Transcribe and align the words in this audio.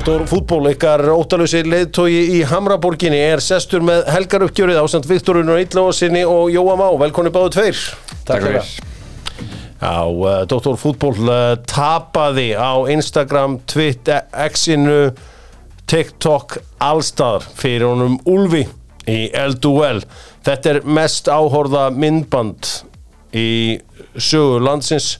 Dóttor 0.00 0.22
fútból, 0.24 0.64
ykkar 0.70 1.02
ótalusi 1.12 1.58
leiðtói 1.68 2.14
í 2.32 2.38
Hamraborginni 2.48 3.18
er 3.20 3.42
sestur 3.44 3.82
með 3.84 4.06
helgar 4.08 4.46
uppgjörið 4.46 4.78
ásand 4.80 5.04
Viktorun 5.04 5.50
og 5.52 5.60
Ítlásinni 5.60 6.22
og 6.24 6.48
Jóa 6.48 6.72
Má, 6.80 6.86
velkonni 7.02 7.28
báðu 7.34 7.50
tveir. 7.58 7.82
Takk 8.24 8.46
fyrir. 8.46 8.70
Já, 9.82 9.98
uh, 10.08 10.30
Dóttor 10.48 10.78
fútból 10.80 11.12
uh, 11.28 11.52
tapaði 11.68 12.54
á 12.56 12.80
Instagram, 12.96 13.58
Twitter, 13.68 14.24
X-inu 14.48 15.10
TikTok, 15.84 16.56
allstaðar 16.80 17.44
fyrir 17.60 17.90
honum 17.90 18.16
Ulfi 18.24 18.64
í 19.04 19.20
L2L 19.36 20.00
Þetta 20.48 20.72
er 20.72 20.84
mest 20.88 21.28
áhorða 21.28 21.90
myndband 21.92 22.72
í 23.36 23.76
sögu 24.16 24.64
landsins. 24.64 25.18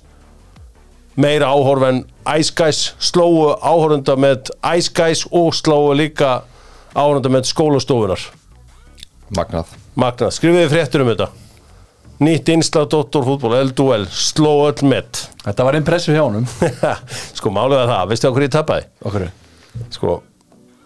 Meira 1.21 1.53
áhorf 1.53 1.85
en 1.85 2.07
Ice 2.39 2.53
Guys 2.55 2.83
slóu 3.03 3.55
áhorfunda 3.59 4.15
með 4.21 4.53
Ice 4.77 4.93
Guys 4.95 5.25
og 5.31 5.55
slóu 5.57 5.91
líka 5.99 6.41
áhorfunda 6.95 7.33
með 7.33 7.49
skólastofunar 7.51 8.29
Magnað. 9.37 9.71
Magnað, 9.95 10.33
skrifiði 10.35 10.71
fréttur 10.73 11.05
um 11.05 11.11
þetta. 11.13 11.29
Nýtt 12.21 12.51
innslag 12.53 12.89
Dóttorfútból, 12.91 13.55
L2L 13.61 14.09
sló 14.11 14.57
öll 14.67 14.83
með 14.91 15.23
Þetta 15.47 15.67
var 15.69 15.79
impressu 15.79 16.15
hjá 16.15 16.25
honum. 16.25 16.49
Sko 17.39 17.53
málega 17.55 17.87
það, 17.89 18.09
veistu 18.11 18.33
hverju 18.35 18.49
ég 18.51 18.57
tapaði? 18.57 18.89
Okkur 19.07 19.29
sko, 19.95 20.17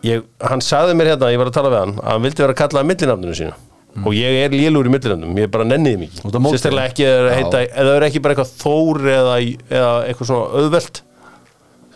ég, 0.05 0.27
hann 0.45 0.61
sagði 0.63 0.97
mér 0.99 1.15
hérna, 1.15 1.31
ég 1.33 1.41
var 1.41 1.49
að 1.49 1.57
tala 1.57 1.73
við 1.73 1.81
hann 1.81 1.95
að 2.03 2.11
hann 2.13 2.27
vildi 2.27 2.45
vera 2.45 2.55
að 2.55 2.61
kalla 2.61 2.85
millinafninu 2.91 3.39
sínu. 3.41 3.57
Og 4.05 4.17
ég 4.19 4.37
er 4.43 4.53
lélur 4.53 4.91
í 4.91 4.93
millinafnum, 4.93 5.37
ég 5.41 5.51
bara 5.55 5.65
nenniði 5.69 6.01
mikið 6.03 6.39
sérstaklega 6.51 6.91
ekki 6.91 7.09
að 7.09 7.29
heita, 7.31 7.61
eða 7.65 7.89
það 7.89 7.97
er 7.97 8.07
ekki 8.09 8.23
bara 8.25 8.35
eitthvað 8.35 8.55
þór 8.61 9.11
eða, 9.15 9.35
eða 9.71 9.91
eitthvað 10.11 10.31
svona 10.31 10.61
auðvelt 10.61 11.04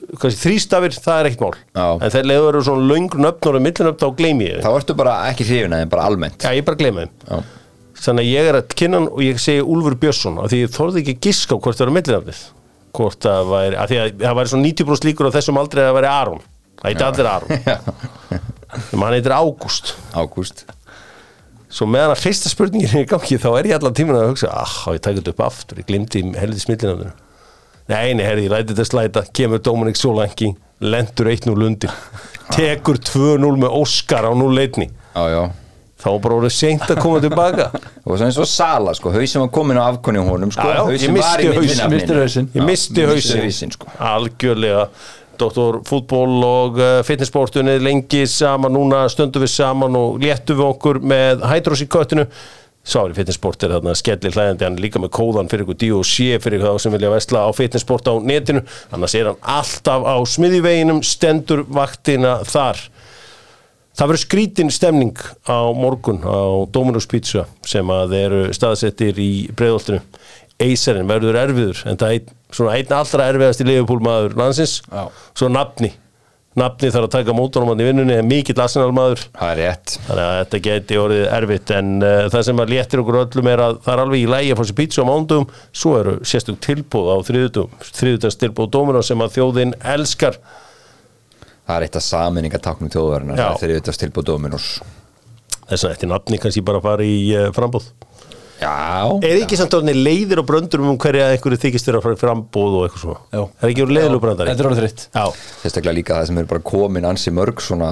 Kannski, 0.09 0.41
þrístafir, 0.41 0.95
það 1.05 1.19
er 1.21 1.29
ekkert 1.29 1.43
mál. 1.45 1.57
Já. 1.77 1.87
en 1.93 2.13
þegar 2.15 2.29
leiður 2.31 2.49
eru 2.49 2.63
svona 2.65 2.87
löng 2.89 3.17
nöfnur 3.21 3.59
og 3.59 3.65
millinöfn 3.67 3.99
þá 4.01 4.07
gleymi 4.17 4.47
ég 4.47 4.63
Þá 4.65 4.69
ertu 4.73 4.95
bara 4.97 5.17
ekki 5.29 5.45
hrifin 5.45 5.75
að 5.77 5.83
þeim, 5.83 5.91
bara 5.93 6.07
almennt. 6.09 6.47
Já, 6.47 6.55
ég 6.57 6.65
bara 6.65 6.81
gleymi 6.81 7.05
þeim. 7.05 7.13
Já. 7.29 7.43
Þannig 7.99 8.25
að 8.25 8.31
ég 8.31 8.49
er 8.49 8.59
að 8.61 8.75
kynna 8.79 9.01
hann 9.01 9.11
og 9.11 9.21
ég 9.27 9.43
segi 9.43 9.67
Úlfur 9.75 9.99
Björnsson 10.01 10.41
af 10.41 10.49
því 10.53 10.63
ég 10.63 10.73
þorði 10.73 11.03
ekki 11.03 11.17
giska 11.29 11.59
á 11.59 11.61
hvort 11.61 11.81
það 11.81 11.91
var 11.91 11.95
millinafnið. 11.99 12.43
Hvort 12.97 13.21
það 13.27 13.53
væri, 13.53 13.79
af 13.83 13.91
því 13.91 14.01
að 14.01 14.11
það 14.23 14.39
væri 14.39 14.53
svona 14.55 14.69
90% 14.71 15.09
líkur 15.11 15.29
á 15.29 15.37
þessum 15.37 15.61
aldrei 15.61 15.83
að 15.83 15.91
það 15.91 15.99
væri 15.99 16.11
Aron. 16.15 16.43
Það 16.79 16.89
heiti 16.93 17.09
allir 17.11 17.31
Aron. 17.35 18.45
En 18.69 19.01
hann 19.01 19.15
heitir 19.17 19.33
Ágúst. 19.33 19.95
Ágúst. 20.13 20.67
Svo 21.73 21.87
meðan 21.89 22.15
að 22.15 22.21
fyrsta 22.23 22.51
spurningin 22.53 22.93
er 22.97 23.05
í 23.05 23.09
gangi 23.09 23.39
þá 23.41 23.49
er 23.59 23.69
ég 23.69 23.79
allan 23.79 23.97
tíman 23.97 24.17
að 24.17 24.31
hugsa 24.31 24.51
ah, 24.53 24.75
ég 24.93 25.03
takit 25.05 25.29
upp 25.33 25.41
aftur, 25.45 25.81
ég 25.81 25.89
glimti 25.89 26.23
helði 26.37 26.61
smillinafninu 26.63 27.13
nei, 27.89 28.15
nei, 28.15 28.25
herði, 28.27 28.49
ég 28.49 28.53
læti 28.55 28.75
þetta 28.75 28.89
slæta 28.89 29.25
kemur 29.35 29.63
Dominik 29.65 29.99
Solanki 29.99 30.53
lendur 30.85 31.31
1-0 31.33 31.55
undir. 31.69 31.95
Tekur 32.55 33.01
2-0 33.05 33.57
með 33.61 33.75
Óskar 33.77 34.29
á 34.29 34.33
0 34.33 34.55
leitni 34.57 34.87
Já, 35.19 35.25
já. 35.29 35.43
Þá 35.99 36.07
var 36.13 36.19
bara 36.23 36.37
orðið 36.39 36.53
seint 36.55 36.85
að 36.87 37.01
koma 37.03 37.19
tilbaka. 37.23 37.65
Og 38.07 38.13
svo 38.13 38.27
eins 38.29 38.37
og 38.39 38.47
Sala, 38.47 38.93
sko, 38.95 39.11
hausinn 39.11 39.43
var 39.43 39.49
komin 39.55 39.81
á 39.83 39.91
afkonni 39.91 40.23
á 40.23 40.25
honum, 40.29 40.53
sko. 40.55 40.63
Já, 40.63 40.77
já, 40.79 40.95
ég 40.95 41.17
hausinn. 41.17 41.57
millinafninu. 41.59 41.89
Missti 41.97 42.19
hausinn. 42.21 42.51
ég 42.55 42.69
misti 42.69 43.07
hausinn, 43.43 43.75
sko. 43.75 43.91
Algjörlega. 43.99 44.85
Doktor 45.39 45.81
fútból 45.87 46.39
og 46.47 46.79
uh, 46.79 47.01
fitnessportunni 47.07 47.77
lengi 47.83 48.25
saman, 48.31 48.75
núna 48.75 49.05
stöndum 49.11 49.43
við 49.45 49.53
saman 49.55 49.99
og 49.99 50.23
léttum 50.23 50.59
við 50.59 50.67
okkur 50.67 50.99
með 51.03 51.45
hætrós 51.51 51.83
í 51.83 51.91
köttinu 51.91 52.25
Sári 52.89 53.17
fitnessport 53.17 53.65
er 53.67 53.75
þarna 53.77 53.93
skellir 53.99 54.33
hlæðandi 54.33 54.65
hann 54.65 54.79
er 54.79 54.85
líka 54.87 55.01
með 55.03 55.13
kóðan 55.19 55.51
fyrir 55.53 55.67
ykkur 55.67 55.81
D&C 55.83 56.39
fyrir 56.41 56.65
þá 56.65 56.71
sem 56.81 56.95
vilja 56.95 57.11
vesla 57.13 57.45
á 57.45 57.51
fitnessport 57.53 58.09
á 58.09 58.15
netinu 58.25 58.63
annars 58.97 59.17
er 59.19 59.29
hann 59.29 59.43
alltaf 59.59 60.07
á 60.09 60.17
smiðiveginum 60.25 61.03
stendur 61.05 61.67
vaktina 61.69 62.39
þar 62.49 62.81
Það 63.99 64.07
verður 64.13 64.23
skrítin 64.23 64.69
stemning 64.71 65.23
á 65.51 65.75
morgun 65.75 66.21
á 66.23 66.63
Dominus 66.71 67.09
Pizza 67.11 67.49
sem 67.67 67.89
að 67.91 68.13
eru 68.15 68.43
staðsettir 68.55 69.17
í 69.19 69.31
breiðoltinu. 69.59 69.99
Eisarinn 70.63 71.11
verður 71.11 71.39
erfiður 71.41 71.81
en 71.83 71.99
það 71.99 72.13
er 72.13 72.21
einn, 72.21 72.37
svona 72.55 72.77
einn 72.79 72.95
allra 72.95 73.27
erfiðast 73.33 73.65
í 73.65 73.67
liðupúlmaður 73.67 74.37
landsins. 74.39 74.77
Já. 74.87 75.03
Svo 75.35 75.51
nafni. 75.51 75.91
Nafni 76.59 76.91
þarf 76.93 77.09
að 77.09 77.15
taka 77.15 77.35
mótorum 77.37 77.71
hann 77.73 77.83
í 77.83 77.87
vinnunni 77.87 78.17
en 78.19 78.29
mikill 78.29 78.57
er 79.55 79.61
rétt. 79.61 79.95
Þannig 80.07 80.25
að 80.25 80.39
þetta 80.39 80.61
geti 80.67 80.99
orðið 81.03 81.25
erfitt 81.39 81.73
en 81.79 81.91
uh, 82.03 82.15
það 82.35 82.45
sem 82.49 82.63
að 82.65 82.73
léttir 82.75 83.03
okkur 83.03 83.21
öllum 83.23 83.51
er 83.53 83.65
að 83.65 83.79
það 83.87 83.93
er 83.95 84.03
alveg 84.05 84.25
í 84.25 84.31
lægi 84.35 84.53
að 84.55 84.61
fá 84.61 84.65
sér 84.69 84.79
pizza 84.81 85.05
á 85.07 85.11
mándum 85.11 85.49
svo 85.83 85.95
eru 86.01 86.17
sérstök 86.33 86.61
tilbúð 86.67 87.13
á 87.13 87.17
þriðutum 87.29 87.79
þriðutags 87.89 88.41
tilbúð 88.43 88.71
Dominus 88.75 89.13
sem 89.13 89.25
að 89.25 89.35
þjóðin 89.39 89.77
elskar. 89.95 90.41
Það 91.69 91.77
er 91.77 91.89
eitt 91.89 92.01
af. 93.35 93.43
Það 93.45 93.55
er 93.55 93.63
þriðutast 93.67 94.05
tilbúð 94.07 94.31
Dominus 94.33 94.71
þess 95.69 95.85
að 95.85 95.95
eftir 95.95 96.09
nafni 96.09 96.39
kannski 96.41 96.65
bara 96.65 96.81
fara 96.81 97.05
í 97.05 97.19
uh, 97.37 97.51
frambúð 97.57 97.91
Já 97.93 98.08
Er 99.23 99.37
ekki 99.39 99.59
samt 99.59 99.75
orðinni 99.77 99.95
leiðir 100.03 100.41
og 100.43 100.47
bröndur 100.49 100.83
um 100.83 100.97
hverja 100.99 101.29
einhverju 101.35 101.59
þykist 101.63 101.89
þér 101.89 101.99
að 101.99 102.07
fara 102.07 102.17
í 102.17 102.21
frambúð 102.23 102.77
og 102.79 102.87
eitthvað 102.87 103.03
svona? 103.05 103.21
Jú. 103.37 103.43
Er 103.61 103.71
ekki 103.71 103.85
orðið 103.85 103.99
leiðilega 103.99 104.23
bröndari? 104.25 104.51
Þetta 104.51 104.65
er 104.65 104.71
orðið 104.71 104.81
þritt 104.83 105.05
Já, 105.05 105.25
Sérstaklega 105.63 105.97
líka 105.99 106.17
það 106.17 106.27
sem 106.31 106.41
er 106.43 106.49
bara 106.51 106.65
komin 106.73 107.07
ansi 107.09 107.35
mörg 107.35 107.63
svona 107.63 107.91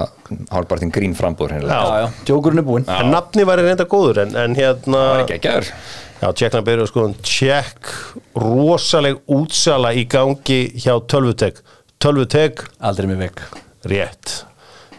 hálfpartin 0.51 0.91
grín 0.95 1.15
Já. 1.15 1.61
Já, 1.71 2.01
já, 2.03 2.09
djókurinn 2.27 2.63
er 2.63 2.67
búinn. 2.67 2.89
En 2.97 3.13
nafni 3.13 3.47
væri 3.47 3.63
reynda 3.67 3.87
góður 3.87 4.21
en, 4.25 4.35
en 4.35 4.57
hérna 4.59 5.03
Það 5.05 5.13
var 5.13 5.23
ekki 5.23 5.37
ekki 5.37 5.53
aður 5.53 5.71
Já, 6.17 6.27
tjekkna 6.33 6.63
byrjuð 6.65 6.91
sko 6.91 7.07
Tjekk, 7.21 7.93
rosaleg 8.41 9.21
útsala 9.29 9.93
í 9.93 10.03
gangi 10.09 10.59
hjá 10.81 10.95
Tölvutek. 11.05 11.61
Tölvutek, 12.01 12.63
Aldrei 12.81 13.07
með 13.11 13.27
vekk 13.27 13.43
rétt. 13.87 14.33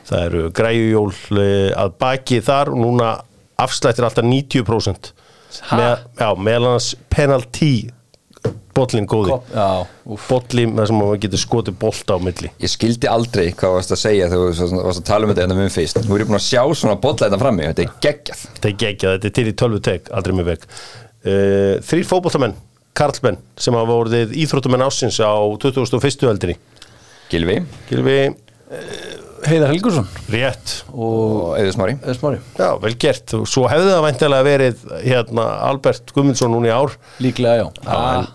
Það 0.08 0.24
eru 0.28 0.42
græjujól 0.54 1.10
eh, 1.42 1.72
að 1.76 1.96
baki 2.00 2.38
þar. 2.46 2.70
Og 2.72 2.80
núna 2.86 3.10
afslættir 3.58 4.06
alltaf 4.06 4.24
90% 4.24 5.10
Ha? 5.10 5.17
Með, 5.72 5.94
Já, 6.20 6.28
meðal 6.36 6.66
annars 6.68 6.90
penalty 7.12 7.72
bollin 8.78 9.08
góði. 9.10 9.34
Bolli 10.28 10.64
með 10.70 10.86
sem 10.90 10.98
maður 11.00 11.20
getur 11.24 11.40
skotið 11.42 11.78
bolta 11.82 12.14
á 12.14 12.18
milli. 12.22 12.50
Ég 12.62 12.70
skildi 12.70 13.08
aldrei 13.10 13.48
hvað 13.58 13.74
varst 13.74 13.94
að 13.96 14.00
segja 14.04 14.28
þegar 14.30 14.54
þú 14.54 14.68
varst- 14.86 15.00
að 15.02 15.08
tala 15.08 15.26
um 15.26 15.32
þetta 15.32 15.46
enda 15.48 15.56
með 15.58 15.72
fyrst. 15.74 16.00
Nú 16.06 16.14
er 16.14 16.22
ég 16.22 16.30
búin 16.30 16.38
að 16.38 16.46
sjá 16.46 16.62
svona 16.78 17.00
bolla 17.02 17.26
þetta 17.26 17.40
frammi 17.42 17.66
Þetta 17.66 17.82
er 17.82 17.92
geggjað. 18.06 18.44
Þetta 18.54 18.68
er 18.70 18.78
geggjað, 18.84 19.16
þetta 19.16 19.30
er 19.32 19.36
til 19.40 19.46
í 19.50 19.56
tölvu 19.64 19.82
tek 19.82 20.10
aldrei 20.14 20.34
með 20.38 20.50
veg 20.52 20.66
uh, 20.68 21.74
þrýr 21.90 22.06
fótboltamenn, 22.08 22.54
karlmenn 22.98 23.38
sem 23.58 23.74
hafa 23.74 23.90
vorið 23.90 24.34
íþróttumenn 24.38 24.86
ásins 24.86 25.18
á 25.22 25.32
2001. 25.58 26.28
aldri 26.30 26.56
Gilvi 27.28 27.58
Gilvi, 27.90 28.18
Heiðar 29.48 29.72
Helgursson 29.72 30.08
rétt. 30.32 30.74
Og 30.92 31.54
Eður 31.58 31.76
Smári. 31.76 32.40
Já, 32.58 32.68
vel 32.82 32.94
gert, 33.00 33.36
og 33.38 33.46
svo 33.50 33.68
hefði 33.70 33.92
það 33.92 34.02
væntilega 34.06 34.48
verið 34.48 34.82
hérna 35.04 35.46
Albert 35.68 36.12
Guðmundsson 36.16 36.52
núna 36.54 36.70
í 36.70 36.74
ár. 36.74 36.98
Líklega, 37.24 37.62
já. 37.62 37.86
Ah, 37.88 38.28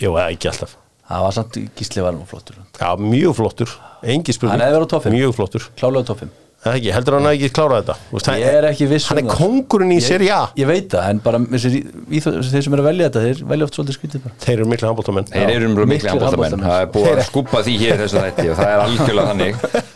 jú, 0.00 0.12
eða 0.12 0.28
ekki 0.30 0.50
alltaf. 0.52 0.76
Það 1.10 1.24
var 1.26 1.34
samt 1.34 1.56
Gísli 1.78 2.04
var 2.06 2.14
nú 2.14 2.28
flottur. 2.30 2.60
Já, 2.78 2.90
mjög 3.02 3.34
flottur, 3.40 3.72
engi 4.06 4.36
spurning. 4.36 5.16
Mjög 5.16 5.34
flottur, 5.40 5.72
Klálega 5.80 6.12
toppum 6.12 6.30
eða 6.60 6.74
ekki, 6.76 6.90
heldur 6.92 7.14
hann 7.16 7.26
að 7.30 7.34
ekki 7.38 7.48
klára 7.56 7.76
þetta? 7.80 7.94
Þú 8.10 8.16
veist, 8.18 8.26
hann- 8.30 8.40
Ég 8.40 8.56
er 8.60 8.66
ekki 8.68 8.86
viss 8.90 9.06
um 9.06 9.16
hann 9.16 9.20
er 9.20 9.28
það. 9.30 9.38
kongurinn 9.40 9.92
í 9.94 10.00
seri 10.04 10.28
A. 10.30 10.40
Ég 10.60 10.66
veit 10.68 10.88
það, 10.92 11.06
en 11.10 11.18
bara 11.24 11.38
þessir, 11.54 11.76
í, 12.10 12.20
þeir 12.20 12.64
sem 12.66 12.74
eru 12.76 12.82
að 12.84 12.88
velja 12.90 13.08
þetta 13.08 13.22
Þeir 13.24 13.40
velja 13.52 13.64
oft 13.68 13.78
svolítið 13.78 13.96
skrítið 13.96 14.24
bara. 14.26 14.34
Þeir 14.44 14.54
eru 14.58 14.66
miklu 14.74 14.88
handbóltamenn 14.90 15.30
Þeir 15.30 15.54
eru 15.54 15.86
miklu 15.88 16.10
handbóltamenn. 16.10 16.66
Það 16.68 16.82
er 16.84 16.90
búið 16.96 17.10
að 17.16 17.24
skúpa 17.30 17.62
því 17.64 17.78
hér 17.80 17.96
þessu 18.04 18.20
þætti 18.26 18.46
og 18.50 18.60
það 18.60 18.74
er 18.74 18.84
algjörlega 18.84 19.32
þannig. 19.32 19.54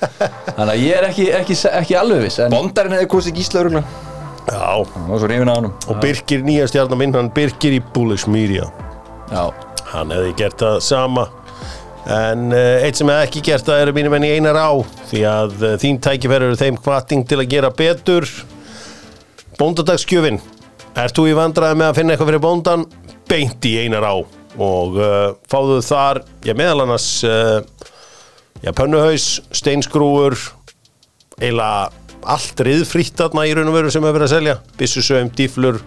Þannig 0.56 0.72
að 0.74 0.82
ég 0.86 0.96
er 0.96 1.04
ekki, 1.10 1.28
ekki, 1.42 1.56
ekki 1.82 1.96
alveg 2.00 2.24
viss 2.24 2.38
en 2.44 2.50
Bondarinn 2.54 2.94
hefði 2.96 3.08
kosið 3.12 3.38
gísla 3.40 3.60
öruglega 3.64 3.84
já, 4.44 4.84
Það 4.94 5.08
var 5.10 5.18
svo 5.22 5.28
rifin 5.28 5.50
á 5.50 5.54
honum. 5.56 5.72
Og 5.88 6.00
Birkir 6.00 6.42
nýja 6.46 6.66
stjarnar 6.70 6.98
minn, 7.00 7.14
hann 7.16 7.30
Birkir 7.34 7.74
í 7.76 7.80
Bullish 7.94 8.28
Media. 8.30 8.68
Já, 9.32 9.50
hann 9.92 10.12
hefði 10.14 10.34
gert 10.38 10.58
það 10.60 10.80
sama 10.84 11.26
en 12.10 12.50
uh, 12.52 12.84
eitt 12.84 12.98
sem 12.98 13.08
hefði 13.08 13.28
ekki 13.28 13.44
gert 13.48 13.68
það 13.68 13.84
eru 13.84 13.94
mínum 13.96 14.16
enn 14.18 14.26
í 14.28 14.32
einar 14.36 14.58
á 14.60 14.72
því 15.10 15.22
að 15.28 15.54
uh, 15.62 15.76
þín 15.80 16.00
tækifæri 16.04 16.50
eru 16.50 16.58
þeim 16.60 16.80
kvarting 16.84 17.24
til 17.28 17.40
að 17.40 17.50
gera 17.54 17.72
betur. 17.74 18.28
Bóndadagsgjöfin 19.58 20.40
ert 21.00 21.16
þú 21.16 21.28
í 21.30 21.36
vandræði 21.38 21.80
með 21.80 21.90
að 21.90 21.98
finna 22.00 22.14
eitthvað 22.14 22.32
fyrir 22.32 22.44
bóndan 22.44 22.86
beint 23.30 23.68
í 23.70 23.76
einar 23.84 24.04
á. 24.04 24.14
Og 24.54 25.00
uh, 25.00 25.32
fáðu 25.50 25.80
þar, 25.82 26.22
já 26.46 26.54
meðal 26.58 26.84
annars 26.84 27.08
uh, 27.26 27.60
pönnuhaus 28.76 29.40
steinskrúur 29.52 30.36
eiginlega 31.40 31.90
allt 32.24 32.60
riðfrítt 32.64 33.18
þarna 33.18 33.44
í 33.48 33.52
raun 33.56 33.68
og 33.68 33.76
veru 33.76 33.92
sem 33.92 34.04
hefur 34.04 34.18
verið 34.18 34.28
að 34.28 34.34
selja. 34.36 34.56
Byssusöfum, 34.78 35.30
díflur, 35.36 35.80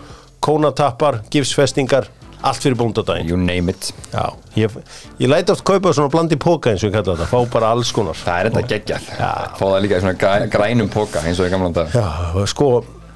kónatappar 0.43 1.21
gifsfestingar, 1.33 2.09
allt 2.41 2.61
fyrir 2.63 2.77
bóndadaginn. 2.77 3.29
You 3.31 3.37
name 3.39 3.71
it. 3.73 3.89
Já, 4.13 4.27
ég, 4.55 4.75
ég 5.19 5.31
læti 5.31 5.51
oft 5.55 5.63
kaupa 5.67 5.93
svona 5.95 6.11
blandi 6.13 6.37
póka 6.37 6.71
eins 6.73 6.83
og 6.85 6.91
ég 6.91 6.97
kalla 6.99 7.15
þetta, 7.17 7.29
fá 7.31 7.51
bara 7.57 7.71
alls 7.73 7.91
konar. 7.95 8.19
Það 8.19 8.39
er 8.43 8.51
þetta 8.51 8.67
geggjað. 8.75 9.09
Fá 9.57 9.65
það 9.65 9.81
líka 9.85 9.97
í 9.97 10.05
svona 10.05 10.19
græ- 10.21 10.47
grænum 10.53 10.91
póka 10.93 11.25
eins 11.25 11.41
og 11.41 11.49
í 11.49 11.53
gamla 11.55 11.71
dag. 11.75 11.91
Já, 11.97 12.45
sko, 12.53 12.69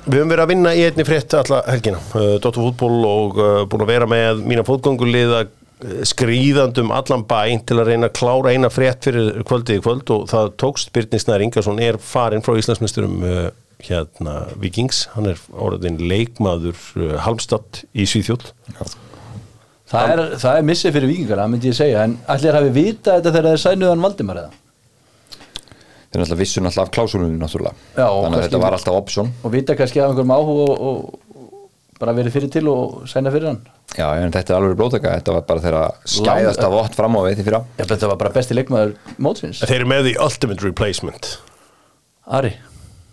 við 0.08 0.20
höfum 0.24 0.34
verið 0.36 0.46
að 0.48 0.52
vinna 0.56 0.76
í 0.76 0.84
einni 0.90 1.06
frétt 1.08 1.38
alla 1.38 1.62
helgina, 1.70 2.02
uh, 2.18 2.36
Dóttur 2.42 2.66
fútból 2.70 3.02
og 3.06 3.38
uh, 3.42 3.50
búin 3.70 3.86
að 3.86 3.92
vera 3.94 4.10
með 4.10 4.42
mína 4.50 4.66
fótgöngulið 4.68 5.36
að 5.40 5.58
skrýðandum 6.06 6.92
allan 6.94 7.24
bæn 7.26 7.64
til 7.66 7.80
að 7.82 7.88
reyna 7.90 8.10
að 8.12 8.18
klára 8.20 8.52
eina 8.54 8.70
frétt 8.70 9.08
fyrir 9.08 9.40
kvöldið 9.50 9.80
í 9.80 9.82
kvöld 9.82 10.12
og 10.14 10.28
það 10.30 10.52
tókst. 10.62 10.92
Byrnisnær 10.94 11.42
Ingarsson 11.42 11.82
er 11.82 11.98
farinn 11.98 12.44
frá 12.46 12.54
Íslandsmeisturum 12.60 13.16
uh, 13.26 13.40
hérna 13.82 14.36
Vikings, 14.62 15.08
hann 15.16 15.32
er 15.32 15.40
orðin 15.58 15.98
leikmaður 16.06 16.78
uh, 17.02 17.16
Halmstad 17.26 17.82
í 17.98 18.06
Svíþjóð 18.06 18.52
Það 19.92 20.12
er, 20.14 20.22
það 20.40 20.58
er 20.58 20.68
missið 20.70 20.94
fyrir 20.96 21.12
vikingar, 21.12 21.42
það 21.42 21.52
myndi 21.52 21.72
ég 21.72 21.78
segja 21.78 22.04
En 22.08 22.14
allir 22.32 22.58
hafi 22.58 22.70
vita 22.76 23.18
þetta 23.18 23.34
þegar 23.36 23.48
þeir 23.50 23.64
sænuðan 23.66 24.06
Valdimar 24.06 24.40
eða? 24.42 24.54
Þeir 26.12 26.22
náttúrulega 26.22 26.40
vissu 26.42 26.64
náttúrulega 26.64 26.86
af 26.88 26.94
klásunum 26.96 27.36
náttúrulega. 27.40 27.76
Já, 27.96 28.08
Þannig 28.08 28.38
að 28.38 28.46
þetta 28.48 28.62
var 28.64 28.78
alltaf 28.78 28.98
option. 29.00 29.30
Og 29.44 29.54
vita 29.54 29.76
kannski 29.80 30.02
af 30.02 30.10
einhverjum 30.12 30.34
áhuga 30.36 30.66
og, 30.66 30.82
og 30.90 32.00
bara 32.02 32.16
verið 32.18 32.36
fyrir 32.36 32.52
til 32.52 32.66
og 32.72 33.06
sæna 33.08 33.32
fyrir 33.32 33.52
hann. 33.52 33.62
Já, 33.96 34.08
en 34.20 34.34
þetta 34.34 34.54
er 34.56 34.58
alveg 34.58 34.78
blótaka 34.80 35.14
Þetta 35.20 35.36
var 35.36 35.46
bara 35.48 35.64
þeirra 35.64 35.84
skæðast 36.08 36.64
af 36.64 36.76
vott 36.76 36.98
fram 36.98 37.16
á 37.16 37.22
við 37.28 37.40
því 37.40 37.48
fyrra. 37.48 37.62
Já, 37.80 37.86
þetta 37.94 38.12
var 38.12 38.20
bara 38.24 38.36
besti 38.36 38.58
leikmaður 38.58 38.98
mótsins. 39.20 39.64
Þeir 39.64 39.82
eru 39.82 39.92
með 39.92 40.04
því 40.08 40.18
ultimate 40.28 40.68
replacement. 40.68 41.32
Ari 42.40 42.56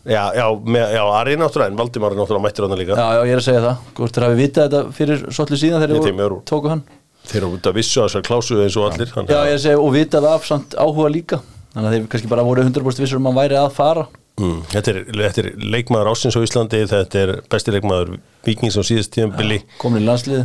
Já, 0.09 0.23
já, 0.39 0.45
með, 0.65 0.85
já 0.97 1.03
Ari 1.19 1.35
náttúrulega 1.37 1.73
en 1.73 1.77
Valdimar 1.79 2.15
er 2.15 2.19
náttúrulega 2.23 2.45
mættir 2.47 2.65
hann 2.65 2.79
líka. 2.81 2.97
Já, 2.97 3.09
já, 3.19 3.23
ég 3.29 3.35
er 3.35 3.43
að 3.43 3.47
segja 3.49 3.65
það. 3.67 3.83
Hvort 3.99 4.15
þeir 4.17 4.25
hafi 4.29 4.39
vitað 4.39 4.69
þetta 4.69 4.95
fyrir 4.97 5.25
svolítið 5.29 5.61
síðan 5.63 5.83
þegar 5.85 6.15
eru- 6.25 6.41
tóku 6.49 6.73
hann. 6.73 6.83
Þeir 7.29 7.41
eru 7.43 7.51
út 7.59 7.69
að 7.69 7.77
vissu 7.77 8.01
að 8.01 8.09
þessar 8.09 8.25
klásu 8.29 8.61
eins 8.65 8.77
og 8.81 8.87
allir 8.89 9.13
þannig 9.13 9.29
Já, 9.35 9.37
að- 9.39 9.49
ég 9.49 9.53
er 9.53 9.59
að 9.59 9.65
segja, 9.67 9.83
og 9.85 9.93
vitað 9.93 10.29
af 10.33 10.47
samt 10.49 10.75
áhuga 10.81 11.11
líka. 11.13 11.41
Þannig 11.75 11.89
að 11.89 11.95
þeir 11.99 12.09
kannski 12.09 12.29
bara 12.33 12.43
voru 12.49 12.65
100% 12.65 13.05
vissur 13.05 13.21
um 13.21 13.27
að 13.29 13.33
hann 13.35 13.41
væri 13.43 13.59
að 13.61 13.73
fara. 13.77 14.07
Mm, 14.39 14.59
þetta, 14.71 14.89
er, 14.95 14.99
þetta 15.19 15.39
er 15.43 15.49
leikmaður 15.75 16.13
ásins 16.15 16.37
á 16.39 16.41
Íslandi 16.47 16.79
þetta 16.87 17.19
er 17.25 17.31
besti 17.51 17.73
leikmaður 17.75 18.13
Vikings 18.47 18.77
á 18.79 18.83
síðast 18.87 19.11
tíðanbili 19.17 19.57
Komin 19.83 20.05
í 20.05 20.07
landslið 20.07 20.45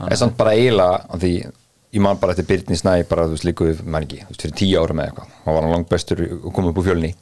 Það 0.00 0.08
er 0.10 0.18
samt 0.18 0.34
bara 0.36 0.50
eiginlega 0.58 0.96
af 1.14 1.20
Því 1.22 1.30
ég 1.94 2.02
man 2.02 2.18
bara 2.18 2.34
eftir 2.34 2.48
Byrni 2.48 2.74
Snæ 2.74 2.96
bara 3.06 3.28
þú 3.30 3.36
veist 3.36 3.46
líku 3.46 3.68
við, 3.70 3.84
maður 3.86 4.08
ekki, 4.08 4.18
þú 4.24 4.32
veist 4.34 4.42
fyrir 4.42 4.56
tíu 4.58 4.82
ára 4.82 4.96
með 4.98 5.06
eitthvað. 5.12 5.28
Hann 5.44 5.54
var 5.54 5.62
hann 5.62 5.74
langt 5.76 5.88
bestur 5.94 6.24
og 6.42 6.50
kom 6.56 6.66
upp 6.72 6.80
úr 6.82 6.88
fjölni. 6.88 7.12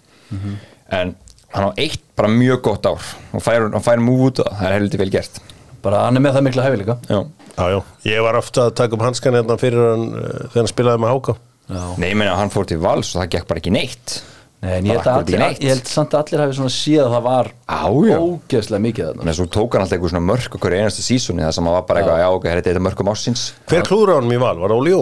En 0.88 1.14
hann 1.52 1.68
á 1.68 1.70
eitt 1.80 2.02
bara 2.18 2.30
mjög 2.32 2.62
gott 2.66 2.86
ár 2.88 3.04
og 3.32 3.44
fær, 3.44 3.68
hann 3.72 3.84
fær 3.84 4.02
múf 4.04 4.26
út 4.30 4.42
og 4.44 4.50
það 4.58 4.66
er 4.70 4.76
heldur 4.80 5.02
vel 5.04 5.12
gert 5.14 5.40
Bara 5.82 6.04
hann 6.06 6.14
er 6.18 6.22
með 6.22 6.36
það 6.36 6.44
mikla 6.46 6.64
hæfileika 6.66 6.94
Já. 7.10 7.16
já, 7.58 7.64
já. 7.74 7.78
Ég 8.06 8.20
var 8.22 8.36
ofta 8.38 8.68
að 8.68 8.74
taka 8.78 8.94
um 8.94 9.02
hanskan 9.02 9.34
hérna 9.34 9.56
fyrir 9.58 9.82
hann 9.92 10.04
uh, 10.14 10.26
þegar 10.52 10.60
hann 10.62 10.70
spilaði 10.70 11.02
með 11.02 11.14
Háka 11.16 11.34
Já. 11.72 11.82
Nei, 11.98 12.08
ég 12.12 12.18
meina 12.20 12.36
hann 12.38 12.52
fór 12.54 12.68
til 12.70 12.78
vals 12.82 13.14
og 13.16 13.22
það 13.24 13.32
gekk 13.36 13.48
bara 13.50 13.62
ekki 13.62 13.72
neitt 13.74 14.14
Nei, 14.62 14.76
en 14.78 14.86
ég 14.86 14.94
held, 14.94 15.06
að 15.10 15.16
í 15.16 15.34
allir, 15.34 15.40
neitt. 15.42 15.62
ég 15.64 15.72
held 15.74 15.88
samt 15.90 16.12
að 16.14 16.20
allir 16.22 16.42
hafi 16.44 16.54
svona 16.60 16.70
séð 16.70 17.00
að 17.02 17.14
það 17.16 17.24
var 17.26 17.48
ógeðslega 18.22 18.82
mikið 18.84 19.08
þarna 19.08 19.24
en 19.32 19.36
svo 19.38 19.46
tók 19.50 19.74
hann 19.74 19.82
alltaf 19.82 19.96
eitthvað 19.96 20.12
svona 20.12 20.26
mörk 20.28 20.54
okkur 20.58 20.76
einasta 20.78 21.02
sísoni 21.02 21.42
það 21.42 21.56
sem 21.56 21.66
hann 21.66 21.74
var 21.80 21.86
bara 21.88 22.02
eitthvað, 22.04 22.20
já 22.22 22.28
ok, 22.36 22.46
þetta 22.46 22.62
er 22.62 22.68
þetta 22.76 22.84
mörkum 22.86 23.10
ásins 23.10 23.42
Hver 23.72 23.88
klúður 23.88 24.12
á 24.14 24.16
hann 24.20 24.30
í 24.30 24.38
val? 24.42 24.54
Var 24.62 24.74
Óli 24.76 24.94
Jó? 24.94 25.00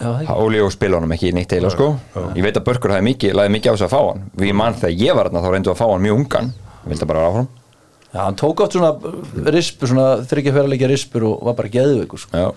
Óli 0.00 0.60
og 0.64 0.70
spila 0.72 0.96
honum 0.96 1.12
ekki 1.14 1.32
neitt 1.36 1.52
heila 1.52 1.70
sko. 1.72 1.90
ég 2.36 2.44
veit 2.44 2.56
að 2.56 2.66
Börkur 2.68 2.94
hafi 2.94 3.04
mikið, 3.04 3.34
laði 3.36 3.52
mikið 3.56 3.72
á 3.72 3.74
sig 3.76 3.86
að 3.88 3.92
fá 3.92 4.00
hann. 4.00 4.22
Við 4.40 4.54
mann 4.56 4.78
þegar 4.80 5.02
ég 5.02 5.16
var 5.18 5.28
þarna 5.28 5.42
þá 5.44 5.50
reyndu 5.54 5.72
að 5.72 5.80
fá 5.80 5.86
hann 5.90 6.04
mjög 6.06 6.20
ungan. 6.20 6.52
Ég 6.80 6.92
vildi 6.94 7.08
bara 7.10 7.20
vera 7.20 7.32
áfram. 7.32 7.48
Já, 8.10 8.20
hann 8.24 8.38
tók 8.40 8.62
átt 8.64 8.76
svona 8.78 9.50
rispur, 9.54 9.90
svona 9.92 10.06
þryggja 10.30 10.54
fjárleikja 10.56 10.88
rispur 10.90 11.26
og 11.28 11.44
var 11.46 11.58
bara 11.60 11.70
geðveikur 11.70 12.22
sko. 12.24 12.32
já, 12.34 12.48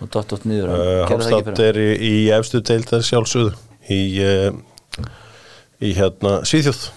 og 0.00 0.10
dott 0.10 0.32
átt 0.34 0.48
niður, 0.48 0.72
hann 0.72 1.20
Uh, 1.20 1.52
fyrir 1.60 1.68
er 1.68 1.78
í, 1.78 1.90
í 2.08 2.14
efstu 2.34 2.62
deild 2.64 2.90
að 2.96 3.04
sjálfsögðu 3.06 3.52
í, 3.92 4.00
uh, 4.24 5.04
í 5.78 5.92
hérna 5.94 6.40
Svíþjóð. 6.48 6.88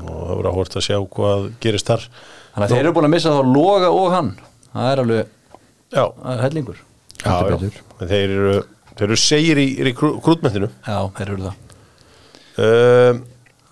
Og 0.00 0.12
það 0.12 0.36
voru 0.36 0.52
áhvert 0.52 0.76
að 0.78 0.86
sjá 0.86 0.96
hvað 1.16 1.50
gerist 1.60 1.90
þar. 1.90 2.06
Þannig 2.54 2.68
að 2.68 2.76
þeir 2.76 2.84
eru 2.84 2.94
búin 2.96 3.08
að 3.08 3.14
missa 3.16 3.34
þá 3.34 3.42
Loga 3.56 3.90
og 3.90 4.14
hann. 4.14 4.30
Það 4.70 4.92
er 4.92 5.02
alveg, 5.02 5.34
Já, 5.90 6.04
það 6.06 6.32
er 6.36 6.42
hellingur 6.44 6.78
já, 7.20 7.32
já. 7.50 7.56
En 8.00 8.10
Þeir 8.10 8.32
eru, 8.36 8.52
þeir 9.00 9.08
eru 9.08 9.18
segir 9.20 9.60
í, 9.60 9.66
í 9.80 9.94
krútmentinu 9.96 10.70
Já, 10.86 10.96
þeir 11.18 11.34
eru 11.34 11.48
það. 11.48 11.60
Uh, 12.60 13.20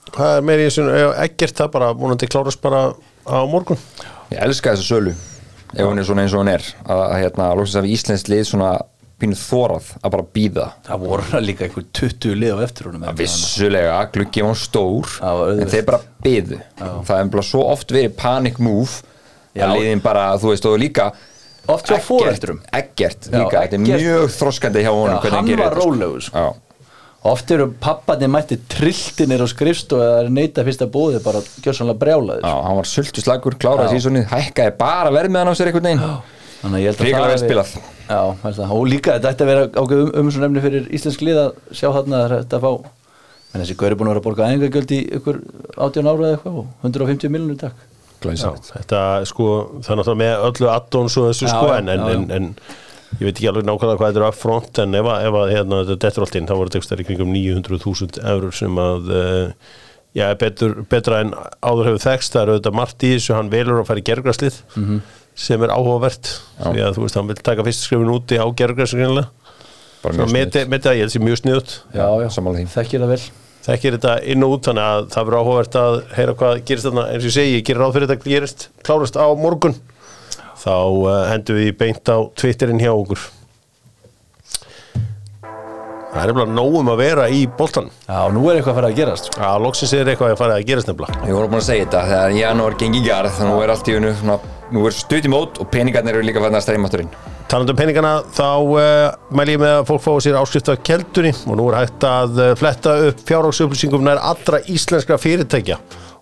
Hvað 0.09 0.35
er 0.39 0.45
meira 0.49 0.65
í 0.65 0.69
þessu? 0.71 0.85
Ekkert 1.21 1.59
það 1.59 1.73
bara 1.75 1.89
múnandi 1.97 2.29
klárast 2.33 2.63
bara 2.65 2.85
á 3.29 3.39
morgun. 3.45 3.77
Ég 4.33 4.41
elska 4.41 4.73
þessa 4.73 4.87
sölu 4.89 5.13
ef 5.69 5.85
hún 5.85 6.01
er 6.01 6.07
svona 6.09 6.25
eins 6.25 6.33
og 6.33 6.41
hún 6.41 6.51
er. 6.55 6.65
Að, 6.87 7.03
að 7.05 7.19
hérna, 7.21 7.49
lóksins 7.59 7.77
af 7.83 7.89
Íslands 7.93 8.25
lið 8.33 8.47
svona 8.49 8.71
pínuð 9.19 9.41
þórað 9.43 9.89
að 9.99 10.13
bara 10.15 10.27
býða 10.39 10.67
Það 10.87 11.05
voru 11.05 11.41
líka 11.49 11.67
einhver 11.67 11.87
20 12.01 12.37
lið 12.39 12.55
á 12.55 12.59
eftir 12.65 12.89
honum 12.89 13.07
að 13.09 13.23
vissulega, 13.25 13.97
gluggi 14.15 14.45
var 14.47 14.59
stór 14.61 15.15
Já, 15.19 15.33
en 15.59 15.73
þeir 15.73 15.87
bara 15.89 16.01
byðu 16.25 16.61
það 16.79 17.15
er 17.19 17.33
bara 17.35 17.47
svo 17.51 17.65
oft 17.73 17.95
verið 17.95 18.15
panic 18.21 18.61
move 18.63 19.01
Já. 19.59 19.67
að 19.67 19.75
liðin 19.75 20.05
bara, 20.05 20.31
þú 20.39 20.53
veist, 20.53 20.69
og 20.71 20.79
líka 20.79 21.09
Oft 21.69 21.91
hjá 21.91 21.99
foreldrum. 22.01 22.63
Eggert 22.73 23.29
líka, 23.29 23.61
þetta 23.61 23.77
er 23.77 23.85
mjög 23.85 24.33
þroskandi 24.39 24.87
hjá 24.87 24.91
honum 24.95 25.21
hvernig 25.21 25.39
hann 25.39 25.51
gerir 25.51 25.63
var 25.63 25.75
þetta, 25.75 25.83
sko. 25.83 25.93
rólegur, 25.93 26.25
sko. 26.29 26.47
Oft 27.29 27.51
eru 27.51 27.67
papparnir 27.83 28.31
mætti 28.31 28.57
trilltinir 28.71 29.43
á 29.43 29.47
skrifst 29.51 29.93
og 29.93 30.01
það 30.01 30.19
er 30.23 30.29
neita 30.33 30.65
fyrsta 30.65 30.87
bóði 30.89 31.21
bara 31.25 31.43
gjörsanlega 31.65 31.99
brjálaðir 32.01 32.47
Já, 32.47 32.55
hann 32.65 32.79
var 32.79 32.89
sultu 32.89 33.25
slagur, 33.25 33.57
kláraði 33.59 33.99
Já. 33.99 33.99
sísonið, 33.99 34.29
hækkaði 34.31 34.75
bara 34.79 35.11
verð 35.13 35.35
með 35.35 35.45
hann 35.45 35.51
á 35.51 35.59
sér 35.59 35.73
einhvern 35.73 35.89
veginn 35.91 36.05
Þannig 36.59 36.79
að 36.79 36.83
ég 36.83 36.89
held 36.89 36.99
að 36.99 37.05
Hrikalega 37.05 37.27
það 37.27 37.35
vel 37.35 37.43
spilað. 37.43 37.75
Já, 38.09 38.21
held 38.43 38.63
að, 38.65 38.73
og 38.79 38.89
líka 38.91 39.13
þetta 39.15 39.31
ætti 39.35 39.45
að 39.45 39.51
vera 39.53 39.67
ákveð 39.75 40.01
um, 40.03 40.09
um 40.23 40.31
svo 40.35 40.41
nefni 40.43 40.63
fyrir 40.65 40.89
íslensk 40.99 41.27
lið 41.27 41.39
að 41.43 41.51
sjá 41.71 41.89
þarna 41.95 42.23
að 42.25 42.35
þetta 42.39 42.61
fá 42.65 42.71
en 43.53 43.63
þessi 43.63 43.77
gaur 43.79 43.93
er 43.93 43.99
búin 43.99 44.09
að 44.09 44.15
vera 44.15 44.23
að 44.23 44.27
borga 44.27 44.49
æðingagjöld 44.49 44.95
í 44.97 44.99
ykkur 45.19 45.39
18 45.77 46.11
ára 46.11 46.19
eða 46.19 46.33
eitthvað 46.39 46.59
og 46.63 46.89
150 46.89 47.33
miljonur 47.35 47.61
takk 47.63 47.87
Glæsilegt. 48.23 48.69
þetta 48.75 49.01
sko, 49.31 49.49
það 49.83 49.91
er 49.95 49.99
náttúrulega 50.01 50.23
með 50.25 50.47
öllu 50.51 50.71
addons 50.75 51.17
og 51.21 51.27
þessu 51.31 51.47
Já, 51.47 51.51
sko 51.55 51.67
já, 51.73 51.77
en, 51.79 51.89
en, 51.89 52.01
já, 52.01 52.09
já. 52.09 52.15
en, 52.17 52.31
en 52.31 52.49
ég 53.19 53.25
veit 53.29 53.35
ekki 53.39 53.49
alveg 53.49 53.67
nákvæmlega 53.69 53.99
hvað 54.01 54.11
þetta 54.13 54.23
er 54.25 54.29
upfront 54.33 54.81
en 54.85 54.95
ef 54.99 55.07
að, 55.13 55.27
ef 55.29 55.37
að 55.43 55.53
hérna, 55.55 55.83
þetta 55.89 56.01
dettur 56.07 56.25
allt 56.27 56.39
inn 56.41 56.49
þá 56.51 56.55
voru 56.59 56.73
þetta 56.75 56.83
í 57.05 57.07
kringum 57.09 57.31
900.000 57.37 58.25
eurur 58.35 58.57
sem 58.59 58.81
að 58.83 59.13
uh, 59.15 59.71
já, 60.19 60.25
er 60.33 60.37
betur, 60.43 60.75
betra 60.91 61.23
en 61.25 61.33
áður 61.63 61.89
hefur 61.93 62.05
þekst 62.05 62.35
það 62.37 62.43
er 62.43 62.53
auðvitað 62.57 62.77
í 63.09 63.15
þessu, 63.15 63.35
hann 63.39 63.53
velur 63.55 63.81
að 63.83 63.89
fara 63.93 64.03
í 64.03 64.07
gergraslið 64.11 64.61
Mhm. 64.77 65.01
sem 65.39 65.63
er 65.63 65.71
áhugavert 65.71 66.33
því 66.59 66.81
að 66.83 66.97
þú 66.99 67.03
veist, 67.07 67.15
hann 67.21 67.29
vil 67.31 67.37
taka 67.47 67.63
fyrst 67.69 67.85
skrifin 67.87 68.11
úti 68.11 68.41
á 68.43 68.47
gergraslið 68.59 69.05
með 70.67 70.81
þetta, 70.83 70.95
ég 70.99 71.05
held 71.07 71.13
sér 71.15 71.23
mjög 71.27 71.39
sniðut 71.43 71.77
Já, 71.95 72.07
já, 72.23 72.29
því. 72.59 72.65
þekkir 72.75 73.05
það 73.05 73.13
vel 73.15 73.23
þekkir 73.67 73.97
þetta 73.99 74.15
inn 74.33 74.45
og 74.47 74.57
út 74.57 74.69
þannig 74.69 74.85
að 74.89 75.09
það 75.15 75.29
verður 75.29 75.41
áhugavert 75.43 75.79
að 75.81 75.97
heyra 76.17 76.37
hvað 76.43 76.61
gerist 76.69 76.89
þarna. 76.89 77.07
Eins 77.13 77.25
og 77.25 77.31
ég 77.31 77.37
segi, 77.39 77.57
ég 77.57 77.67
gerir 77.69 77.83
ráð 77.85 77.97
fyrir 77.97 78.11
þetta 78.13 78.31
gerist 78.33 78.69
klárast 78.87 79.19
á 79.19 79.27
morgun. 79.39 79.75
Þá 80.59 80.77
uh, 80.77 81.11
hendum 81.31 81.59
við 81.59 81.73
í 81.73 81.75
beint 81.83 82.11
á 82.11 82.19
Twitterin 82.39 82.83
hjá 82.83 82.93
okkur. 82.95 83.27
Það 86.09 86.23
er 86.23 86.31
nefnilega 86.33 86.55
nógum 86.57 86.89
að 86.89 87.01
vera 87.03 87.25
í 87.31 87.43
boltan 87.59 87.91
Já, 88.09 88.23
nú 88.33 88.47
er 88.49 88.57
eitthvað 88.57 88.73
að 88.73 88.79
fara 88.79 88.89
að 88.89 88.97
gerast 88.97 89.29
sko. 89.29 89.43
að 89.45 89.59
loksins 89.67 89.93
er 89.93 90.09
eitthvað 90.09 90.33
að 90.33 90.41
fara 90.41 90.55
að 90.57 90.65
gerast 90.71 90.89
nefnilega. 90.89 91.19
Ég 91.29 91.37
voru 91.37 91.51
búin 91.53 91.61
að 91.61 91.67
segja 91.67 91.85
þetta, 91.85 92.05
þegar 92.09 92.37
janúar 92.39 92.77
gengi 92.81 93.03
garð 93.05 93.35
þannig 93.37 93.53
nú 93.53 93.63
er 93.63 93.73
allt 93.75 93.91
í 93.93 93.97
unnu, 93.99 94.13
svona, 94.23 94.39
nú 94.73 94.87
er 94.89 94.97
stutt 94.97 95.29
í 95.29 95.33
mót 95.35 95.61
og 95.61 95.69
peningarnir 95.75 96.19
eru 96.19 96.27
líka 96.27 96.43
fann 96.43 96.57
að 96.57 96.65
streyma 96.65 96.89
átturinn 96.89 97.13
Talandi 97.49 97.73
um 97.73 97.79
peningana 97.79 98.11
þá 98.37 98.49
uh, 98.61 99.15
mæl 99.33 99.49
ég 99.55 99.61
með 99.63 99.71
að 99.79 99.87
fólk 99.89 100.03
fái 100.05 100.17
sér 100.27 100.37
áskrift 100.37 100.69
af 100.69 100.83
keldunni 100.85 101.31
og 101.49 101.57
nú 101.57 101.69
er 101.71 101.79
hægt 101.79 102.05
að 102.05 102.41
uh, 102.45 102.49
fletta 102.61 102.93
upp 103.09 103.23
fjárhagsupplýsingum 103.25 104.05
nær 104.05 104.21
allra 104.21 104.61
íslenskra 104.69 105.17
fyrirtækja 105.23 105.79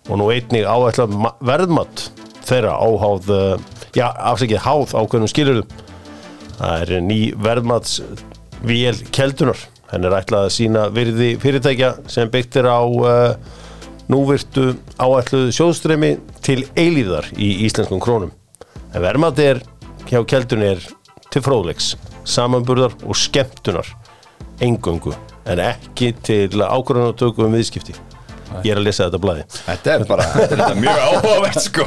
og 0.07 0.21
nú 0.21 0.29
einnig 0.31 0.63
áætla 0.63 1.09
ma- 1.11 1.33
verðmatt 1.43 2.05
þeirra 2.47 2.77
áháð, 2.79 3.27
uh, 3.35 3.83
já 3.91 4.05
afsækið 4.31 4.63
háð 4.63 4.95
ákveðnum 4.95 5.31
skilurðum. 5.33 5.75
Það 6.61 6.85
er 6.85 7.03
ný 7.03 7.19
verðmats 7.43 7.97
vél 8.63 9.03
keldunar. 9.11 9.59
Henn 9.91 10.07
er 10.07 10.15
ætlað 10.21 10.47
að 10.47 10.55
sína 10.55 10.87
virði 10.95 11.33
fyrirtækja 11.43 11.93
sem 12.11 12.31
byggt 12.31 12.61
er 12.63 12.71
á 12.71 12.79
uh, 12.87 13.35
núvirtu 14.07 14.77
áætluðu 14.95 15.51
sjóðstremi 15.59 16.15
til 16.39 16.61
eilíðar 16.79 17.27
í 17.35 17.51
íslenskum 17.67 17.99
krónum. 17.99 18.31
En 18.95 19.03
verðmat 19.03 19.43
er 19.43 19.59
hjá 20.07 20.21
keldunni 20.23 20.71
er 20.77 20.87
til 21.33 21.43
fróðleiks, 21.45 21.93
samanburðar 22.27 22.95
og 23.05 23.17
skemmtunar 23.17 23.89
engöngu, 24.63 25.13
en 25.47 25.61
ekki 25.63 26.13
til 26.25 26.49
ákvörðanatöku 26.63 27.45
um 27.45 27.57
viðskipti. 27.57 27.95
Ég 28.63 28.71
er 28.71 28.79
að 28.79 28.85
lesa 28.87 29.05
þetta 29.07 29.19
blæði. 29.21 29.41
Þetta 29.65 29.91
er 29.91 30.03
bara, 30.07 30.25
þetta 30.33 30.67
er 30.71 30.77
mjög 30.79 30.99
áhugavert 31.03 31.57
sko. 31.65 31.85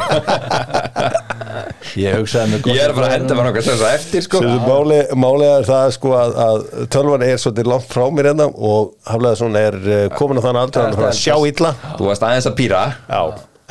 Ég 1.99 2.18
hugsaði 2.20 2.52
með 2.52 2.68
Ég 2.70 2.82
er 2.85 2.92
bara 2.94 3.09
að 3.09 3.14
henda 3.16 3.37
mér 3.38 3.49
nokkað 3.49 3.68
þess 3.70 3.85
að 3.87 3.94
eftir 3.97 4.25
sko. 4.26 4.42
Sem 4.44 4.66
máli, 4.68 4.99
málega 5.25 5.56
er 5.62 5.68
það 5.70 5.94
sko 5.97 6.12
að, 6.18 6.37
að 6.44 6.66
tölvan 6.94 7.25
er 7.26 7.40
svolítið 7.40 7.70
langt 7.73 7.88
frá 7.90 8.04
mér 8.12 8.30
hérna 8.30 8.49
og 8.52 8.92
Hafleðarsson 9.09 9.59
er 9.61 9.78
eh, 9.80 10.06
komin 10.20 10.40
á 10.40 10.44
þann 10.44 10.61
aldrei 10.61 10.85
hann 10.85 11.09
að 11.09 11.16
sjá 11.18 11.35
illa. 11.49 11.73
Þú 11.97 12.11
varst 12.11 12.26
aðeins 12.28 12.50
að 12.52 12.59
pýra 12.61 12.82
Já, 13.09 13.23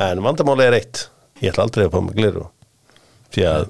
en 0.09 0.25
vandamáli 0.25 0.65
er 0.67 0.79
eitt. 0.81 1.05
Ég 1.43 1.53
ætla 1.53 1.69
aldrei 1.69 1.85
að 1.85 1.93
fá 1.93 2.01
mig 2.03 2.17
gliru 2.17 2.47
því 3.29 3.45
að 3.45 3.69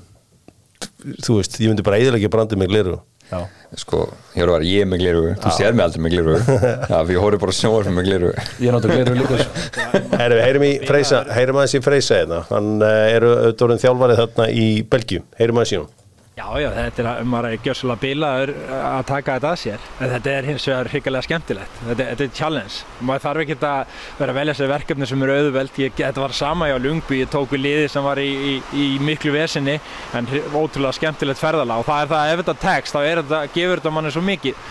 þú 1.26 1.40
veist, 1.40 1.60
ég 1.62 1.72
myndi 1.72 1.86
bara 1.86 2.00
eðilega 2.02 2.32
brandið 2.32 2.62
mig 2.62 2.72
gliru 2.72 3.00
Já, 3.30 3.44
Sko, 3.78 4.08
hér 4.34 4.50
var 4.50 4.64
ég 4.66 4.88
með 4.90 5.04
gliru 5.04 5.24
Þú 5.38 5.52
sér 5.54 5.76
mig 5.78 5.86
aldrei 5.86 6.02
með 6.02 6.16
gliru 6.16 6.38
Já, 6.92 6.96
við 7.06 7.20
hórum 7.22 7.44
bara 7.44 7.54
sjónvarf 7.54 7.94
með 7.94 8.08
gliru 8.08 8.32
ég 8.34 8.74
náttúrulega 8.74 9.06
gleru 9.06 9.20
líka 9.20 9.44
sko. 9.44 10.02
Heyrum 10.18 10.66
í 10.66 10.72
Freysa, 10.90 11.22
heyrum 11.38 11.62
aðeins 11.62 11.78
í 11.78 11.84
Freysa 11.86 12.24
hérna, 12.24 12.42
hann 12.50 12.72
uh, 12.82 12.96
eru 13.14 13.32
auðvitað 13.36 13.86
þjálfarið 13.86 14.22
þarna 14.24 14.50
í 14.50 14.68
Belgíu, 14.90 15.26
heyrum 15.38 15.62
aðeins 15.62 15.76
í 15.76 15.82
hún 15.84 15.92
Já, 16.40 16.46
já, 16.56 16.70
þetta 16.72 17.02
er 17.02 17.08
að 17.10 17.18
um 17.20 17.34
maður 17.34 17.46
er 17.50 17.64
gjössulega 17.66 18.00
bílaður 18.00 18.52
að 18.72 19.02
taka 19.10 19.34
þetta 19.36 19.50
að 19.50 19.58
sér. 19.60 19.88
En 20.00 20.12
þetta 20.14 20.32
er 20.32 20.46
hins 20.48 20.68
vegar 20.70 20.90
hryggjarlega 20.94 21.26
skemmtilegt. 21.26 21.80
Þetta, 21.82 22.06
þetta 22.14 22.24
er 22.24 22.38
challenge. 22.38 22.78
Maður 23.10 23.24
þarf 23.26 23.44
ekki 23.44 23.58
að 23.58 23.98
vera 24.22 24.34
að 24.34 24.40
velja 24.40 24.56
sér 24.56 24.72
verkefni 24.72 25.10
sem 25.10 25.26
eru 25.26 25.36
auðveld. 25.36 25.80
Ég, 25.84 25.98
þetta 25.98 26.24
var 26.24 26.36
sama 26.38 26.70
hjá 26.70 26.78
Lungby, 26.80 27.18
ég 27.20 27.34
tók 27.34 27.52
við 27.52 27.64
liði 27.66 27.90
sem 27.92 28.08
var 28.08 28.22
í, 28.24 28.30
í, 28.30 28.54
í 28.72 28.86
miklu 29.04 29.34
vesinni 29.36 29.76
en 30.16 30.32
ótrúlega 30.54 30.96
skemmtilegt 30.96 31.44
ferðalag 31.44 31.84
og 31.84 31.90
það 31.90 32.06
er 32.06 32.14
það 32.14 32.22
að 32.22 32.32
ef 32.32 32.42
þetta 32.44 32.58
tekst 32.64 32.96
þá 32.96 33.00
þetta, 33.10 33.44
gefur 33.58 33.84
þetta 33.84 33.96
manni 33.98 34.16
svo 34.16 34.24
mikið. 34.30 34.64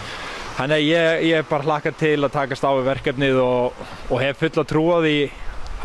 Þannig 0.56 0.78
að 0.78 0.88
ég, 0.88 1.28
ég 1.28 1.52
bara 1.52 1.68
hlakka 1.68 1.94
til 2.00 2.16
að 2.22 2.34
takast 2.38 2.64
á 2.64 2.72
verkefnið 2.88 3.44
og, 3.44 3.84
og 4.08 4.24
hef 4.24 4.40
fulla 4.40 4.64
trú 4.72 4.88
á 4.96 4.98
því 5.04 5.14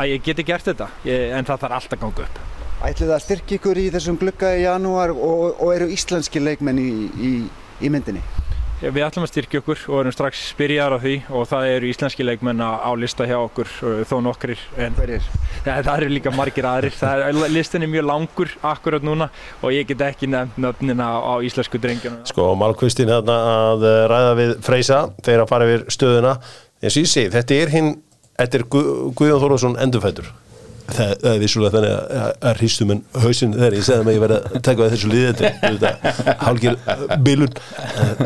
að 0.00 0.16
ég 0.16 0.26
geti 0.30 0.48
gert 0.48 0.72
þetta. 0.72 0.90
Ég, 1.04 1.28
en 1.36 1.44
það 1.44 1.66
þarf 1.66 1.80
alltaf 1.82 2.00
að 2.00 2.06
ganga 2.08 2.28
upp. 2.30 2.53
Ætlið 2.84 3.08
það 3.08 3.16
að 3.16 3.22
styrkja 3.24 3.56
ykkur 3.58 3.78
í 3.80 3.84
þessum 3.94 4.16
glugga 4.20 4.48
í 4.58 4.64
janúar 4.66 5.12
og, 5.14 5.44
og 5.62 5.70
eru 5.72 5.86
íslenski 5.94 6.42
leikmenn 6.42 6.80
í, 6.82 6.88
í, 7.16 7.30
í 7.80 7.90
myndinni? 7.92 8.20
Já, 8.82 8.90
Við 8.92 9.04
ætlum 9.06 9.24
að 9.24 9.30
styrkja 9.30 9.60
okkur 9.62 9.84
og 9.88 10.00
erum 10.02 10.12
strax 10.12 10.40
byrjar 10.58 10.92
á 10.92 10.98
því 11.00 11.12
og 11.32 11.46
það 11.48 11.68
eru 11.78 11.88
íslenski 11.88 12.26
leikmenn 12.26 12.60
á 12.60 12.84
á 12.84 12.90
lista 13.00 13.24
hjá 13.24 13.38
okkur 13.40 13.70
uh, 13.86 14.02
þó 14.10 14.16
nokkrir 14.26 14.60
en 14.76 14.96
Hverjir? 14.98 15.24
ja, 15.64 15.78
það 15.86 15.94
eru 16.02 16.10
líka 16.12 16.32
margir 16.34 16.68
aðrir. 16.68 16.92
Það 16.98 17.22
er, 17.30 17.38
listin 17.54 17.86
er 17.86 17.92
mjög 17.94 18.06
langur 18.10 18.52
akkurat 18.74 19.06
núna 19.06 19.30
og 19.62 19.72
ég 19.72 19.88
get 19.88 20.04
ekki 20.10 20.28
nefnt 20.34 20.58
nöfnina 20.60 21.08
á 21.24 21.32
íslensku 21.46 21.80
drengjana. 21.80 22.20
Sko, 22.28 22.50
Malkvistin 22.60 23.08
hérna 23.14 23.38
að 23.54 23.88
eh, 23.88 24.00
ræða 24.12 24.34
við 24.42 24.52
Freysa 24.66 25.00
þegar 25.24 25.46
að 25.46 25.52
fara 25.54 25.70
yfir 25.70 25.86
stöðuna 25.96 26.34
en 26.36 26.90
ég 26.90 26.98
segi, 27.08 27.30
þetta 27.32 27.62
er 27.62 27.72
hinn 27.78 27.94
þetta 28.36 28.60
er 28.60 28.68
Gu- 28.74 28.88
Guðjón 29.16 29.40
Þórðarsson 29.46 29.80
endurfættur 29.86 30.34
það, 30.88 31.12
það 31.22 31.30
er 31.32 31.42
vissulega 31.42 31.76
þannig 31.76 31.94
að, 31.94 32.16
að, 32.20 32.34
að 32.50 32.58
hristum 32.60 32.94
en 32.94 33.02
hausinn 33.24 33.54
þegar 33.56 33.78
ég 33.78 33.86
segði 33.88 34.04
að 34.04 34.12
ég 34.14 34.24
verið 34.24 34.48
að 34.50 34.64
taka 34.68 34.90
þessu 34.94 35.12
þetta 35.14 36.34
hálgir 36.44 36.78
bilun. 37.24 37.56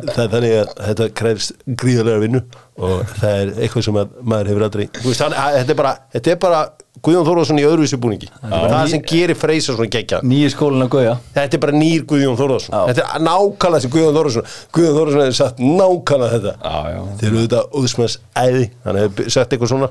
Það 0.09 0.25
er 0.25 0.33
þannig 0.35 0.57
að 0.59 0.75
þetta 0.89 1.09
kræfst 1.23 1.55
gríðarlega 1.79 2.25
vinnu 2.25 2.43
og 2.79 3.15
það 3.19 3.41
er 3.45 3.55
eitthvað 3.65 3.89
sem 3.89 3.97
að 3.99 4.19
maður 4.23 4.53
hefur 4.53 4.67
aldrei 4.69 4.85
veist, 5.03 5.23
hann, 5.25 5.35
að, 5.35 5.57
þetta, 5.61 5.73
er 5.75 5.81
bara, 5.81 5.95
þetta 6.15 6.35
er 6.35 6.45
bara 6.45 6.61
Guðjón 6.99 7.27
Þórðarsson 7.29 7.61
í 7.61 7.65
öðruvísi 7.67 7.99
búningi. 8.03 8.27
Það 8.43 8.89
sem 8.91 9.03
gerir 9.07 9.39
Freysa 9.39 9.75
svona 9.77 9.91
geggja 9.93 10.19
Nýju 10.27 10.49
skólinn 10.51 10.83
að 10.83 10.89
gauja 10.97 11.13
Þetta 11.37 11.55
er 11.55 11.63
bara 11.63 11.75
nýr 11.77 12.03
Guðjón 12.11 12.39
Þórðarsson. 12.41 12.75
Þetta 12.89 13.05
er 13.05 13.23
nákvæmlega 13.23 13.85
sem 13.85 13.93
Guðjón 13.95 14.17
Þórðarsson 14.17 14.49
Guðjón 14.75 14.97
Þórðarsson 14.97 15.23
hefur 15.23 15.39
sagt 15.39 15.63
nákvæmlega 15.63 16.33
þetta. 16.35 16.75
Þeir 17.21 17.29
eru 17.31 17.45
þetta 17.45 17.63
úðsmanns 17.79 18.19
æði. 18.35 18.65
Hann 18.87 19.01
hefur 19.05 19.31
sagt 19.37 19.55
eitthvað 19.55 19.73
svona 19.77 19.91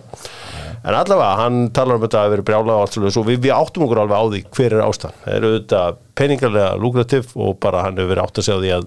En 0.88 0.96
allavega, 0.96 1.34
hann 1.42 1.56
talar 1.76 1.98
um 1.98 2.04
þetta 2.06 2.20
að 2.24 2.34
vera 2.34 2.44
brjála 2.48 2.76
og 2.78 2.86
allt 2.86 2.94
svolítið 2.96 3.16
Svo 3.18 3.24
við, 3.28 3.40
við 3.44 3.54
áttum 3.58 3.84
okkur 3.84 4.00
alveg 4.06 4.22
á 4.24 4.26
því 4.32 4.40
hver 4.56 4.76
er 4.78 4.84
ástæðan. 4.86 5.18
Það 5.24 5.38
eru 5.38 5.50
þetta 5.58 5.82
peningarlega 6.18 6.78
lukrativ 6.80 7.34
og 7.36 7.58
bara 7.64 7.82
hann 7.84 8.00
hefur 8.00 8.14
verið 8.14 8.24
átt 8.24 8.40
að 8.40 8.48
segja 8.48 8.62
því 8.62 8.72
að 8.78 8.86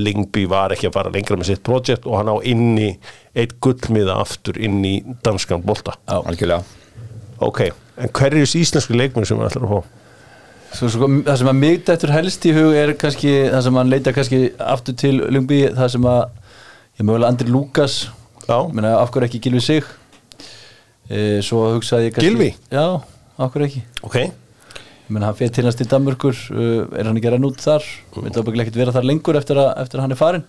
Lingby 0.00 0.44
var 0.50 0.74
ekki 0.74 0.86
að 0.86 0.94
fara 0.94 1.10
lengra 1.10 1.38
með 1.40 1.50
sitt 1.50 1.62
projekt 1.66 2.06
og 2.06 2.20
hann 2.20 2.30
á 2.30 2.36
inni 2.46 2.92
eitt 3.34 3.56
gullmiða 3.64 4.20
aftur 4.22 4.60
inn 4.62 4.78
í 4.86 4.94
danskan 5.26 5.64
bolta. 5.66 5.96
Algjörlega. 6.06 6.62
Ok, 7.42 7.64
en 7.98 8.12
hverju 8.14 8.46
er 8.46 8.54
íslensku 8.60 8.94
leikmenn 8.94 9.26
sem 9.26 9.40
hann 9.40 9.50
ætlar 9.50 9.66
að 9.66 9.74
fá? 9.74 9.96
Svo, 10.70 10.86
sko, 10.94 11.08
það 11.26 11.40
sem 11.40 11.50
að 11.50 11.62
mig 11.64 11.80
dættur 11.88 12.12
helst 12.14 12.46
í 12.46 12.54
hug 12.54 12.76
er 12.78 12.94
kannski 12.98 13.32
það 13.50 13.64
sem 13.66 13.80
hann 13.80 13.90
leita 13.90 14.14
kannski 14.14 14.44
aftur 14.62 14.94
til 15.02 15.16
Lungby 15.26 15.64
það 15.74 15.96
sem 15.96 16.06
að 16.06 16.20
ég 17.00 17.08
mögulega 17.08 17.32
Andri 17.34 17.50
Lukas. 17.50 18.04
Já. 18.46 18.54
Af 18.60 19.10
hverju 19.10 19.26
ekki 19.26 19.42
Gilvi 19.42 19.64
Sig 19.66 19.90
e, 21.10 21.40
svo 21.44 21.66
hugsaði 21.74 22.08
ég 22.08 22.16
kannski 22.16 22.30
Gylfi? 22.30 22.50
Já, 22.70 22.86
hverju 23.40 23.68
ekki 23.68 23.82
Ok, 24.06 24.18
Ég 24.20 25.14
meina, 25.16 25.26
hann 25.26 25.38
fyrir 25.38 25.54
til 25.56 25.66
hans 25.66 25.78
til 25.78 25.88
Danmörkur 25.90 26.36
uh, 26.54 26.84
er 26.94 27.08
hann 27.08 27.16
ekki 27.18 27.26
að 27.26 27.34
renna 27.34 27.48
út 27.50 27.62
þar 27.62 27.82
mm. 27.82 28.20
vil 28.22 28.34
það 28.36 28.50
ekkert 28.62 28.76
vera 28.78 28.94
þar 28.94 29.08
lengur 29.10 29.38
eftir 29.40 29.58
að, 29.58 29.70
eftir 29.82 29.98
að 29.98 30.06
hann 30.06 30.14
er 30.14 30.20
farin 30.20 30.44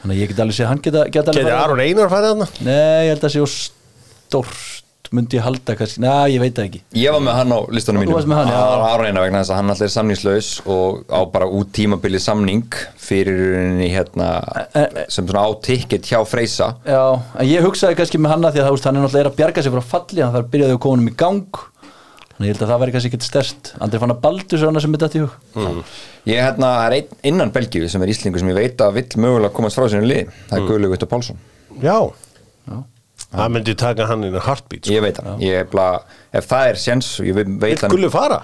þannig 0.00 0.16
að 0.16 0.22
ég 0.22 0.32
get 0.32 0.40
alveg 0.42 0.56
sé 0.56 0.64
að 0.64 0.72
hann 0.72 0.82
geta, 0.84 1.04
geta 1.14 1.34
geti. 1.36 1.52
Aron 1.54 1.82
Einar 1.84 2.10
farið 2.12 2.32
þarna? 2.32 2.48
Nei, 2.66 3.06
ég 3.06 3.12
held 3.14 3.28
að 3.28 3.34
sé 3.36 3.44
og 3.44 3.52
stórt 3.54 4.83
myndi 5.14 5.38
ég 5.38 5.44
halda 5.46 5.74
kannski, 5.78 6.00
næ, 6.04 6.12
ég 6.34 6.42
veit 6.42 6.54
það 6.58 6.66
ekki. 6.68 6.80
Ég 7.00 7.14
var 7.14 7.22
með 7.24 7.36
hann 7.38 7.54
á 7.54 7.58
listanum 7.76 8.02
Þú 8.04 8.08
mínum. 8.10 8.34
hann, 8.38 8.50
já. 8.52 8.56
Það 8.60 8.72
var 8.84 8.94
áreina 8.94 9.24
vegna 9.24 9.42
þess 9.42 9.52
að 9.54 9.60
hann 9.60 9.74
alltaf 9.74 9.86
er 9.88 9.92
samningslaus 9.94 10.48
og 10.74 11.04
á 11.08 11.20
bara 11.34 11.48
út 11.48 11.70
tímabilið 11.76 12.24
samning 12.24 12.78
fyrir 13.04 13.38
rauninni 13.54 13.90
hérna 13.92 14.30
sem 15.08 15.26
svona 15.28 15.44
á 15.46 15.50
ticket 15.64 16.08
hjá 16.10 16.18
Freysa. 16.26 16.72
Já, 16.88 17.04
en 17.38 17.46
ég 17.50 17.64
hugsaði 17.66 17.98
kannski 18.00 18.20
með 18.22 18.34
hann 18.34 18.48
að 18.48 18.56
því 18.58 18.64
að 18.64 18.68
það, 18.72 18.88
hann 18.88 18.96
er 19.00 19.06
náttúrulega 19.06 19.32
að 19.32 19.38
bjarga 19.42 19.62
sig 19.66 19.76
frá 19.76 19.86
falli 19.94 20.24
hann 20.24 20.34
þarf 20.38 20.50
byrjaði 20.54 20.76
að 20.78 20.82
koma 20.84 20.96
honum 20.98 21.12
í 21.12 21.16
gang. 21.24 21.62
Þannig 22.34 22.48
ég 22.48 22.56
held 22.56 22.64
að 22.64 22.70
það 22.72 22.80
væri 22.82 22.92
kannski 22.96 23.08
ekkert 23.12 23.26
stærst 23.28 23.68
Andri 23.84 23.98
fann 24.02 24.10
að 24.10 24.22
baldu 24.24 24.58
svo 24.58 24.70
annað 24.72 24.82
sem 24.82 24.96
þetta 24.96 25.18
í 25.20 25.22
hug. 25.22 25.92
Ég 26.26 26.40
hérna 26.42 26.70
er 26.88 26.96
einn 26.96 27.20
innan 27.30 27.52
Belgíu 27.54 27.86
sem 27.92 28.02
er 28.02 28.10
íslingu 28.10 28.40
sem 28.42 28.50
ég 28.50 28.58
veit 28.58 28.82
að 28.82 28.96
vill 28.98 29.22
mögulega 29.22 29.54
komast 29.54 29.78
frá 29.78 29.86
sinu 29.92 30.08
lið. 30.08 30.32
Það 30.50 30.58
er 30.58 30.66
Guðlaug 30.66 30.96
Vittur 30.96 31.12
Pálsson. 31.12 31.38
Já. 31.84 31.98
Það 33.32 33.48
myndi 33.56 33.74
taka 33.78 34.06
hann 34.10 34.24
inn 34.28 34.36
að 34.38 34.44
heartbeat. 34.46 34.84
Sko. 34.84 34.92
Ég 34.94 35.02
veit 35.02 35.16
hann, 35.22 35.40
ég 35.42 35.62
er 35.64 35.70
bara, 35.72 36.02
ef 36.34 36.46
það 36.50 36.68
er 36.70 36.78
séns 36.84 37.08
ég 37.24 37.34
veit 37.34 37.80
hann 37.82 37.90
Gulli 37.90 38.10
fara? 38.12 38.42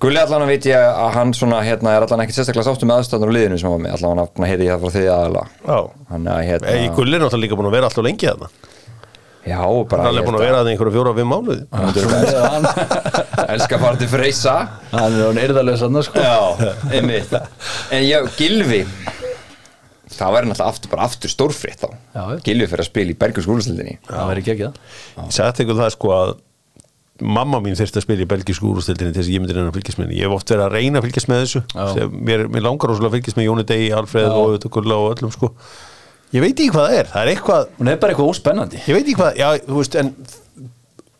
Gulli 0.00 0.20
allan 0.20 0.44
veit 0.48 0.64
ég 0.68 0.80
að 0.80 1.10
hann 1.16 1.32
svona 1.36 1.60
hérna 1.64 1.94
er 1.96 2.04
allan 2.06 2.22
ekkert 2.24 2.38
sérstaklega 2.40 2.66
sáttu 2.68 2.88
með 2.88 3.00
aðstæðan 3.02 3.28
úr 3.28 3.34
liðinu 3.36 3.58
sem 3.60 3.72
var 3.72 3.80
með 3.84 3.96
allan 3.98 4.20
hann 4.24 4.48
heiti 4.48 4.66
ég 4.68 4.74
það 4.74 4.84
frá 4.84 4.94
því 4.96 5.06
aðala 5.14 5.46
Já. 5.64 5.78
Þannig 6.10 6.32
að 6.34 6.44
hérna 6.50 6.94
Gulli 6.98 7.16
er 7.16 7.24
náttúrulega 7.24 7.44
líka 7.46 7.58
búin 7.60 7.70
að 7.70 7.76
vera 7.78 7.90
alltaf 7.90 8.06
lengi 8.08 8.28
þarna. 8.30 8.50
Já, 9.40 9.56
Hann 9.56 9.86
bara 9.88 10.02
er 10.04 10.10
alveg 10.10 10.26
búin 10.28 10.36
að 10.36 10.42
vera 10.44 10.58
þarna 10.60 10.72
einhverju 10.74 10.94
fjóra 10.96 11.12
og 11.12 11.16
fimm 11.16 11.30
mánuði. 11.32 11.62
hann, 11.72 12.66
Elskar 13.54 13.78
að 13.78 13.84
fara 13.86 14.00
til 14.02 14.08
Freysa 14.12 14.56
hann 14.92 15.16
er 15.16 15.24
hann 15.30 15.40
erðarlega 15.40 15.80
sann 15.80 15.96
sko. 16.04 16.20
Já, 16.20 16.74
einmitt 16.92 17.32
En 17.90 18.04
já, 18.04 18.18
Gilvi 18.36 18.82
Það 20.20 20.36
væri 20.36 20.50
náttúrulega 20.50 20.74
aftur, 20.74 20.92
bara 20.92 21.08
aftur 21.08 21.32
stórfrétt 21.32 21.80
þá 21.80 21.88
Já, 21.90 22.20
já. 22.20 22.38
Gilvi 22.44 22.68
fyrir 22.70 22.84
að 22.84 22.90
spila 22.90 23.14
í 23.14 23.18
Bergjum 23.24 23.46
skólasildinni 23.48 23.98
það 24.06 24.30
væri 24.30 24.44
ekki 24.44 24.54
ekki 24.54 24.68
það 24.68 25.26
Ég 25.26 25.36
sagði 25.38 25.64
ykkur 25.66 25.80
það 25.80 25.92
sko 25.96 26.14
að 26.18 26.32
mamma 27.20 27.60
mín 27.60 27.76
þurfti 27.76 28.00
að 28.00 28.04
spila 28.06 28.24
í 28.24 28.28
belgísku 28.30 28.68
úrústildinni 28.70 29.12
til 29.12 29.20
þess 29.20 29.28
að 29.28 29.34
ég 29.34 29.42
myndi 29.42 29.56
reyna 29.56 29.70
að 29.70 29.76
fylgjast 29.76 29.98
með 30.00 30.06
henni. 30.06 30.18
Ég 30.20 30.26
hef 30.26 30.36
oft 30.36 30.52
verið 30.52 30.64
að 30.64 30.74
reyna 30.76 31.00
að 31.00 31.06
fylgjast 31.06 31.30
með 31.30 31.42
þessu. 31.44 31.62
Sem, 31.92 32.14
mér, 32.28 32.44
mér 32.48 32.64
langar 32.64 32.92
óslega 32.94 33.10
að 33.10 33.16
fylgjast 33.18 33.38
með 33.40 33.46
Jóni 33.46 33.64
Degi, 33.68 33.88
Alfreð 33.96 34.24
Já. 34.26 34.30
og 34.32 34.44
auðvitað 34.46 34.72
Gulla 34.76 34.98
og 35.00 35.08
öllum 35.14 35.34
sko. 35.34 35.50
Ég 36.30 36.44
veit 36.44 36.54
ekki 36.54 36.70
hvað 36.70 36.86
það 36.86 36.96
er. 36.96 37.10
Það 37.10 37.22
er 37.26 37.32
eitthvað, 37.34 37.68
hún 37.80 37.90
er 37.90 38.00
bara 38.00 38.14
eitthvað 38.14 38.30
óspennandi 38.32 38.80
ég 38.86 38.96
veit 38.96 39.02
ekki 39.02 39.16
hvað, 39.18 39.40
já, 39.40 39.48
þú 39.66 39.78
veist, 39.80 39.96
en 40.00 40.12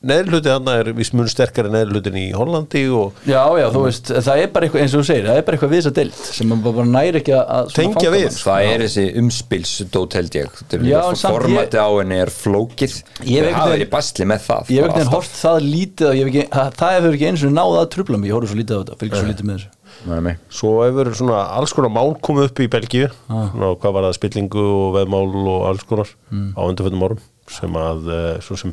neðri 0.00 0.30
hluti 0.32 0.48
þarna 0.48 0.74
er 0.80 0.88
viss 0.96 1.10
mun 1.12 1.26
sterkari 1.28 1.68
en 1.68 1.74
neðri 1.76 1.92
hlutin 1.98 2.14
í 2.16 2.22
Hollandi 2.32 2.82
og 2.96 3.18
já, 3.28 3.40
já, 3.60 3.66
þú 3.74 3.82
veist, 3.84 4.12
það 4.24 4.38
er 4.40 4.52
bara 4.54 4.66
eitthvað 4.68 4.84
eins 4.86 4.94
og 4.96 5.02
þú 5.02 5.08
segir, 5.10 5.26
það 5.28 5.40
er 5.40 5.44
bara 5.48 5.58
eitthvað 5.58 5.72
við 5.74 5.80
þess 5.82 5.90
að 5.90 5.96
deilt 5.98 6.20
sem 6.38 6.48
maður 6.54 6.76
bara 6.78 6.86
næri 6.94 7.20
ekki 7.20 7.34
að 7.36 7.72
Tengja 7.76 8.12
við. 8.14 8.26
sko. 8.32 8.46
Það 8.50 8.68
er 8.70 8.84
þessi 8.86 9.04
umspilsdót 9.20 10.16
held 10.20 10.38
ég 10.40 10.54
Þetta 10.60 10.78
er 10.80 10.86
Já, 10.88 11.00
en 11.10 11.18
samt 11.20 11.34
Formati 11.36 11.80
á 11.80 11.88
henni 12.00 12.20
er 12.24 12.32
flókið 12.32 12.94
Ég 12.96 13.02
hef 13.02 13.26
Það 13.26 13.34
einhvern 13.34 13.58
hafa 13.58 13.66
veginn- 13.66 13.76
verið 13.76 13.90
basli 13.96 14.28
með 14.30 14.46
það 14.46 14.70
ég 14.70 14.80
hef 14.80 14.86
bara 14.86 14.92
ekkert 14.94 15.04
alltaf. 15.04 15.18
hort 15.18 15.36
það 15.40 15.68
lítið 15.74 16.06
og 16.10 16.14
ég 16.16 16.24
hef 16.24 16.30
ekki, 16.32 16.46
það, 16.56 16.72
það 16.80 16.96
hefur 16.96 17.18
ekki 17.18 17.28
eins 17.30 17.44
og 17.44 17.52
náða 17.60 17.82
að 17.84 17.90
trubla 17.96 18.18
mig, 18.22 18.30
ég 18.30 18.36
horfði 18.38 18.50
svo 18.54 18.60
lítið 18.60 18.72
á 18.72 18.80
þetta, 18.80 18.98
fylgir 19.04 19.20
svo 19.20 19.30
lítið 19.34 19.50
með 19.50 19.60
þessu 19.60 19.76
Nei, 20.00 20.20
nei. 20.24 20.34
Svo 20.48 20.70
hefur 20.80 21.10
svona 21.18 21.40
alls 21.58 21.72
konar 21.76 21.90
mál 21.92 22.14
komið 22.24 22.46
upp 22.48 22.60
í 22.64 22.68
Belgíu 22.72 23.08
Ná, 23.28 23.66
hvað 23.76 23.92
var 23.98 24.06
það 24.08 24.16
spillingu 24.16 24.62
og 24.64 24.94
veðmál 24.96 25.28
og 25.50 25.66
alls 25.68 25.84
konar 25.84 26.08
á 26.56 26.60
undarföldum 26.64 27.04
árum 27.04 27.20
sem 27.50 27.74
að, 27.76 28.06
uh, 28.08 28.38
svo 28.46 28.56
sem 28.56 28.72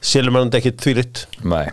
Silumannandi 0.00 0.58
ekkit 0.60 0.80
þvílitt 0.84 1.24
Nei. 1.44 1.66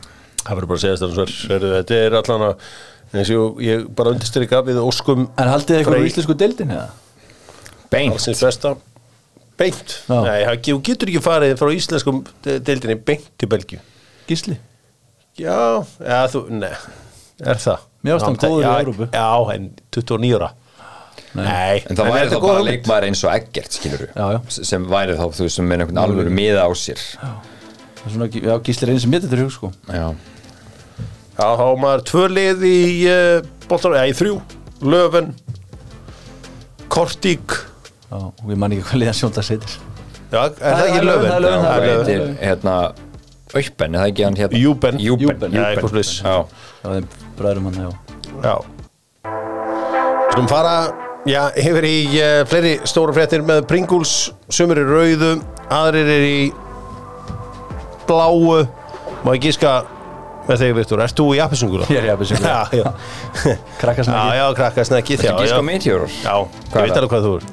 Það 0.43 0.55
verður 0.57 0.67
bara 0.71 0.79
að 0.79 0.83
segja 0.83 0.97
þetta 1.01 1.63
Þetta 1.63 1.99
er 1.99 2.17
allan 2.19 2.45
að 2.49 2.67
eins 3.13 3.29
og 3.37 3.59
ég 3.61 3.83
bara 3.95 4.13
undirstyrka 4.15 4.63
við 4.65 4.79
óskum 4.81 5.27
En 5.37 5.51
haldið 5.51 5.75
þið 5.75 5.81
eitthvað 5.81 5.99
úr 6.01 6.09
íslensku 6.09 6.37
deildin 6.39 6.73
eða? 6.73 6.89
Beint. 7.93 8.81
Beint. 9.53 9.91
Já. 10.09 10.17
Nei, 10.25 10.39
það- 10.47 10.61
þú 10.65 10.79
getur 10.87 11.11
ekki 11.11 11.21
farið 11.21 11.51
frá 11.59 11.69
íslenskum 11.75 12.23
de- 12.41 12.59
deildinni 12.59 12.95
beint 13.05 13.27
til 13.37 13.47
Belgíu. 13.51 13.79
Gísli? 14.27 14.57
Já, 15.37 15.85
ja, 16.01 16.23
þú, 16.27 16.49
nei. 16.49 16.71
Er 17.43 17.55
það? 17.61 17.79
Mér 18.03 18.17
fannst 18.19 18.25
hann 18.25 18.35
Já, 18.35 18.49
góður 18.49 18.63
í 18.63 18.65
já, 18.65 18.81
Evrópu. 18.81 19.07
Já, 19.13 19.53
en 19.53 19.69
29 19.91 20.35
ára. 20.39 20.49
Nei, 21.33 21.83
En 21.89 21.95
það 21.97 22.09
væri 22.09 22.27
þetta 22.27 22.33
þá 22.33 22.37
er 22.37 22.47
bara 22.47 22.65
leikmaður 22.67 23.07
eins 23.07 23.23
og 23.23 23.31
ekkert 23.33 23.71
skilur 23.77 24.03
Já, 24.13 24.25
já. 24.33 24.39
sem 24.63 24.85
væri 24.85 25.15
þá 25.17 25.23
þú 25.33 25.49
sem 25.49 25.65
með 25.69 25.79
einhvern 25.85 26.01
alvöru 26.03 26.29
miða 26.33 26.65
á 26.65 26.69
sér. 26.73 26.99
Er 27.21 27.52
Svona, 28.03 28.27
já, 28.29 28.53
Gísli 28.65 28.85
er 28.87 28.91
eins 28.93 29.05
sem 29.05 29.11
mitt 29.13 29.23
þetta 29.23 29.37
er 29.37 29.43
hug 29.45 29.53
sko. 29.55 29.69
Já, 29.87 30.07
Já, 31.33 31.45
þá 31.57 31.63
á 31.65 31.71
maður 31.81 32.03
tvö 32.09 32.23
lið 32.29 32.65
í 32.67 32.79
uh, 33.09 33.45
boltar, 33.69 33.95
eða 33.97 34.09
í 34.11 34.15
þrjú. 34.17 34.35
Löfven 34.83 35.31
Kortík. 36.93 37.55
Já, 38.11 38.17
og 38.19 38.51
ég 38.51 38.59
man 38.59 38.75
ekki 38.75 38.83
hvað 38.89 38.99
liðan 39.01 39.15
sjónda 39.17 39.41
setir 39.45 39.71
Já, 40.33 40.43
er 40.43 40.51
það 40.53 40.75
það 40.77 40.83
ekki 40.83 40.99
er 40.99 41.07
Löfven, 41.07 41.29
það 41.31 41.37
er 41.37 41.43
Löfven, 41.45 41.63
það 41.63 41.73
er 41.73 41.81
er 41.81 41.87
Löfven. 41.87 42.05
heitir 42.11 42.47
hérna 42.49 42.75
Aupen, 43.53 43.95
er 43.95 43.99
það 44.01 44.09
ekki 44.11 44.23
hann 44.27 44.37
hérna? 44.41 44.59
Júben. 44.63 44.99
Júben, 45.01 45.53
já, 45.53 45.63
eitthvað 45.69 45.91
svoleiðis. 45.93 46.13
Já, 46.25 46.35
Já, 46.83 46.87
þeim 46.89 47.07
bræðurum 47.37 47.67
hann, 47.69 47.79
já. 47.83 47.89
Já. 48.43 48.55
Skulum 50.33 50.49
fara 50.49 50.75
Já, 51.29 51.39
hefur 51.55 51.85
í 51.87 51.97
uh, 52.19 52.41
fleiri 52.51 52.73
stóra 52.89 53.13
fréttir 53.15 53.45
með 53.47 53.61
Pringles, 53.69 54.13
sumir 54.51 54.81
er 54.81 54.89
rauðu 54.91 55.29
aðrir 55.71 56.09
er 56.17 56.25
í 56.27 56.39
bláu 58.09 58.63
má 59.23 59.33
ég 59.35 59.43
gíska 59.47 59.73
með 60.47 60.59
þig 60.59 60.77
Viktor, 60.81 61.01
ert 61.05 61.15
þú 61.15 61.25
í 61.37 61.41
appisungula? 61.43 61.87
Ég 61.87 62.01
er 62.01 62.09
í 62.09 62.13
appelsingula. 62.13 62.53
Já, 62.53 62.81
já, 62.83 62.87
já, 63.47 63.57
krakkasnæki 63.79 64.39
já, 64.39 64.45
krakkasnækki 64.59 65.19
Þetta 65.21 65.35
gíska 65.39 65.61
Meteor 65.63 66.07
Já, 66.11 66.33
ég 66.43 66.71
Hvað 66.73 66.87
veit 66.87 66.97
alveg 66.99 67.13
hvað 67.13 67.27
þú 67.27 67.35
er 67.37 67.51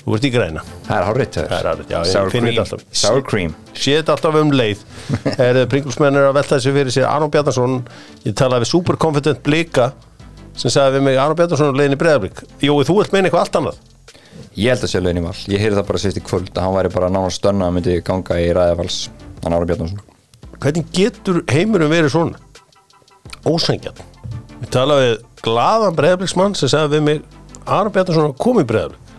Þú 0.00 0.14
ert 0.16 0.24
í 0.24 0.30
græna. 0.32 0.62
Það 0.86 0.96
er 0.96 1.04
hárið 1.06 1.34
Það 1.36 1.52
er 1.54 1.66
hárrétt, 1.68 1.90
já, 1.92 1.98
Sour 2.08 2.30
cream 2.32 2.46
þetta 2.48 2.62
alltaf. 2.64 2.84
Sour 2.96 3.24
cream. 3.28 3.50
Sé 3.76 3.96
þetta 3.98 4.14
alltaf 4.16 4.38
um 4.40 4.52
leið. 4.56 4.80
Er 5.44 5.58
Pringulsmenn 5.70 6.16
er 6.16 6.28
að 6.30 6.38
velta 6.38 6.56
þessu 6.56 6.72
fyrir 6.74 6.94
sér. 6.94 7.06
Aron 7.10 7.30
Bjarnason, 7.30 7.76
ég 8.24 8.36
talaði 8.40 8.64
við 8.64 8.70
superconfident 8.72 9.42
blika 9.46 9.90
sem 10.56 10.72
sagði 10.72 10.96
við 10.98 11.06
mig 11.10 11.20
Aron 11.20 11.36
Bjarnason 11.38 11.70
er 11.70 11.78
leiðin 11.78 11.94
í 11.94 12.00
breðablík 12.00 12.42
Jói, 12.64 12.80
þú 12.88 12.96
ert 13.04 13.14
meina 13.14 13.28
eitthvað 13.28 13.44
allt 13.44 13.60
annað. 13.60 13.80
Ég 14.56 14.72
held 14.72 14.88
að 14.88 14.92
sé 14.94 15.04
lögin 15.04 15.20
í 15.20 15.26
val. 15.28 15.36
Ég 15.52 15.62
heyrði 15.62 15.78
það 15.78 15.88
bara 15.92 16.02
sérst 16.02 16.18
í 16.18 16.24
kvöld 16.26 16.50
að 16.56 16.64
hann 16.64 16.76
væri 16.80 16.94
bara 16.96 17.12
nána 17.12 17.30
stönna 17.36 17.68
að 17.68 17.76
myndi 17.76 18.00
ganga 18.08 18.40
í 18.40 18.48
ræðavals 18.56 19.02
hann 19.44 19.56
Ára 19.56 19.68
Bjarnason. 19.68 20.00
Hvernig 20.60 20.88
getur 20.94 21.42
heimurum 21.50 21.92
verið 21.92 22.14
svona? 22.14 22.40
Ósængjan 23.48 24.00
ég 24.60 24.72
talaði 24.74 25.06
við 25.06 25.20
glaðan 25.44 25.96
breðablíksmann 25.96 26.56
sem 26.58 26.68
sagði 26.68 26.98
við 26.98 27.06
mig 27.06 27.22
er 27.70 28.34
komið 28.40 28.66
í 28.66 28.68
breðablík 28.68 29.10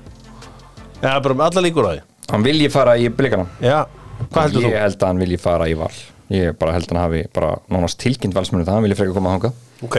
Já, 1.01 1.17
bara 1.17 1.33
með 1.33 1.47
alla 1.47 1.61
líkur 1.65 1.87
á 1.89 1.91
því. 1.95 2.01
Hann 2.31 2.43
vilji 2.45 2.67
fara 2.69 2.93
í 3.01 3.07
blikana. 3.09 3.47
Já, 3.57 3.79
hvað 4.29 4.43
heldur 4.45 4.65
Ég 4.69 4.83
held 4.83 4.97
að 5.01 5.07
hann 5.09 5.21
vilji 5.23 5.39
fara 5.41 5.67
í 5.67 5.73
val. 5.79 5.93
Ég 6.31 6.57
bara 6.61 6.75
held 6.75 6.85
að 6.85 6.93
hann 6.93 7.01
hafi 7.01 7.21
bara 7.33 7.49
nánast 7.73 7.97
tilkynnt 8.03 8.37
valsmunni 8.37 8.67
það. 8.67 8.77
Hann 8.77 8.85
vilji 8.85 8.97
frekar 8.99 9.15
koma 9.17 9.31
að 9.31 9.35
hanga 9.35 9.49
þú? 9.49 9.87
Ok. 9.87 9.97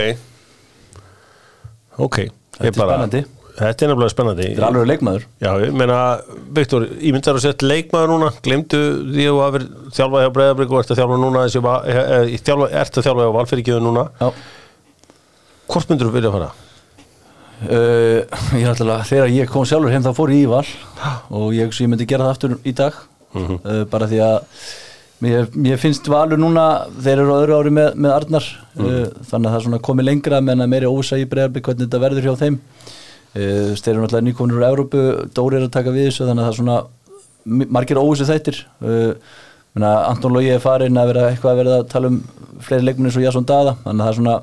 Ok 2.07 2.17
Þetta 2.53 2.69
er 2.69 2.77
spennandi. 2.77 3.23
Þetta 3.53 3.85
er 3.85 3.91
nefnilega 3.91 4.09
spennandi. 4.09 4.45
Þetta 4.49 4.63
er 4.63 4.67
alveg 4.67 4.87
leikmaður. 4.89 5.25
Já, 5.43 5.49
ég 5.61 5.75
meina, 5.77 5.97
Viktor, 6.57 6.87
ímyndar 7.05 7.37
að 7.37 7.43
setja 7.43 7.69
leikmaður 7.69 8.09
núna, 8.09 8.29
glemdu 8.45 8.79
því 9.11 9.27
að 9.27 9.35
þú 9.35 9.41
hafir 9.43 9.65
þjálfað 9.93 10.23
hjá 10.23 10.29
Breiðabrik 10.37 10.73
og 10.73 10.79
ert 10.79 10.93
að 10.93 10.99
þjálfa 10.99 11.19
núna 11.21 11.43
þessi, 11.45 11.61
eh, 11.69 11.99
eh, 12.01 12.33
þjálfa, 12.47 12.69
ert 12.81 12.97
að 12.97 13.07
þjálfa 13.07 13.27
hjá 13.27 13.35
Valfyrirgjöðu 13.37 13.83
núna. 13.85 14.05
Já. 14.17 14.31
Hvort 15.73 15.91
myndur 15.91 16.09
þú 16.09 16.15
vilja 16.15 16.31
fara? 16.33 16.49
Uh, 17.63 18.25
ég 18.57 18.63
er 18.63 18.71
náttúrulega, 18.71 19.05
þegar 19.07 19.35
ég 19.35 19.51
kom 19.53 19.67
sjálfur 19.69 19.93
heim 19.93 20.03
þá 20.03 20.09
fór 20.17 20.33
ég 20.33 20.47
í 20.47 20.49
val 20.49 20.65
og 21.29 21.53
ég, 21.55 21.69
ég 21.69 21.91
myndi 21.91 22.09
gera 22.09 22.25
það 22.25 22.33
aftur 22.33 22.57
í 22.65 22.73
dag. 22.75 22.97
Uh, 23.37 23.85
bara 23.93 24.09
því 24.09 24.19
að 24.25 24.65
mér, 25.23 25.47
mér 25.53 25.79
finnst 25.81 26.09
valur 26.09 26.41
núna 26.41 26.65
þeir 26.97 27.21
eru 27.21 27.37
á 27.37 27.41
öðru 27.43 27.61
ári 27.61 27.75
með, 27.77 27.93
með 28.01 28.15
Arnar. 28.17 28.49
Uh, 28.73 29.05
þannig 29.29 29.45
að 29.45 29.53
það 29.53 29.59
er 29.61 29.65
svona 29.69 29.81
komið 29.85 30.09
lengra 30.09 30.41
menn 30.41 30.65
að 30.65 30.73
meiri 30.73 30.89
ósa 30.89 31.21
í 31.21 31.29
bregðarblik 31.29 31.69
hvernig 31.69 31.85
þetta 31.85 32.03
verður 32.03 32.27
hjá 32.27 32.35
þeim 32.41 32.59
uh, 33.33 33.73
þeir 33.73 33.93
eru 33.93 34.03
náttúrulega 34.03 34.27
nýkominur 34.27 34.59
úr 34.59 34.67
Evrópu 34.69 35.05
Dóri 35.35 35.59
er 35.59 35.67
að 35.67 35.73
taka 35.77 35.95
við 35.95 36.09
þessu 36.09 36.27
þannig 36.29 36.43
að 36.43 36.47
það 36.47 36.53
er 36.53 36.59
svona 36.61 37.67
margir 37.73 37.99
óvissu 37.99 38.29
þættir. 38.29 38.63
Uh, 38.83 39.11
Anton 39.83 40.35
Lógi 40.35 40.53
er 40.53 40.61
farin 40.61 40.99
að 41.01 41.11
vera 41.11 41.27
eitthvað 41.31 41.51
að 41.51 41.61
vera 41.63 41.77
að 41.81 41.87
tala 41.89 42.11
um 42.13 42.19
fleiri 42.61 42.85
leikmunir 42.85 43.15
svo 43.15 43.23
Jasson 43.23 43.47
Dada 43.49 43.73
þannig 43.81 44.03
að 44.03 44.05
það 44.05 44.11
er 44.11 44.19
svona 44.21 44.39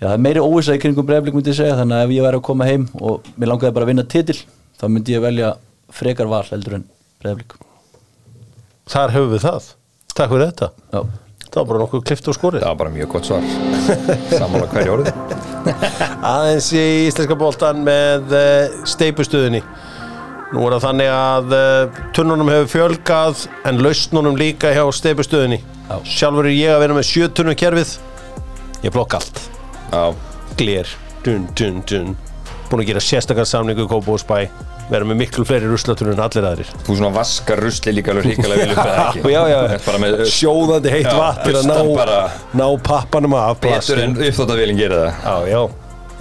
Já, 0.00 0.06
það 0.06 0.14
er 0.14 0.22
meiri 0.24 0.40
óvisa 0.40 0.72
í 0.72 0.80
kringum 0.80 1.04
breyflik 1.04 1.34
myndi 1.36 1.52
ég 1.52 1.58
segja 1.58 1.76
þannig 1.76 1.98
að 1.98 2.06
ef 2.06 2.12
ég 2.14 2.24
væri 2.24 2.38
að 2.38 2.46
koma 2.46 2.68
heim 2.70 2.86
og 3.04 3.26
mér 3.36 3.50
langaði 3.52 3.74
bara 3.76 3.84
að 3.84 3.90
vinna 3.92 4.04
titil 4.08 4.38
þá 4.80 4.86
myndi 4.88 5.12
ég 5.12 5.26
velja 5.26 5.50
frekar 5.92 6.30
val 6.30 6.46
heldur 6.48 6.78
en 6.78 6.86
breyflik 7.20 7.58
Þar 8.90 9.12
höfum 9.14 9.34
við 9.34 9.44
það. 9.44 9.66
Takk 10.18 10.32
fyrir 10.32 10.48
þetta. 10.48 10.68
Já, 10.90 11.00
Það 11.50 11.60
var 11.60 11.68
bara 11.70 11.80
nokkuð 11.82 12.02
klift 12.06 12.28
og 12.30 12.36
skorið. 12.36 12.62
Það 12.62 12.70
var 12.70 12.78
bara 12.78 12.92
mjög 12.94 13.08
gott 13.10 13.26
svar. 13.26 13.46
Sammála 14.30 14.68
hverju 14.70 14.92
orðið 14.94 15.08
Aðeins 16.30 16.68
í 16.72 16.84
íslenska 17.08 17.36
boltan 17.40 17.82
með 17.86 18.30
uh, 18.32 18.84
steipustöðinni 18.88 19.60
Nú 20.54 20.62
er 20.66 20.76
það 20.76 20.84
þannig 20.86 21.10
að 21.14 21.52
uh, 21.56 21.98
tunnunum 22.16 22.50
hefur 22.50 22.70
fjölgað 22.76 23.44
en 23.68 23.82
lausnunum 23.84 24.38
líka 24.40 24.72
hjá 24.74 24.84
steipustöðinni 24.94 25.60
Já. 25.60 25.96
Sjálfur 26.06 26.46
er 26.48 26.54
ég 26.54 26.72
að 26.76 26.82
vera 26.84 26.96
með 26.96 27.08
sjötunum 27.10 27.58
kerfið 27.58 27.96
Ég 28.80 28.94
blokk 28.94 29.18
allt. 29.18 29.42
Já, 29.90 30.14
gler. 30.56 30.88
Dun, 31.26 31.44
dun, 31.58 31.82
dun. 31.84 32.14
búin 32.70 32.80
að 32.84 32.92
gera 32.94 33.02
sérstakar 33.04 33.48
samningu 33.50 33.84
í 33.84 33.90
Kópavóðsbæ 33.90 34.69
vera 34.90 35.06
með 35.06 35.20
miklu 35.22 35.44
fleiri 35.46 35.68
ruslatur 35.70 36.12
en 36.12 36.22
allir 36.24 36.46
aðrir. 36.46 36.70
Þú 36.86 36.96
svona 36.98 37.12
vaskar 37.14 37.62
rusli 37.62 37.94
líka 37.94 38.14
alveg 38.14 38.30
hrikalega 38.30 38.64
vel 38.64 38.72
upp 38.74 38.80
eða 38.84 39.04
ekki? 39.04 39.34
já, 39.34 39.42
já, 39.50 39.98
með 40.04 40.22
sjóðandi 40.34 40.94
heitt 40.94 41.10
vatn 41.18 41.44
til 41.46 41.60
að 41.60 41.68
ná, 41.70 42.08
ná 42.60 42.64
pappanum 42.86 43.36
af 43.38 43.60
betur 43.62 44.02
en 44.04 44.16
uppþóttavélin 44.18 44.80
gerir 44.80 45.04
það. 45.04 45.12
Já, 45.26 45.52
já, 45.52 45.60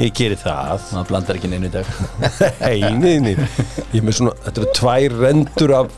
ég 0.04 0.14
geri 0.20 0.38
það. 0.44 0.86
Það 0.92 1.08
blandar 1.10 1.40
ekki 1.40 1.52
neinu 1.54 1.72
í 1.72 1.74
dag. 1.74 1.90
Einin, 2.70 3.32
ég 3.34 4.06
með 4.06 4.20
svona, 4.22 4.38
þetta 4.46 4.64
eru 4.64 4.78
tvær 4.82 5.18
rendur 5.24 5.76
af 5.80 5.98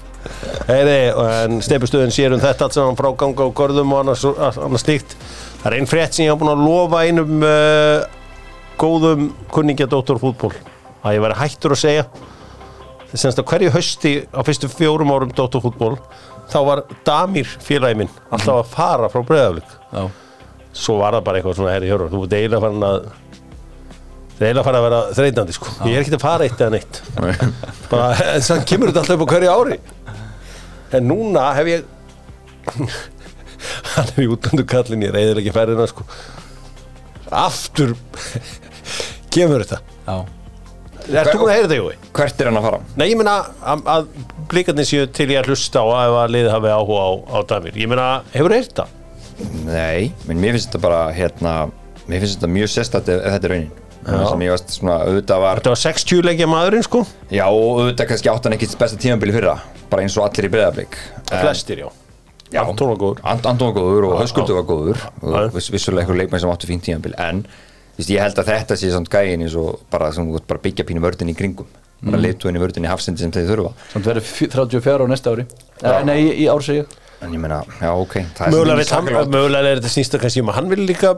Heyri, 0.68 0.98
en 1.18 1.62
steipustöðin 1.66 2.14
sér 2.14 2.36
um 2.36 2.42
þetta 2.42 2.68
allt 2.68 2.76
saman 2.78 2.98
frá 3.00 3.08
ganga 3.18 3.48
og 3.48 3.56
gorðum 3.58 3.96
og 3.96 4.04
annars, 4.04 4.26
annars 4.38 4.84
slíkt. 4.86 5.16
Það 5.64 5.70
er 5.72 5.76
einn 5.80 5.90
frétt 5.90 6.14
sem 6.14 6.28
ég 6.28 6.34
hafa 6.34 6.44
búin 6.44 6.52
að 6.54 6.62
lofa 6.62 7.02
einum 7.08 7.46
uh, 7.46 8.04
góðum 8.82 9.32
kunningja 9.54 9.90
Dóttorfútból 9.90 10.54
að 11.02 11.18
ég 11.18 11.24
væri 11.26 11.40
hættur 11.42 11.74
að 11.74 11.82
segja 11.82 12.06
þess 13.12 13.40
að 13.42 13.48
hverju 13.52 13.72
hausti 13.76 14.14
á 14.32 14.40
fyrstu 14.48 14.70
fjórum 14.72 15.12
árum 15.14 15.34
Dóttorfútból 15.36 15.96
þá 16.52 16.60
var 16.68 16.84
Damir 17.08 17.50
félagi 17.64 18.00
minn 18.02 18.12
alltaf 18.32 18.62
að 18.62 18.72
fara 18.76 19.10
frá 19.12 19.24
Breiðaflik 19.28 19.76
Já, 19.92 20.06
svo 20.84 20.98
var 21.02 21.18
það 21.18 21.26
bara 21.28 21.42
eitthvað 21.42 21.58
svona 21.60 21.76
herri 21.76 21.92
hjörur, 21.92 22.12
þú 22.14 22.24
ert 22.26 22.36
eiginlega 22.38 22.64
farin 22.64 22.86
að 22.88 23.00
það 24.42 24.42
er 24.42 24.48
eiginlega 24.48 24.66
farin 24.68 24.80
að 24.80 24.86
vera 24.88 25.00
þreytandi 25.20 25.56
sko. 25.58 25.72
ég 25.86 25.96
er 25.98 26.04
ekki 26.06 26.16
að 26.18 26.24
fara 26.24 26.46
eitt 26.48 26.62
eða 26.64 26.74
neitt. 26.74 27.02
Bara, 27.92 28.08
en 28.34 28.46
þannig 28.48 28.70
kemur 28.72 28.90
þetta 28.92 29.04
alltaf 29.04 29.18
upp 29.20 29.26
á 29.28 29.32
hverju 29.36 29.52
ári. 29.54 29.78
En 30.98 31.06
núna 31.12 31.44
hef 31.58 31.70
ég 31.70 31.84
hann 33.94 34.10
er 34.16 34.24
í 34.24 34.30
útlandu 34.32 34.66
kallin 34.72 35.06
ég 35.06 35.14
reyður 35.14 35.42
ekki 35.44 35.54
ferðina 35.56 35.86
sko. 35.92 36.08
aftur 37.32 37.94
kemur 39.36 39.62
þetta. 39.66 39.82
Já, 40.08 40.18
er 41.10 41.30
þú 41.32 41.42
búin 41.42 41.52
að 41.52 41.56
heyra 41.56 41.68
þetta 41.68 41.80
Jói? 41.80 41.98
Hvert 42.18 42.42
er 42.42 42.50
hann 42.50 42.60
að 42.60 42.68
fara? 42.68 42.80
Nei, 43.00 43.06
ég 43.10 43.20
meina 43.20 43.36
að, 43.74 43.84
að 43.96 44.10
blíkarnir 44.52 44.88
séu 44.88 45.10
til 45.12 45.30
ég 45.32 45.42
að 45.42 45.52
hlusta 45.52 45.84
á 45.84 45.86
að 46.22 46.34
liðið 46.36 46.56
hafi 46.56 46.74
áhuga 46.76 47.04
á, 47.06 47.12
á 47.32 47.38
Damir 47.52 47.80
ég 47.82 47.92
meina, 47.92 48.08
hefur 48.34 48.56
heyrt 48.56 48.74
það? 48.82 48.98
Nei, 49.66 50.12
menn 50.28 50.42
mér 50.42 50.58
finnst 50.58 50.70
þetta 50.70 50.84
bara 50.84 51.04
hérna, 51.16 51.54
mér 52.08 52.24
finnst 52.24 52.38
þetta 52.40 52.52
mjög 52.58 52.74
sérstætt 52.76 53.10
ef, 53.14 53.22
ef 53.22 53.38
þetta 53.38 53.50
er 53.50 53.56
raunin 53.56 53.72
Það 54.02 54.24
sem 54.32 54.42
ég 54.42 54.50
varst 54.50 54.72
svona, 54.74 54.96
auðvitað 55.06 55.42
var 55.44 55.60
Þetta 55.60 55.74
var 55.76 55.80
60 55.84 56.24
leikja 56.26 56.48
maðurinn 56.50 56.86
sko 56.88 57.02
Já, 57.30 57.44
og 57.46 57.82
auðvitað 57.84 58.08
kannski 58.10 58.32
átt 58.32 58.48
hann 58.48 58.56
ekki 58.58 58.70
besta 58.82 58.98
tímabili 58.98 59.36
fyrra 59.36 59.60
bara 59.92 60.06
eins 60.06 60.16
og 60.18 60.26
allir 60.26 60.48
í 60.48 60.54
breyðablík 60.56 60.98
flestir, 61.30 61.84
já 61.84 61.92
Já. 62.52 62.66
Anton 62.68 63.70
var 63.70 63.76
góður 63.78 64.08
og 64.10 64.18
já. 64.52 64.56
var 64.58 64.66
góður 64.68 65.04
vissulega 65.72 66.04
einhver 66.04 66.18
leikmenn 66.20 66.42
sem 66.44 66.52
áttu 66.52 66.68
fínt 66.68 66.84
tímabil 66.84 67.14
en 67.22 67.46
víst, 68.02 68.12
ég 68.14 68.26
held 68.26 68.42
að 68.42 68.52
þetta 68.52 68.78
sé 68.80 68.92
samt 68.94 69.12
gæin 69.14 69.46
eins 69.46 69.56
og 69.60 69.86
bara, 69.94 70.10
sem 70.16 70.28
bara 70.50 70.64
byggja 70.66 70.88
pínu 70.88 71.04
vördin 71.04 71.32
í 71.32 71.38
kringum. 71.38 71.70
Bara 72.02 72.18
mm. 72.18 72.26
leituðin 72.26 72.58
í 72.58 72.64
vördin 72.64 72.88
í 72.88 72.90
hafsendi 72.90 73.22
sem 73.22 73.34
þeir 73.34 73.50
þurfa. 73.52 73.72
Samt 73.94 74.10
verður 74.10 74.26
fjö- 74.26 74.50
34 74.56 75.06
á 75.06 75.08
næsta 75.12 75.36
ári. 75.36 75.46
Eh, 75.82 76.04
Nei, 76.08 76.18
í, 76.18 76.30
í 76.44 76.50
ár 76.50 76.66
segi 76.66 76.82
ég. 76.82 77.00
En 77.22 77.34
ég 77.36 77.42
meina, 77.42 77.62
já 77.78 77.92
ok 77.94 78.16
það 78.34 78.48
er 78.48 79.28
Mögulega, 79.30 79.60
er 79.70 79.78
þetta 79.78 79.92
snýsta 79.94 80.20
kannski 80.22 80.42
um 80.42 80.50
að 80.50 80.56
hann 80.58 80.72
vil 80.72 80.86
líka 80.90 81.12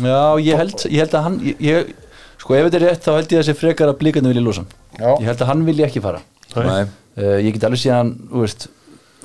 Já, 0.00 0.40
ég 0.40 0.56
held, 0.56 0.84
ég 0.88 1.02
held 1.02 1.16
að 1.18 1.26
hann 1.26 1.36
ég, 1.44 1.58
ég, 1.60 1.90
Sko, 2.38 2.54
ef 2.56 2.68
þetta 2.68 2.78
er 2.78 2.84
rétt 2.86 3.04
þá 3.04 3.10
held 3.12 3.34
ég 3.34 3.40
að 3.40 3.42
þessi 3.42 3.58
frekar 3.58 3.90
að 3.90 3.98
blíkarnir 4.00 4.32
vilja 4.32 4.44
lúsa. 4.46 4.64
Ég 4.96 5.26
held 5.26 5.42
að 5.42 5.50
hann 5.50 5.64
vilja 5.66 5.88
ekki 5.88 6.02
fara. 6.04 6.20
Nei. 6.54 6.84
uh, 7.18 7.36
Ég 7.42 7.56
get 7.56 7.66
alveg 7.66 7.82
síðan, 7.82 8.12
þú 8.30 8.44
veist 8.44 8.68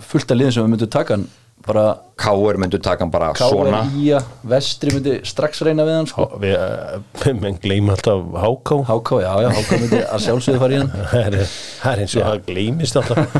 fullt 0.09 0.33
af 0.33 0.39
liðin 0.39 0.55
sem 0.55 0.65
við 0.65 0.73
myndum 0.73 0.91
taka 0.91 1.15
hann 1.15 1.27
bara 1.65 1.83
Káur 2.23 2.57
myndu 2.61 2.77
taka 2.83 3.03
hann 3.05 3.11
bara 3.13 3.31
svona. 3.39 3.81
K.R. 3.87 3.99
Ía, 4.03 4.19
Vestri 4.51 4.91
myndi 4.95 5.13
strax 5.27 5.61
reyna 5.65 5.85
við 5.87 5.95
hann 5.97 6.09
sko. 6.11 6.25
við, 6.41 6.55
uh, 6.59 7.27
menn 7.43 7.57
gleyma 7.63 7.95
alltaf 7.95 8.23
Háká 8.43 8.77
Háká, 8.89 9.19
já, 9.23 9.31
já, 9.45 9.49
Háká 9.57 9.79
myndi 9.81 10.01
að 10.03 10.23
sjálfsögðu 10.27 10.61
fara 10.63 10.75
í 10.77 10.81
hann. 10.81 10.91
Það 11.13 11.27
er, 11.27 11.53
það 11.83 11.93
er 11.93 12.03
eins 12.05 12.15
og 12.19 12.27
það 12.27 12.41
gleymist 12.49 12.99
alltaf. 13.01 13.37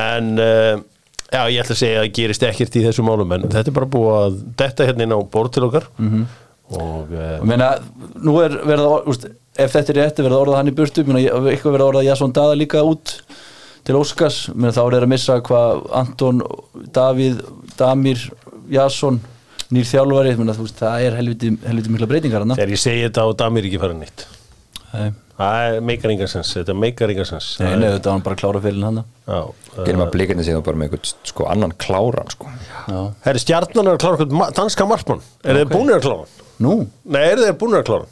En 0.00 0.32
uh, 0.38 0.72
já, 1.26 1.40
ég 1.52 1.60
ætla 1.64 1.76
að 1.76 1.80
segja 1.82 2.00
að 2.00 2.04
það 2.06 2.12
gerist 2.20 2.46
ekkert 2.50 2.78
í 2.80 2.84
þessu 2.86 3.06
málum 3.06 3.36
en 3.36 3.46
þetta 3.50 3.72
er 3.72 3.76
bara 3.80 3.90
búið 3.96 4.18
að 4.22 4.38
detta 4.62 4.86
hérna 4.90 5.06
inn 5.08 5.16
á 5.16 5.20
borð 5.36 5.54
til 5.58 5.66
okkar. 5.68 5.88
Og 5.96 7.10
uh, 7.14 7.32
og 7.40 7.46
meina, 7.46 7.72
nú 8.26 8.38
er 8.42 8.56
verið 8.66 8.86
að 8.90 9.10
úst, 9.12 9.26
ef 9.58 9.74
þetta 9.76 9.92
er 9.92 9.98
rétt, 10.00 10.18
er 10.18 10.26
verið 10.26 10.38
að 10.38 10.44
orða 10.46 10.56
hann 10.62 10.70
í 10.72 10.74
burtu. 10.78 11.04
Meina, 11.06 11.20
ég- 11.22 11.50
eitthvað 11.52 11.76
verið 11.76 11.84
að 11.84 11.90
orða 11.92 12.06
Jasson 12.08 12.34
Dada 12.34 12.56
líka 12.58 12.82
út 12.86 13.18
til 13.86 13.98
Óskars, 13.98 14.40
meina, 14.54 14.72
þá 14.74 14.82
er 14.84 15.04
að 15.06 15.10
missa 15.12 15.38
hvað 15.46 15.84
Anton, 16.00 16.42
Davíð 16.96 17.42
Damir, 17.78 18.24
Jasson 18.72 19.20
nýr 19.74 19.86
þjálfari, 19.88 20.34
meina, 20.38 20.54
þú 20.56 20.66
veist, 20.66 20.80
það 20.80 21.04
er 21.06 21.20
helviti, 21.20 21.52
helviti 21.66 21.92
mikla 21.94 22.10
breytingar 22.10 22.44
hann 22.44 22.56
þegar 22.58 22.74
ég 22.74 22.82
segi 22.82 23.06
þetta 23.08 23.28
og 23.30 23.38
Damir 23.42 23.68
ekki 23.68 23.82
fara 23.82 23.96
nýtt 23.98 24.26
Nei, 24.96 25.10
það 25.36 25.78
meikar 25.84 26.12
engarsens, 26.14 26.50
þetta 26.56 26.76
meikar 26.78 27.12
engarsens 27.12 27.48
nei, 27.60 27.74
þetta 27.82 28.08
var 28.08 28.14
hann 28.14 28.26
bara 28.26 28.38
að 28.38 28.42
klára 28.42 28.62
fyrir 28.64 28.86
hann 28.86 29.02
já, 29.02 29.40
gerum 29.84 30.04
að 30.06 30.12
blikarnir 30.14 30.46
sig 30.46 30.56
þá 30.56 30.62
bara 30.64 30.80
með 30.80 30.88
einhvern 30.88 31.30
sko, 31.30 31.46
annan 31.52 31.74
kláran 31.82 32.30
sko. 32.32 32.50
Já, 32.86 33.00
Herri, 33.26 33.42
stjarnan 33.42 33.90
er 33.90 33.98
að 33.98 34.02
klára 34.04 34.18
einhvern 34.24 34.56
danska 34.56 34.86
markmann. 34.88 35.24
Er 35.44 35.60
þeir 35.60 35.72
búinir 35.74 35.98
að 35.98 36.06
klára 36.06 36.46
nú, 36.64 36.76
Nei, 37.04 37.20
eru 37.26 37.44
þeir 37.44 37.58
búinir 37.60 37.82
að 37.82 37.88
klára? 37.90 38.08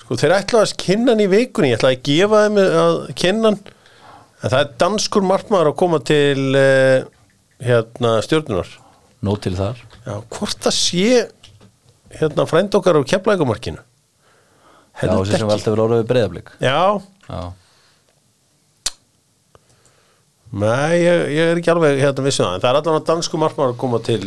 Sko, 0.00 0.18
þeir 0.22 0.36
ætla 0.38 0.62
að 0.62 0.74
kynna 0.80 1.12
hann 1.12 1.24
í 1.24 1.28
vikunni. 1.32 1.72
Ég 1.72 1.80
ætla 1.80 1.92
að 1.92 2.04
gefa 2.06 2.42
þeim 2.46 2.60
að 2.62 3.00
kynna 3.18 3.50
hann 3.50 3.60
En 4.46 4.52
það 4.52 4.60
er 4.62 4.72
danskur 4.78 5.24
markmaður 5.26 5.72
að 5.72 5.78
koma 5.80 5.98
til 6.06 6.42
uh, 6.54 7.06
hérna 7.66 8.16
stjórnunar 8.22 8.68
nót 9.26 9.42
til 9.42 9.56
þar. 9.58 9.80
Já, 10.06 10.14
hvort 10.36 10.60
það 10.62 10.74
sé 10.76 11.06
hérna 12.20 12.44
frænd 12.46 12.74
okkar 12.78 13.00
á 13.00 13.02
keflækumarkinu 13.10 13.80
Já, 14.96 15.10
þessi 15.10 15.36
sem 15.40 15.48
var 15.48 15.58
alltaf 15.58 15.72
verið 15.74 15.84
orðið 15.86 16.04
breyðablík 16.12 16.52
Já, 16.62 16.76
Já, 17.26 17.40
nei, 20.56 20.92
ég, 21.02 21.24
ég 21.34 21.50
er 21.50 21.60
ekki 21.60 21.72
alveg 21.74 21.98
hérna 22.00 22.24
vissu 22.24 22.44
það, 22.44 22.54
en 22.54 22.62
það 22.62 22.70
er 22.70 22.78
allavega 22.80 23.08
dansku 23.10 23.40
markmaður 23.42 23.74
að 23.74 23.80
koma 23.82 24.00
til 24.06 24.20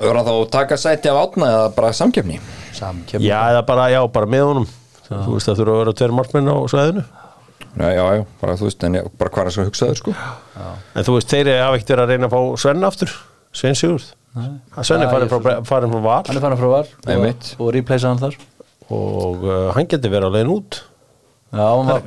hann 0.00 0.24
þá 0.26 0.32
að 0.32 0.46
taka 0.56 0.78
sæti 0.80 1.12
af 1.12 1.20
átna 1.22 1.50
eða 1.52 1.68
bara 1.76 1.92
samkefni 1.96 2.40
samkjöfni 2.76 3.28
Já, 3.28 3.38
eða 3.52 3.62
bara, 3.68 3.88
já, 3.92 4.00
bara 4.12 4.30
með 4.32 4.46
honum. 4.48 4.70
Þú 5.12 5.36
veist 5.36 5.50
að 5.52 5.58
þú 5.58 5.64
eru 5.66 5.74
að 5.74 5.80
vera 5.82 5.94
tveir 6.00 6.14
markmenn 6.16 6.50
á 6.50 6.56
svæðinu 6.72 7.04
Já, 7.72 7.88
já, 7.96 8.02
já, 8.18 8.24
bara 8.40 8.54
þú 8.60 8.66
veist, 8.68 8.84
en 8.84 8.96
ég, 8.98 9.06
bara 9.20 9.30
hvað 9.32 9.48
er 9.48 9.54
svo 9.54 9.64
hugsaður 9.64 10.00
sko. 10.00 10.14
En 10.92 11.06
þú 11.06 11.14
veist, 11.16 11.30
þeir 11.32 11.48
hafa 11.56 11.78
ekkert 11.78 11.92
verið 11.94 12.02
að 12.04 12.12
reyna 12.12 12.28
að 12.28 12.34
fá 12.34 12.60
Svenna 12.60 12.90
aftur 12.92 13.14
Svein 13.56 13.78
Sigurð. 13.78 14.10
Svenni 14.84 15.06
Já, 15.06 15.10
farin 15.12 15.30
frá, 15.30 15.54
farin 15.68 15.92
frá 15.92 16.02
Val. 16.04 16.20
Hann 16.28 16.38
er 16.40 16.46
að 16.48 16.60
frá 16.60 16.70
var 16.72 16.90
Einmitt. 17.12 17.50
og, 17.56 17.66
og 17.66 17.72
replacea 17.76 18.12
hann 18.12 18.20
þar. 18.20 18.36
Og 18.92 19.44
uh, 19.46 19.70
hann 19.76 19.88
getur 19.88 20.12
verið 20.12 20.28
að 20.28 20.36
leiðin 20.38 20.52
út. 20.56 20.78
Já, 21.52 21.64
hann 21.64 21.90
var, 21.90 22.06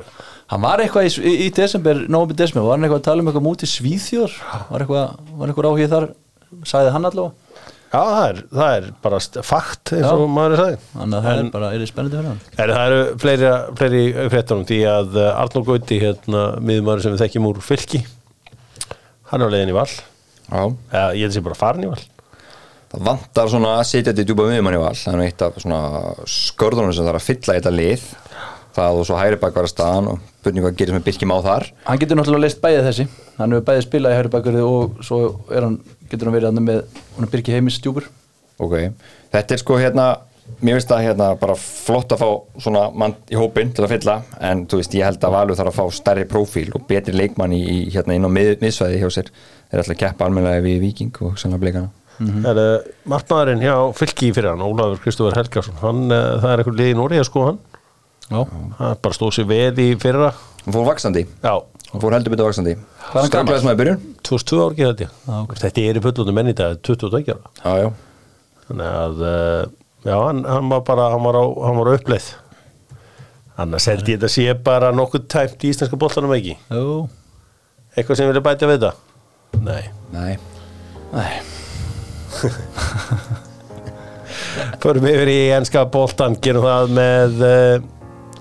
hann 0.52 0.64
var 0.66 0.82
eitthvað 0.82 1.08
í, 1.08 1.12
í, 1.22 1.34
í 1.46 1.48
desember, 1.54 2.04
nógum 2.10 2.34
í 2.34 2.38
desember, 2.38 2.66
var 2.66 2.78
hann 2.78 2.86
eitthvað 2.86 3.02
að 3.02 3.08
tala 3.10 3.22
um 3.22 3.30
eitthvað 3.30 3.46
mútið 3.46 3.72
svíþjór, 3.74 4.38
var 4.70 4.84
eitthvað, 4.84 5.20
var 5.38 5.52
eitthvað 5.52 5.70
áhugið 5.70 5.92
þar, 5.94 6.08
sagði 6.66 6.94
hann 6.94 7.10
allavega 7.10 7.45
Já, 7.96 8.00
það 8.12 8.24
er, 8.28 8.40
það 8.58 8.74
er 8.76 8.86
bara 9.06 9.18
fakt 9.48 9.92
eins 9.96 10.04
Já. 10.04 10.10
og 10.12 10.26
maður 10.36 10.54
er 10.56 10.60
sagði 10.60 10.78
þannig 10.92 11.16
að 11.16 11.26
það 11.28 11.38
En- 11.40 11.46
er 11.46 11.52
bara, 11.54 11.70
er 11.72 11.80
þið 11.84 11.90
spennandi 11.92 12.18
fyrir 12.18 12.28
hann? 12.28 12.40
Er, 12.60 12.72
það 12.76 12.90
eru 12.90 12.98
fleiri, 13.22 13.52
fleiri 13.80 14.02
fréttunum 14.34 14.66
því 14.68 14.80
að 14.92 15.16
uh, 15.22 15.28
Arnór 15.40 15.64
Gauti, 15.70 15.98
hérna, 16.02 16.42
miðumæður 16.60 17.04
sem 17.06 17.14
við 17.16 17.22
þekkjum 17.24 17.48
úr 17.52 17.62
fylki 17.64 18.02
hann 19.30 19.42
er 19.42 19.48
á 19.48 19.52
leiðin 19.56 19.72
í 19.72 19.78
val. 19.78 19.88
Já, 20.46 20.60
eða 20.92 21.08
ég 21.16 21.24
held 21.24 21.32
að 21.32 21.38
sé 21.38 21.44
bara 21.48 21.58
farin 21.58 21.86
í 21.86 21.90
val. 21.90 22.04
Það 22.92 23.06
vantar 23.08 23.48
svona 23.50 23.72
að 23.80 23.86
setja 23.88 24.12
þetta 24.12 24.22
í 24.22 24.28
djúpa 24.28 24.44
miðjumann 24.46 24.76
í 24.76 24.82
val. 24.84 24.92
Það 25.00 25.16
er 25.16 25.22
eitt 25.24 25.42
af 25.42 25.56
svona 25.64 25.80
skörðunum 26.30 26.92
sem 26.94 27.08
þarf 27.08 27.18
að 27.18 27.26
fylla 27.32 27.56
í 27.56 27.58
þetta 27.58 27.72
lið 27.74 28.04
það 28.76 29.00
og 29.00 29.08
svo 29.08 29.18
hægri 29.18 29.40
bak 29.42 29.56
var 29.56 29.66
að 29.68 29.72
staðan 29.72 30.10
og 30.12 30.22
spurning 30.40 30.66
hvað 30.66 30.78
gerir 30.78 30.94
sem 30.94 31.00
er 31.00 31.06
Birkjum 31.08 31.34
á 31.34 31.38
þar. 31.46 31.66
Hann 31.88 32.00
getur 32.02 32.20
náttúrulega 32.20 32.44
leist 32.44 32.62
bæðið 32.62 32.88
þessi. 32.90 33.08
Hann 33.40 33.56
hefur 33.56 33.66
bæðið 33.70 33.88
spilað 33.88 34.14
í 34.14 34.20
hægri 34.20 34.32
bakverði 34.36 34.62
og 34.68 35.02
svo 35.08 35.20
er 35.50 35.66
hann, 35.66 35.80
getur 36.10 36.30
hann 36.30 36.38
verið 36.38 36.52
hann 36.52 36.68
með 36.68 37.02
hann 37.16 37.34
byrki 37.34 37.56
heimis 37.56 37.80
stjúpur. 37.80 38.08
Ok, 38.62 38.78
þetta 39.34 39.56
er 39.56 39.62
sko 39.62 39.80
hérna 39.80 40.06
mér 40.62 40.78
finnst 40.78 40.90
það 40.92 41.04
hérna 41.08 41.28
bara 41.40 41.56
flott 41.58 42.12
að 42.14 42.22
fá 42.22 42.28
svona 42.62 42.86
mann 42.94 43.16
í 43.32 43.36
hópinn 43.36 43.72
til 43.74 43.84
að 43.84 43.96
fylla 43.96 44.16
en 44.46 44.64
þú 44.70 44.80
veist, 44.80 44.94
ég 44.94 45.08
held 45.08 45.24
að 45.26 45.34
Valur 45.34 45.58
þarf 45.58 45.72
að 45.72 45.78
fá 45.80 45.98
stærri 45.98 46.26
prófíl 46.30 46.68
og 46.76 46.86
betri 46.88 47.14
leikmann 47.16 47.54
í, 47.56 47.60
í 47.60 47.78
hérna 47.94 48.16
inn 48.16 48.28
á 48.28 48.30
mið, 48.30 48.54
miðsvæði 48.62 49.02
hjá 49.02 49.10
sér. 49.18 49.30
Þeir 49.66 49.82
ætla 49.82 49.96
að 49.96 50.02
keppa 50.04 50.28
almennilega 50.28 50.64
við 50.64 50.82
Viking 50.86 51.22
og 51.26 51.40
sannlega 51.42 51.64
blikana. 51.64 51.92
Mm. 52.16 52.46
er 52.48 52.58
uh, 52.62 52.84
markmaðurinn 53.12 53.60
hjá 53.60 53.74
fylki 53.92 54.30
fyrir 54.32 54.54
hann 54.54 54.62
Ólafur 54.64 55.02
Kristofur 55.02 55.34
Helgarsson 55.36 55.76
hann, 55.82 56.06
uh, 56.08 56.38
það 56.40 56.46
er 56.48 56.62
eitthvað 56.62 56.78
liðin 56.78 57.02
í 57.12 57.18
að 57.20 57.26
sko 57.28 57.42
hann 57.44 57.58
Já, 58.26 58.40
hann 58.80 58.98
bara 59.02 59.14
stóð 59.14 59.32
sér 59.36 59.46
veð 59.50 59.76
í 59.84 59.88
fyrra. 60.02 60.32
Hann 60.64 60.74
fór 60.74 60.86
vaksandi, 60.88 61.22
já, 61.44 61.52
hann 61.92 62.02
fór 62.02 62.16
heldur 62.16 62.32
betur 62.34 62.48
vaksandi 62.48 62.72
Hvað 62.74 62.80
er 62.80 63.22
hann 63.22 63.30
gamall? 63.30 63.30
Strögglaðist 63.30 63.66
maður 63.68 63.76
í 63.76 63.80
byrjun? 63.82 64.00
2002 64.26 64.58
ár 64.64 64.72
ekki 64.74 64.86
þetta 64.88 65.06
Já, 65.06 65.36
ok. 65.44 65.52
þetta 65.62 65.84
er 65.86 66.00
í 66.00 66.02
fullunum 66.06 66.34
menn 66.40 66.50
í 66.50 66.54
dag 66.58 66.80
22 66.88 67.20
ára. 67.36 67.52
Já, 67.62 67.72
já, 67.84 67.88
þannig 68.66 68.88
að 69.02 69.22
uh, 69.22 69.62
já, 70.08 70.16
hann, 70.24 70.40
hann 70.50 70.72
var 70.74 70.82
bara 70.90 71.04
hann 71.14 71.22
var 71.28 71.38
á, 71.38 71.44
hann 71.68 71.78
var 71.78 71.86
á 71.86 71.96
uppleið. 72.00 72.26
Annars 73.62 73.86
held 73.88 74.10
ég 74.10 74.18
þetta 74.18 74.28
sé 74.34 74.44
bara 74.66 74.90
nokkuð 74.92 75.28
tæmt 75.32 75.62
í 75.64 75.70
íslenska 75.72 75.96
boltanum 76.02 76.34
ekki? 76.36 76.56
Jú, 76.74 76.96
eitthvað 77.94 78.18
sem 78.18 78.28
vilja 78.32 78.42
bæta 78.44 78.68
við 78.68 78.82
þetta 78.82 78.92
nei. 79.64 79.84
Nei. 80.12 80.32
Nei. 81.14 81.32
Förum 84.82 85.06
yfir 85.08 85.30
í 85.30 85.38
enska 85.56 85.86
boltan, 85.90 86.34
gerum 86.42 86.66
það 86.66 86.92
með 86.98 87.40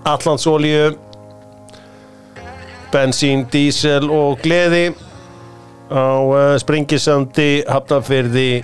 Allandsolíu, 0.05 0.91
bensín, 2.93 3.47
dísel 3.49 4.05
og 4.13 4.37
gleði 4.43 4.91
á 5.89 6.21
uh, 6.21 6.53
Springisandi, 6.61 7.63
Hafnarfyrði, 7.65 8.61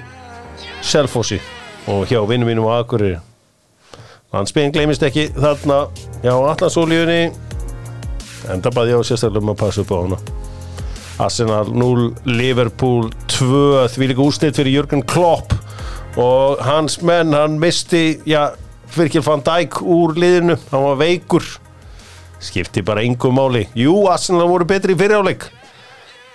Selfossi 0.85 1.39
og 1.89 2.05
hjá 2.11 2.21
vinnum 2.29 2.51
mínum 2.51 2.69
á 2.69 2.83
Akureyri. 2.83 3.17
Landsbygðin 4.31 4.75
gleymist 4.75 5.07
ekki 5.07 5.31
þarna 5.33 5.81
hjá 6.21 6.35
Allandsolíunni, 6.35 7.23
en 8.53 8.61
það 8.61 8.77
baði 8.77 8.93
ég 8.93 9.01
á 9.01 9.09
sérstaklega 9.09 9.41
um 9.41 9.53
að 9.55 9.61
passa 9.65 9.81
upp 9.81 9.97
á 9.97 9.97
hana. 9.97 10.23
Arsenal 11.25 11.73
0, 11.73 12.09
Liverpool 12.29 13.09
2, 13.33 13.87
því 13.95 14.13
líka 14.13 14.27
úrslit 14.29 14.61
fyrir 14.61 14.77
Jörgen 14.77 15.01
Klopp 15.09 15.57
og 16.21 16.61
hans 16.61 17.01
menn, 17.01 17.33
hann 17.33 17.57
misti 17.57 18.19
já, 18.29 18.51
Virgil 18.97 19.25
van 19.25 19.43
Dijk 19.45 19.81
úr 19.81 20.15
liðinu. 20.19 20.59
Hann 20.71 20.85
var 20.89 21.01
veikur. 21.01 21.45
Skipti 22.41 22.81
bara 22.85 23.03
engum 23.05 23.35
máli. 23.37 23.67
Jú, 23.77 24.07
Arsenal 24.09 24.49
voru 24.49 24.65
betri 24.69 24.95
í 24.95 24.99
fyriráleik 24.99 25.49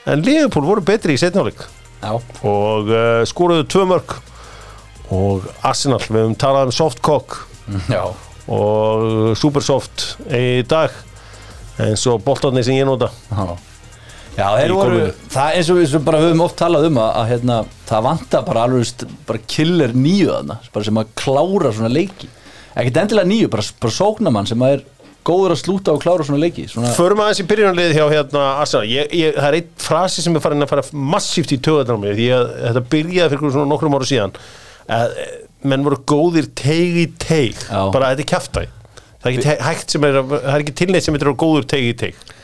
en 0.06 0.22
Liverpool 0.22 0.66
voru 0.66 0.84
betri 0.86 1.16
í 1.16 1.20
setnáleik 1.20 1.64
og 2.06 2.90
uh, 2.92 3.24
skoruðu 3.26 3.66
tvö 3.72 3.86
mörg 3.90 4.12
og 5.14 5.46
Arsenal, 5.66 6.00
við 6.02 6.20
höfum 6.20 6.36
talað 6.38 6.68
um 6.68 6.74
softcock 6.74 7.36
já, 7.90 8.02
og 8.50 9.34
supersoft 9.38 10.16
í 10.30 10.62
dag. 10.66 10.94
Eins 11.82 12.02
og 12.08 12.22
boltarnir 12.24 12.64
sem 12.66 12.78
ég 12.78 12.86
nota. 12.88 13.10
Já. 13.30 13.56
Já, 14.36 14.46
þeir 14.58 14.72
voru, 14.76 15.02
það 15.32 15.58
eins 15.58 15.68
og 15.72 15.78
við 15.78 15.94
bara 16.04 16.22
höfum 16.24 16.42
oft 16.44 16.58
talað 16.60 16.88
um 16.90 16.98
að, 17.00 17.10
að 17.20 17.30
hérna, 17.30 17.58
það 17.88 18.06
vantar 18.06 18.42
bara 18.48 18.64
alveg 18.66 19.04
bara 19.28 19.42
þarna, 20.32 20.58
bara 20.74 20.88
sem 20.88 21.00
að 21.00 21.14
klára 21.22 21.72
svona 21.72 21.92
leiki, 21.92 22.28
ekkert 22.76 23.00
endilega 23.02 23.30
nýju 23.30 23.48
bara, 23.52 23.64
bara 23.82 23.94
sóknamann 23.96 24.48
sem 24.50 24.62
er 24.68 24.84
góður 25.26 25.56
að 25.56 25.60
slúta 25.64 25.94
og 25.96 26.02
klára 26.04 26.22
svona 26.26 26.38
leiki 26.44 26.68
svona, 26.70 26.92
Förum 26.94 27.18
aðeins 27.24 27.40
í 27.42 27.46
byrjunarlið 27.50 27.96
hjá 27.96 28.04
hérna 28.12 28.44
Arsenal. 28.62 28.86
Ég, 28.86 29.08
ég, 29.16 29.34
Það 29.34 29.48
er 29.48 29.56
einn 29.58 29.72
frasi 29.82 30.22
sem 30.22 30.36
er 30.38 30.44
farin 30.44 30.62
að 30.62 30.70
fara 30.70 30.84
massíft 31.16 31.56
í 31.56 31.58
töðan 31.66 31.98
á 31.98 32.02
mér 32.04 32.14
því 32.20 32.28
að 32.36 32.46
þetta 32.68 32.84
byrjaði 32.94 33.32
fyrir 33.34 33.54
svona 33.56 33.70
nokkrum 33.72 33.96
ára 33.98 34.06
síðan. 34.12 34.36
Að 34.86 35.16
eh, 35.24 35.34
menn 35.66 35.82
voru 35.88 35.98
góðir 36.06 36.46
teig 36.54 37.00
í 37.02 37.06
teig. 37.18 37.58
Já. 37.66 37.80
bara 37.90 38.12
þetta 38.14 38.22
er 38.26 38.30
kjaftaði 38.36 38.72
það 39.26 39.32
er 39.32 39.38
ekki 39.40 39.54
hægt 39.66 39.94
sem 39.96 40.04
er, 40.06 40.18
að- 40.20 40.34
það 40.36 40.52
er 40.54 40.62
ekki 40.64 40.74
tilneitt 40.78 41.06
sem 41.06 41.16
er 41.18 41.32
góður 41.42 41.66
teig 41.66 41.88
í 41.88 41.94
þegar 41.98 42.34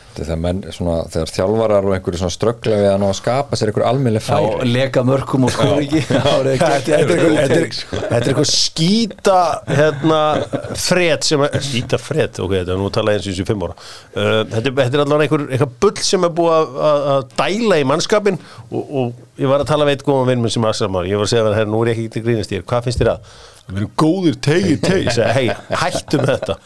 menn, 0.42 0.60
svona, 0.74 0.96
þegar 1.12 1.30
þjálfarar 1.32 1.86
og 1.88 1.94
einhverju 1.96 2.28
ströggla 2.32 2.76
við 2.82 2.88
að 2.90 2.98
ná 3.00 3.06
að 3.08 3.16
skapa 3.18 3.56
sér 3.58 3.70
einhverju 3.72 3.86
almennileg 3.88 4.22
já, 4.26 4.34
færi. 4.36 4.68
leka 4.74 5.02
mörkum 5.08 5.46
og 5.48 5.52
skóri 5.54 5.86
ekki. 5.86 6.02
Já, 6.12 6.20
það 6.22 6.48
Þetta 6.52 8.18
er 8.18 8.28
eitthvað- 8.28 8.50
skýta 8.52 9.38
hérna 9.68 10.20
fred 10.78 11.24
sem 11.26 11.44
er, 11.46 11.56
skýta 11.64 11.98
fred, 12.00 12.40
ok, 12.42 12.52
þetta 12.58 12.74
er 12.74 12.80
nú 12.82 12.88
að 12.90 12.94
tala 12.98 13.14
eins 13.16 13.26
og 13.26 13.32
þessu 13.32 13.46
fimm 13.48 13.64
ára. 13.66 13.76
Uh, 14.12 14.42
þetta, 14.52 14.74
þetta 14.82 14.98
er 14.98 15.04
allavega 15.06 15.26
einhver, 15.28 15.46
eitthvað 15.56 15.76
bull 15.86 16.02
sem 16.12 16.26
er 16.28 16.34
búið 16.40 16.80
að- 16.90 17.28
dæla 17.38 17.78
í 17.80 17.86
mannskapin 17.88 18.38
og, 18.70 18.82
og 18.82 19.40
ég 19.40 19.48
var 19.50 19.64
að 19.64 19.70
tala 19.72 19.86
við 19.88 19.96
eitt 19.96 20.04
góðan 20.06 20.28
vinn 20.32 20.44
minn 20.44 20.52
sem 20.52 20.68
Assamar, 20.68 21.08
ég 21.08 21.16
var 21.20 21.26
að 21.28 21.32
segja 21.32 21.46
að 21.48 21.56
hérna, 21.60 21.72
nú 21.72 21.80
er 21.84 21.92
ég 21.92 21.98
ekki 22.02 22.12
til 22.18 22.24
grínast 22.26 22.52
ég, 22.54 22.66
hvað 22.68 22.88
finnst 22.88 23.00
þér 23.02 23.12
að? 23.14 23.32
Við 23.72 23.80
erum 23.80 23.92
góðir 24.02 24.36
tegi 24.42 24.76
tegi, 24.82 25.06
ég 25.06 25.16
segi, 25.16 25.32
hei, 25.38 25.76
hættum 25.82 26.26
þetta 26.28 26.58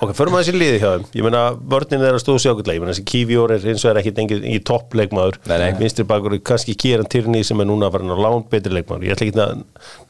ok, 0.00 0.12
förum 0.16 0.36
aðeins 0.36 0.50
í 0.50 0.56
liði 0.56 0.80
hjá 0.82 0.88
þeim. 0.94 1.04
Ég 1.18 1.26
meina, 1.26 1.42
vörnin 1.74 2.02
er 2.04 2.16
að 2.16 2.22
stóðu 2.24 2.42
sig 2.42 2.52
ákveðlega 2.52 2.76
ég 2.76 2.82
meina, 2.82 2.94
þessi 2.94 3.06
Kífjór 3.12 3.54
er 3.54 3.68
eins 3.72 3.84
og 3.84 3.92
er 3.92 4.00
ekki 4.00 4.12
engin 4.24 4.48
í 4.50 4.58
toppleikmaður. 4.70 5.38
Vinstri 5.78 6.06
bakur 6.08 6.34
er 6.36 6.42
kannski 6.44 6.74
Kieran 6.78 7.08
Tierney 7.10 7.46
sem 7.46 7.62
er 7.62 7.68
núna 7.68 7.88
að 7.88 7.96
fara 7.98 8.16
að 8.16 8.24
lán 8.24 8.44
betri 8.50 8.74
leikmaður. 8.74 9.06
Ég 9.08 9.16
ætla 9.16 9.28
ekki 9.28 9.42
að 9.44 9.64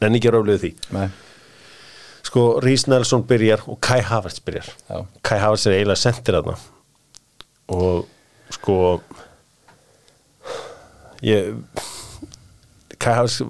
nenni 0.05 0.21
ekki 0.21 0.31
að 0.31 0.37
ráflega 0.39 0.63
því. 0.65 0.73
Nei, 0.97 1.07
sko 2.25 2.47
Rhys 2.65 2.87
Nelson 2.91 3.27
byrjar 3.29 3.65
og 3.71 3.81
Kai 3.85 4.01
Havertz 4.03 4.41
byrjar. 4.45 4.71
Já. 4.89 5.03
Kai 5.23 5.37
Havertz 5.43 5.67
er 5.69 5.77
eiginlega 5.77 6.01
sendir 6.01 6.39
þarna. 6.39 6.57
Og 7.75 8.07
sko 8.55 8.79
ég 11.25 11.53
Kai 12.99 13.13
Havertz 13.21 13.43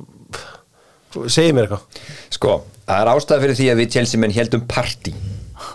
segið 1.31 1.55
mér 1.55 1.69
eitthvað. 1.69 2.03
Sko, 2.35 2.59
það 2.89 3.01
er 3.01 3.13
ástæða 3.15 3.43
fyrir 3.45 3.59
því 3.61 3.71
að 3.71 3.81
við 3.81 3.93
Chelsea 3.95 4.21
menn 4.21 4.35
heldum 4.35 4.65
partí 4.69 5.15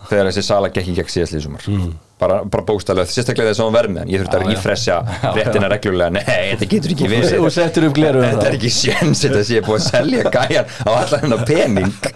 þegar 0.09 0.29
þessi 0.29 0.43
sala 0.45 0.69
gekk 0.73 0.91
í 0.91 0.95
gegn 0.97 1.11
síðastlið 1.13 1.43
sumar. 1.45 1.65
Mm. 1.69 1.89
bara, 2.19 2.37
bara 2.51 2.63
bókstæðlega, 2.67 3.11
sérstaklega 3.13 3.53
þess 3.53 3.61
að 3.63 3.67
hún 3.69 3.75
verð 3.77 3.93
með 3.95 4.09
ég 4.11 4.23
þurfti 4.23 4.37
að 4.39 4.45
rífressja 4.49 4.97
réttina 5.37 5.69
reglulega. 5.71 6.13
Nei, 6.17 6.49
þetta 6.51 6.69
getur 6.73 6.95
ekki 6.95 7.09
og, 7.09 7.45
og 7.47 7.53
settur 7.55 7.87
upp 7.87 7.95
gleru 7.95 8.23
Þetta 8.25 8.47
er 8.49 8.57
ekki 8.57 8.71
sjens 8.75 9.23
þetta 9.23 9.43
sé 9.47 9.61
búið 9.63 9.79
að 9.79 9.85
selja 9.87 10.33
gæjan 10.35 10.73
á 10.83 10.89
allan 10.91 11.23
hennar 11.23 11.45
pening. 11.47 12.09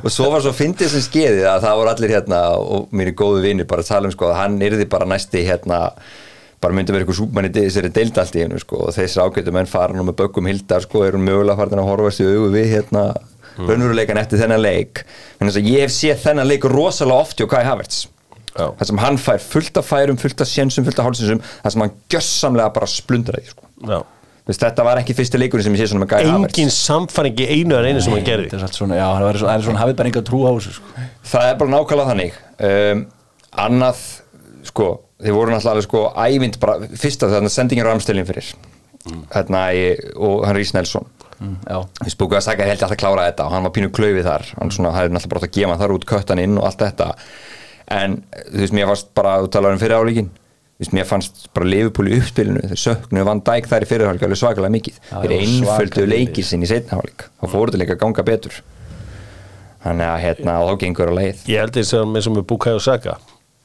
Og 0.00 0.10
svo 0.14 0.30
var 0.32 0.44
svo 0.44 0.54
fyndið 0.56 0.94
sem 0.94 1.04
skeiði 1.04 1.44
að 1.50 1.66
það 1.66 1.80
voru 1.82 1.92
allir 1.92 2.14
hérna 2.16 2.42
og 2.56 3.02
er 3.04 3.12
góðu 3.18 3.44
vinir 3.44 3.68
bara 3.68 3.84
að 3.84 3.92
tala 3.92 4.08
um 4.08 4.14
sko 4.16 4.30
að 4.30 4.38
hann 4.40 4.60
yrði 4.64 4.88
bara 4.90 5.10
næsti 5.12 5.44
hérna 5.44 5.82
bara 6.64 6.76
myndi 6.76 6.94
vera 6.94 7.04
eitthvað 7.04 7.20
súpmann 7.20 7.48
í 7.48 7.52
þessari 7.52 7.92
deildalt 7.92 8.36
í 8.38 8.44
hennu 8.44 8.60
sko 8.62 8.86
og 8.86 8.94
þessir 8.96 9.26
ágættu 9.26 9.52
menn 9.54 9.68
fara 9.68 9.96
nú 9.96 10.06
með 10.06 10.16
böggum 10.22 10.48
hildar 10.48 10.84
sko 10.84 11.04
eru 11.04 11.20
mögulega 11.20 11.58
farin 11.58 11.82
að 11.82 11.90
horfast 11.90 12.22
í 12.24 12.28
augu 12.30 12.48
við 12.54 12.70
hérna 12.72 13.02
mm. 13.56 13.68
raunveruleikan 13.68 14.20
eftir 14.20 14.42
þennan 14.42 14.62
leik. 14.62 15.04
En 15.38 15.48
þess 15.48 15.60
að 15.60 15.70
ég 15.70 15.86
hef 15.86 15.94
séð 15.94 16.20
þennan 16.24 16.50
leik 16.50 16.66
rosalega 16.70 17.26
oft 17.26 17.40
hjá 17.40 17.48
Kai 17.50 17.62
Havertz. 17.66 18.08
Já. 18.54 18.68
þar 18.78 18.86
sem 18.86 18.98
hann 19.02 19.16
fær 19.18 19.40
fullt 19.42 19.78
af 19.80 19.86
færum, 19.88 20.18
fullt 20.20 20.42
af 20.44 20.46
sjensum, 20.46 20.84
fullt 20.86 21.00
af 21.02 21.08
hálsinsum 21.08 21.40
þar 21.42 21.72
sem 21.74 21.82
hann 21.82 21.94
gjössamlega 22.12 22.74
bara 22.76 22.86
splundra 22.86 23.40
því 23.40 23.48
sko. 23.50 24.04
Þetta 24.44 24.84
var 24.86 25.00
ekki 25.00 25.16
fyrsti 25.16 25.40
leikurinn 25.40 25.64
sem 25.66 25.74
ég 25.74 25.80
sé 25.80 25.88
svona 25.90 26.04
með 26.04 26.12
Guy 26.12 26.28
Havertz. 26.28 26.52
engin 26.52 26.70
samfæring 26.70 27.40
í 27.40 27.48
einu 27.48 27.78
en 27.78 27.88
einu 27.88 28.04
sem 28.04 28.14
hann 28.14 28.26
gerði. 28.26 28.52
Þetta 28.52 28.68
er 28.68 28.78
svona, 28.78 28.98
já, 29.00 29.06
það 29.08 29.26
er 29.30 29.38
svona, 29.40 29.50
það 29.50 29.58
er 29.58 29.66
svona 29.66 29.82
hafið 29.82 29.96
bara 30.00 30.12
enga 30.12 30.22
trú 30.28 30.42
á 30.44 30.50
þessu 30.52 30.74
sko. 30.76 31.06
það 31.32 31.48
er 31.48 31.58
bara 31.62 31.74
nákvæmlega 31.74 32.12
þannig. 32.12 32.38
Um, 32.68 33.02
annað 33.64 34.04
sko, 34.68 34.88
þeir 35.24 35.38
voru 35.40 35.56
náttúrulega 35.56 35.86
sko 35.88 36.04
ævind 36.28 36.60
bara, 36.62 36.90
fyrsta 36.94 37.32
þannig 37.32 37.50
að 37.50 37.56
sendingin 37.56 37.88
ramstilin 37.88 38.28
fyrir. 38.28 38.52
Hérna 39.34 39.66
ég, 39.74 40.06
og 40.14 40.46
hann 40.46 40.60
Rís 40.60 40.70
Nelson 40.76 41.08
mm, 41.44 41.56
að 41.70 42.40
Saka 42.44 42.66
held 42.66 42.76
alltaf 42.76 42.94
að 42.94 43.02
klára 43.02 43.26
þetta 43.28 43.48
og 43.48 43.54
hann 43.54 43.66
var 43.66 43.74
pínu 43.74 43.90
klaufið 43.94 44.28
þar. 44.28 44.46
Hann 44.60 44.72
svona, 44.74 44.94
er 45.00 45.12
náttúrulega 45.12 45.34
bara 45.34 45.48
að 45.48 45.56
gefa 45.58 45.72
hann 45.72 45.82
þar 45.82 45.94
út 45.96 46.08
köttan 46.08 46.42
inn 46.42 46.56
og 46.60 46.68
allt 46.68 46.82
þetta. 46.82 47.10
En 47.94 48.16
þú 48.48 48.62
veist, 48.62 48.76
mér 48.76 48.90
fannst 48.90 49.12
bara 49.16 49.36
þú 49.44 49.52
talar 49.54 49.76
um 49.76 49.82
fyrir 49.82 50.00
álíkin 50.00 50.32
þú 50.74 50.82
veist, 50.82 50.94
mér 50.96 51.06
fannst 51.06 51.42
bara 51.54 51.68
Liverpool 51.70 52.10
í 52.10 52.16
uppspilinu 52.18 52.62
þeir 52.70 52.80
söknu 52.82 53.24
Van 53.28 53.42
Dijk 53.46 53.68
þær 53.70 53.84
í 53.84 53.88
fyrirhálík 53.90 54.24
alveg 54.26 54.40
svakalega 54.40 54.74
mikið. 54.74 54.96
Já, 55.10 55.18
þeir 55.22 55.34
einföldu 55.38 56.06
leikir 56.10 56.48
sinn 56.48 56.64
í 56.66 56.70
setnahálík 56.70 57.28
þá 57.28 57.44
fóru 57.46 57.68
þetta 57.68 57.82
leika 57.82 57.94
að 57.94 58.00
ganga 58.02 58.24
betur. 58.26 58.56
Þannig 59.84 60.08
að 60.08 60.22
hérna, 60.24 60.56
og 60.64 60.72
þá 60.72 60.80
gengur 60.82 61.12
að 61.12 61.18
leið. 61.20 61.44
Ég 61.52 61.62
held 61.62 61.76
þess 61.78 61.98
að 61.98 62.06
með 62.10 62.26
sem 62.26 62.40
er 62.40 62.46
Bukayo 62.50 62.80
Saka. 62.82 63.18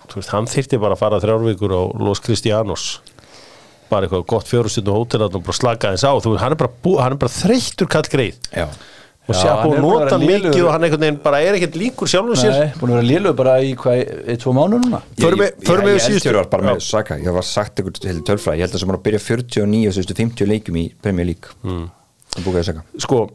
Þú 0.09 0.19
veist, 0.19 0.33
hann 0.35 0.49
þyrfti 0.51 0.81
bara 0.83 0.97
að 0.97 1.01
fara 1.01 1.21
þrjárvíkur 1.23 1.73
á 1.73 1.81
Los 2.03 2.21
Cristianos 2.25 2.85
bara 3.89 4.07
eitthvað 4.07 4.25
gott 4.31 4.47
fjórustundu 4.51 4.93
hótel 4.95 5.25
og 5.25 5.35
bara 5.39 5.57
slaka 5.57 5.91
þess 5.95 6.05
á. 6.07 6.11
Þú 6.21 6.33
veist, 6.35 6.43
hann 6.43 6.55
er 6.55 6.59
bara, 6.61 6.71
bú, 6.83 6.95
hann 7.01 7.15
er 7.15 7.19
bara 7.21 7.33
þreyttur 7.33 7.89
kall 7.91 8.07
greið 8.09 8.37
já, 8.53 8.65
og 9.29 9.35
sé 9.37 9.45
að 9.49 9.59
hann 9.59 9.69
búið 9.69 9.77
er 9.77 9.83
að 9.83 9.89
að 9.89 10.05
nota 10.05 10.19
mikið 10.23 10.61
og 10.65 10.71
hann 10.73 10.85
einhvern 10.87 11.03
veginn 11.05 11.19
bara 11.25 11.41
er 11.45 11.57
ekkert 11.59 11.75
líkur 11.81 12.09
sjálfum 12.09 12.39
sér. 12.39 12.55
Nei, 12.55 12.71
búin 12.79 12.93
að 12.93 12.99
vera 13.01 13.09
lélög 13.09 13.35
bara 13.41 13.57
í 13.61 13.73
hvað, 13.77 13.99
eitt, 14.25 14.39
tvo 14.45 14.53
mánu 14.57 14.79
núna? 14.81 15.01
Förum 15.19 15.43
við- 15.43 15.59
förum 15.67 15.89
við 15.89 15.99
ég, 15.99 16.33
var 16.39 16.49
bara 16.53 16.63
með 16.69 16.79
Já. 16.79 16.85
Saka. 16.89 17.17
Ég 17.21 17.33
var 17.33 17.45
sagt 17.45 17.83
ykkur 17.83 17.93
til 17.99 18.21
tölfræði, 18.25 18.57
ég 18.57 18.65
held 18.65 18.73
að 18.73 18.79
sem 18.79 18.89
var 18.93 18.97
að 18.97 19.05
byrja 19.09 19.19
49 19.27 19.93
síðustu 19.97 20.17
50 20.17 20.49
leikum 20.49 20.79
í 20.81 20.87
Premier 21.01 21.25
League. 21.29 21.53
Mm. 21.63 21.85
búkaði 22.45 22.65
Saka. 22.71 22.83
Sko, 22.97 23.29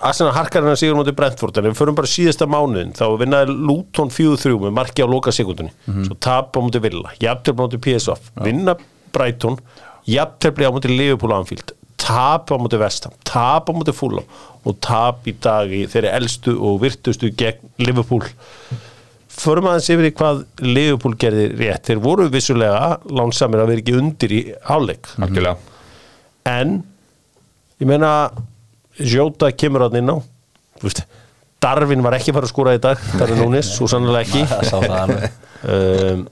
Arsenal 0.00 0.32
harkar 0.32 0.62
hennar 0.64 0.78
sigur 0.80 0.96
mútið 0.96 1.16
Brentford 1.18 1.58
en 1.60 1.66
við 1.68 1.74
förum 1.76 1.96
bara 1.98 2.08
síðasta 2.08 2.46
mánuðin 2.48 2.94
þá 2.96 3.04
vinnaði 3.20 3.52
Luton 3.68 4.08
4-3 4.08 4.54
með 4.62 4.72
marki 4.78 5.04
á 5.04 5.08
loka 5.10 5.32
sekundunni 5.34 5.72
svo 6.06 6.16
tap 6.16 6.56
á 6.56 6.60
mútið 6.64 6.86
Villa, 6.86 7.10
jafntöfl 7.20 7.60
á 7.60 7.64
mútið 7.66 7.82
PSV 7.84 8.16
vinna 8.46 8.76
Brighton 9.12 9.58
jafntöfli 10.08 10.68
á 10.68 10.70
mútið 10.72 10.96
Liverpool 10.96 11.36
Anfield 11.36 11.74
tap 12.00 12.50
á 12.50 12.56
mútið 12.58 12.82
Vestham, 12.82 13.16
tap 13.26 13.68
á 13.70 13.72
mútið 13.74 13.96
Fulham 13.98 14.38
og 14.66 14.78
tap 14.84 15.26
í 15.30 15.34
dag 15.40 15.70
í 15.72 15.84
þeirri 15.90 16.12
elstu 16.18 16.54
og 16.56 16.80
virtustu 16.82 17.30
gegn 17.36 17.70
Liverpool. 17.80 18.24
Förum 19.40 19.70
aðeins 19.70 19.88
yfir 19.94 20.10
í 20.10 20.14
hvað 20.16 20.42
Liverpool 20.64 21.16
gerði 21.20 21.46
rétt, 21.60 21.86
þeir 21.88 22.02
voru 22.04 22.26
vissulega 22.32 22.98
lánsamir 23.08 23.62
að 23.62 23.72
vera 23.72 23.84
ekki 23.84 23.96
undir 24.00 24.34
í 24.36 24.40
hálfleik. 24.68 25.12
Algjörlega. 25.20 25.56
En 26.50 26.80
ég 27.80 27.88
meina 27.88 28.12
Jóta 29.00 29.48
kemur 29.56 29.86
hann 29.86 29.96
inn 29.96 30.12
á. 30.12 30.16
Þú 30.80 30.88
veist, 30.88 31.04
Darvin 31.60 32.02
var 32.04 32.16
ekki 32.16 32.34
fara 32.36 32.44
að 32.48 32.52
skúra 32.52 32.74
í 32.76 32.80
dag 32.82 33.00
Darvin 33.16 33.40
Núnis, 33.40 33.70
svo 33.76 33.88
sannlega 33.90 34.26
ekki. 34.26 35.36
Um, 35.60 36.22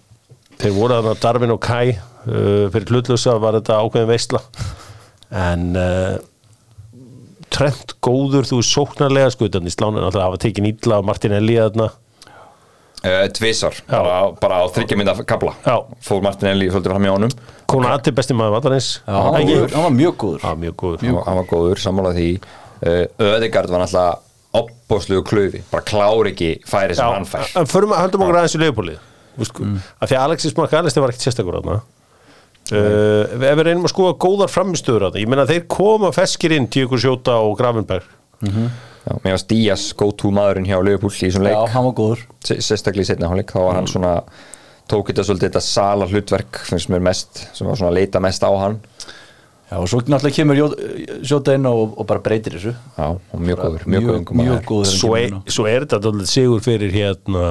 þeir 0.57 0.73
voru 0.73 0.95
að 0.97 1.19
Darvin 1.21 1.51
og 1.53 1.59
Kai 1.61 1.99
fyrir 2.75 2.93
hlutlösa 2.93 3.39
var 3.43 3.59
þetta 3.59 3.79
ákveðin 3.83 4.11
veistla 4.11 4.43
en 5.29 5.71
uh, 5.77 6.19
Trent 7.53 7.95
góður 8.05 8.47
þú 8.49 8.61
sóknarlega 8.65 9.31
skutan 9.33 9.67
í 9.69 9.73
slánin 9.73 10.05
alltaf 10.05 10.27
hafa 10.27 10.41
tekin 10.43 10.69
ítla 10.69 11.01
á 11.01 11.03
Martinelli 11.05 11.57
þarna. 11.57 11.89
Uh, 12.99 13.25
tvisar, 13.33 13.77
bara, 13.89 14.19
bara 14.43 14.59
á 14.61 14.67
þryggja 14.75 14.99
mynda 14.99 15.15
kabla 15.23 15.53
Já. 15.63 15.77
fór 16.03 16.21
Martinelli 16.25 16.67
svolítið 16.69 16.93
fram 16.93 17.07
í 17.07 17.13
honum. 17.13 17.35
Konati 17.71 18.13
besti 18.13 18.35
maður 18.37 18.57
vallarins 18.57 18.89
Já, 18.99 19.15
hann 19.15 19.33
var 19.33 19.45
mjög- 19.47 19.75
hann 19.75 19.87
var 19.87 19.95
mjög 19.97 20.17
góður. 20.23 20.41
Já, 20.43 20.55
mjög 20.65 20.75
góður. 20.83 21.05
Hann, 21.07 21.21
hann 21.27 21.39
var 21.39 21.47
góður, 21.53 21.83
sammála 21.83 22.15
því. 22.19 22.31
Uh, 22.83 23.05
Ödegard 23.31 23.71
var 23.71 23.85
náttúrulega 23.85 24.19
opbóðslugu 24.59 25.25
klöfi, 25.29 25.63
bara 25.71 25.87
klár 25.87 26.31
ekki 26.31 26.51
færi 26.67 26.97
sem 26.99 27.07
hann 27.07 27.29
fær. 27.29 27.47
En 27.57 27.71
förum 27.71 27.95
að 27.95 28.05
höndum 28.05 28.27
okkur 28.27 28.41
aðeins 28.41 28.59
í 28.59 28.63
leifbólið 28.65 28.99
mm. 29.39 29.79
að 30.03 30.11
því 30.11 30.19
að 30.19 30.25
Alexis 30.25 30.57
McAllister 30.57 31.05
var 31.05 31.13
ekkert 31.13 31.29
sérstakur 31.29 31.59
þarna 31.61 31.81
uh, 32.75 33.25
ef 33.33 33.57
við 33.59 33.65
reynum 33.69 33.89
að 33.89 33.95
skoða 33.95 34.19
góðar 34.25 34.53
framistöður 34.53 35.09
þarna, 35.09 35.23
ég 35.23 35.33
meina 35.33 35.49
þeir 35.49 35.65
koma 35.73 36.13
feskir 36.17 36.55
inn 36.57 36.69
Tíkur 36.73 37.01
Sjóta 37.03 37.39
og 37.45 37.57
Gravenberg. 37.61 38.07
Já, 39.09 39.15
mér 39.25 39.35
varst 39.35 39.49
Díaz 39.49 39.89
go 39.97 40.11
to 40.13 40.31
maðurinn 40.35 40.69
hjá 40.69 40.77
Leopold 40.85 41.17
í 41.17 41.29
þessum 41.29 41.47
Já, 41.47 41.49
leik, 41.49 41.73
hann 41.73 41.87
var 41.89 41.95
góður. 41.97 42.25
Sérstaklega 42.45 43.07
í 43.07 43.09
setna 43.09 43.31
hálfleik 43.31 43.55
þá 43.55 43.61
var 43.63 43.79
hann 43.79 43.89
svona, 43.89 44.13
tók 44.91 45.09
þetta 45.11 45.25
svolítið 45.25 45.49
þetta 45.49 45.63
sala 45.65 46.09
hlutverk, 46.11 46.61
finnst 46.69 46.93
mér 46.93 47.07
mest 47.09 47.47
sem 47.57 47.69
var 47.69 47.81
svona 47.81 47.93
að 47.95 47.99
leita 48.03 48.23
mest 48.23 48.45
á 48.45 48.51
hann. 48.53 48.77
Já, 49.69 49.77
og 49.79 49.89
svo 49.91 50.03
náttúrulega 50.05 50.37
kemur 50.39 50.77
Sjóta 51.29 51.57
inn 51.57 51.67
og, 51.69 51.97
og 52.01 52.09
bara 52.09 52.23
breytir 52.25 52.59
þessu. 52.59 52.75
Já, 52.99 53.09
mjög 53.33 53.65
góður, 53.65 53.89
mjög 53.89 54.07
góður 54.07 54.21
mjög, 54.21 54.45
mjög 54.45 54.63
góður 54.69 54.93
þegar 54.93 55.25
hann 55.25 55.43
svo, 55.49 55.67
er, 55.67 55.75
er 55.75 55.87
þetta 55.87 56.03
dálítið 56.05 56.33
sigur 56.35 56.65
fyrir 56.69 56.95
hérna 56.95 57.49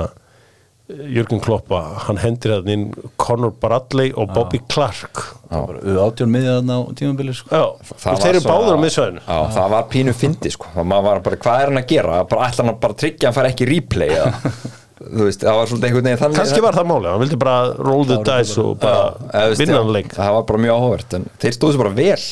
Jörgen 0.87 1.41
Kloppa, 1.43 1.81
hann 2.05 2.19
hendir 2.21 2.53
þarna 2.53 2.71
inn 2.71 2.83
Conor 3.19 3.51
Bradley 3.59 4.13
og 4.15 4.29
Bobby 4.31 4.61
Clark. 4.71 5.19
Það 5.49 5.65
var 5.65 5.79
bara 5.83 6.05
átjón 6.05 6.31
miðið 6.31 6.53
þarna 6.53 6.77
á 6.79 6.81
tímabili 6.95 7.35
sko. 7.35 7.61
Þeir 8.05 8.29
eru 8.29 8.43
báður 8.45 8.79
á 8.79 8.83
miðsvæðinu. 8.85 9.23
Já, 9.25 9.39
það 9.57 9.73
var 9.75 9.89
pínu 9.91 10.15
fyndi 10.15 10.53
sko. 10.55 10.71
Bara, 10.79 11.19
hvað 11.19 11.59
er 11.59 11.71
hann 11.73 11.81
að 11.81 11.91
gera? 11.91 12.21
Bara 12.31 12.47
ætla 12.47 12.63
hann 12.63 12.71
að 12.71 12.79
bara 12.87 12.99
tryggja 13.03 13.27
að 13.27 13.27
hann 13.33 13.37
fær 13.41 13.49
ekki 13.51 13.67
replay 13.67 14.15
eða? 14.15 14.53
Þú 14.97 15.27
veist, 15.27 15.43
það 15.43 15.59
var 15.59 15.69
svolítið 15.69 15.87
einhvern 15.89 16.07
veginn 16.07 16.19
þannig 16.23 16.39
kannski 16.39 16.63
var 16.65 16.77
það 16.79 16.87
málið, 16.89 17.11
hann 17.11 17.21
vildi 17.21 17.37
bara 17.43 17.57
roll 17.85 18.07
the 18.09 18.15
dice 18.25 18.57
og 18.63 18.79
bara 18.81 19.51
vinna 19.59 19.77
hann 19.77 19.91
leik. 19.93 20.09
það 20.15 20.31
var 20.33 20.47
bara 20.49 20.61
mjög 20.63 20.79
áhugavert 20.79 21.13
en 21.19 21.27
þeir 21.43 21.53
stóðu 21.53 21.75
sér 21.75 21.83
bara 21.83 21.93
vel. 21.99 22.23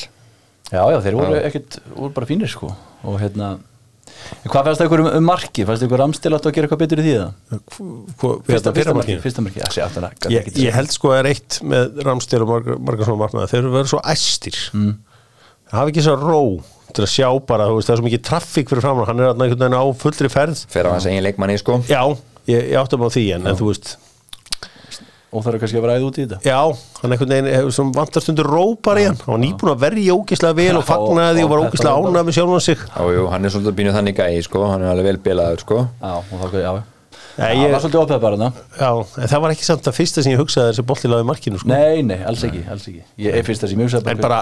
Já, 0.72 0.80
já, 0.90 0.96
þeir 1.04 1.18
voru 1.20 1.36
ekkert, 1.44 1.78
voru 1.92 2.14
bara 2.16 2.26
fínir 2.32 2.50
sko. 2.50 2.72
Og 3.06 3.20
hérna 3.22 3.52
hvað 4.46 4.68
fannst 4.68 4.80
það 4.80 4.86
ykkur 4.88 5.02
um, 5.02 5.08
um 5.18 5.26
marki? 5.26 5.64
Fannst 5.66 5.82
það 5.82 5.88
ykkur 5.88 6.02
ramstil 6.02 6.32
átt 6.36 6.48
að 6.48 6.54
gera 6.56 6.68
eitthvað 6.68 6.82
betur 6.82 7.02
í 7.02 7.06
því 7.06 7.14
það? 7.16 7.32
Fyrsta, 7.50 8.36
fyrsta 8.46 8.72
fyrsta 8.76 8.94
marki, 8.94 8.96
markið? 9.00 9.20
fyrsta 9.24 9.44
marki, 9.46 9.62
já, 9.62 9.68
sé, 9.74 9.82
aftan 9.84 10.06
að 10.08 10.30
ég, 10.34 10.48
ég 10.62 10.76
held 10.76 10.94
sko 10.94 11.12
að 11.12 11.20
er 11.20 11.28
eitt 11.32 11.58
með 11.66 12.00
Ramstil 12.06 12.40
og 12.44 12.52
margar, 12.52 12.80
margar 12.88 13.10
svona 13.10 13.22
markmaður 13.24 13.52
þeir 13.52 13.60
eru 13.62 13.74
verið 13.76 13.92
svo 13.92 14.00
æstir. 14.14 14.62
Mm. 14.76 14.94
það 15.66 15.78
hafa 15.80 15.92
ekki 15.92 16.06
svo 16.06 16.16
ró 16.22 16.40
til 16.96 17.04
að 17.04 17.12
sjá 17.12 17.28
bara 17.50 17.68
þú 17.68 17.76
veist, 17.78 17.90
það 17.90 17.96
er 17.96 18.00
svo 18.00 18.08
mikið 18.08 18.24
traffík 18.30 18.72
fyrir 18.72 18.86
framann 18.86 19.10
hann 19.10 19.20
er 19.20 19.30
þarna 19.32 19.46
einhvern 19.46 19.64
veginn 19.66 19.78
á 19.78 19.84
fullri 20.00 20.32
ferð. 20.32 20.64
Fer 20.72 20.88
á 20.88 20.90
hans 20.94 21.08
eigin 21.10 21.24
leikmanni 21.26 21.58
sko. 21.60 21.80
Já, 21.90 22.02
ég, 22.48 22.70
ég 22.72 22.78
áttum 22.80 23.04
á 23.04 23.08
því 23.12 23.24
en, 23.36 23.48
en 23.50 23.58
þú 23.58 23.72
veist 23.72 23.96
og 25.32 25.42
það 25.44 25.54
er 25.54 25.60
kannski 25.62 25.78
að 25.78 25.84
vera 25.86 25.96
æð 25.98 26.04
út 26.06 26.18
í 26.18 26.24
þetta. 26.26 26.38
Já, 26.46 26.60
hann 27.02 27.12
einhvern 27.16 27.32
veginn 27.34 27.48
hefur 27.56 27.72
sem 27.76 27.92
vantar 27.96 28.22
stundur 28.24 28.46
ró 28.48 28.64
bara 28.82 29.00
í 29.02 29.06
hann. 29.08 29.16
Hann 29.24 29.34
var 29.34 29.40
nýbúin 29.42 29.72
að 29.74 29.80
verja 29.82 30.14
ógislega 30.16 30.56
vel 30.56 30.76
og 30.78 30.84
Já, 30.84 30.88
fagnaði 30.92 31.42
og 31.42 31.46
og 31.46 31.54
var 31.54 31.64
ógislega 31.66 31.96
ánað 32.00 32.26
með 32.28 32.36
sjálfan 32.38 32.64
sig. 32.66 32.84
Og 33.02 33.10
jú, 33.16 33.24
hann 33.32 33.44
er 33.44 33.54
svolítið 33.56 33.76
bínuð 33.80 33.96
þannig 33.98 34.16
gæi 34.20 34.42
sko. 34.46 34.62
Hann 34.70 34.84
er 34.86 34.92
alveg 34.94 35.08
vel 35.10 35.18
bilaður 35.26 35.64
sko. 35.66 35.80
Já, 36.00 36.12
og 36.20 36.44
það, 36.46 36.60
já, 36.62 36.72
Nei, 37.36 37.50
það 37.52 37.62
ég- 37.66 37.72
var 37.74 37.80
svolítið 37.84 38.00
opið 38.06 38.20
bara 38.22 38.36
þarna 38.36 38.52
já, 38.80 38.90
en 39.20 39.28
það 39.28 39.40
var 39.44 39.50
ekki 39.52 39.66
samt 39.66 39.88
að 39.90 39.96
fyrsta 39.98 40.22
sem 40.24 40.32
ég 40.32 40.38
hugsaði 40.40 40.70
þessi 40.72 40.84
bolti 40.88 41.08
laði 41.10 41.26
markinu 41.28 41.58
sko. 41.60 41.68
Nei, 41.68 42.00
nei, 42.02 42.22
alls 42.24 42.44
ekki, 42.48 42.62
alls 42.72 42.86
ekki. 42.88 43.02
Ég 43.20 43.34
er 43.36 43.44
fyrst 43.44 43.66
að 43.66 43.74
sem 43.74 43.82
ég 43.82 43.90
hugsaði 43.90 44.08
en 44.14 44.22
bara, 44.24 44.38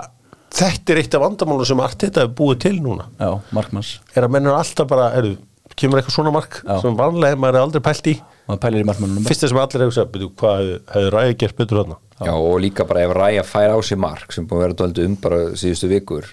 þetta 0.54 0.94
er 0.94 1.00
eitt 1.02 1.16
af 1.18 1.24
vandamálum 1.24 1.66
sem 1.66 1.80
Arteta 1.82 2.22
hefur 2.22 2.36
búið 2.38 2.60
til 2.68 2.76
núna. 2.84 3.08
Já, 3.18 3.32
markmanns. 3.50 3.96
Er 4.14 4.28
að 4.28 4.30
menn 4.36 4.46
er 4.46 4.54
alltaf 4.60 4.86
bara, 4.86 5.08
er, 5.18 5.32
kemur 5.74 5.98
eitthvað 5.98 6.14
svona 6.20 6.30
mark 6.36 6.60
Já. 6.62 6.76
sem 6.84 6.94
vanlega 7.02 7.34
maður 7.42 7.58
er 7.58 7.66
aldrei 7.66 7.82
pælt 7.82 8.06
í 8.12 8.14
það 8.48 8.60
pælir 8.64 8.84
í 8.84 8.88
markmannunum 8.88 9.28
fyrsta 9.28 9.50
sem 9.50 9.60
allir 9.60 9.84
hefur 9.86 9.96
sagt, 9.98 10.12
byrju, 10.14 10.30
hvað 10.40 10.70
hefði 10.94 11.12
ræði 11.14 11.36
gert 11.42 11.60
betur 11.60 11.80
þarna? 11.82 11.98
Já 12.24 12.32
og 12.34 12.56
líka 12.62 12.86
bara 12.86 13.04
ef 13.08 13.12
Ræja 13.16 13.44
fær 13.46 13.74
á 13.74 13.78
sig 13.82 13.98
mark 13.98 14.32
sem 14.32 14.46
búin 14.46 14.60
að 14.60 14.66
vera 14.68 14.78
dóldi 14.80 15.06
um 15.08 15.16
bara 15.20 15.40
síðustu 15.58 15.90
vikur 15.90 16.28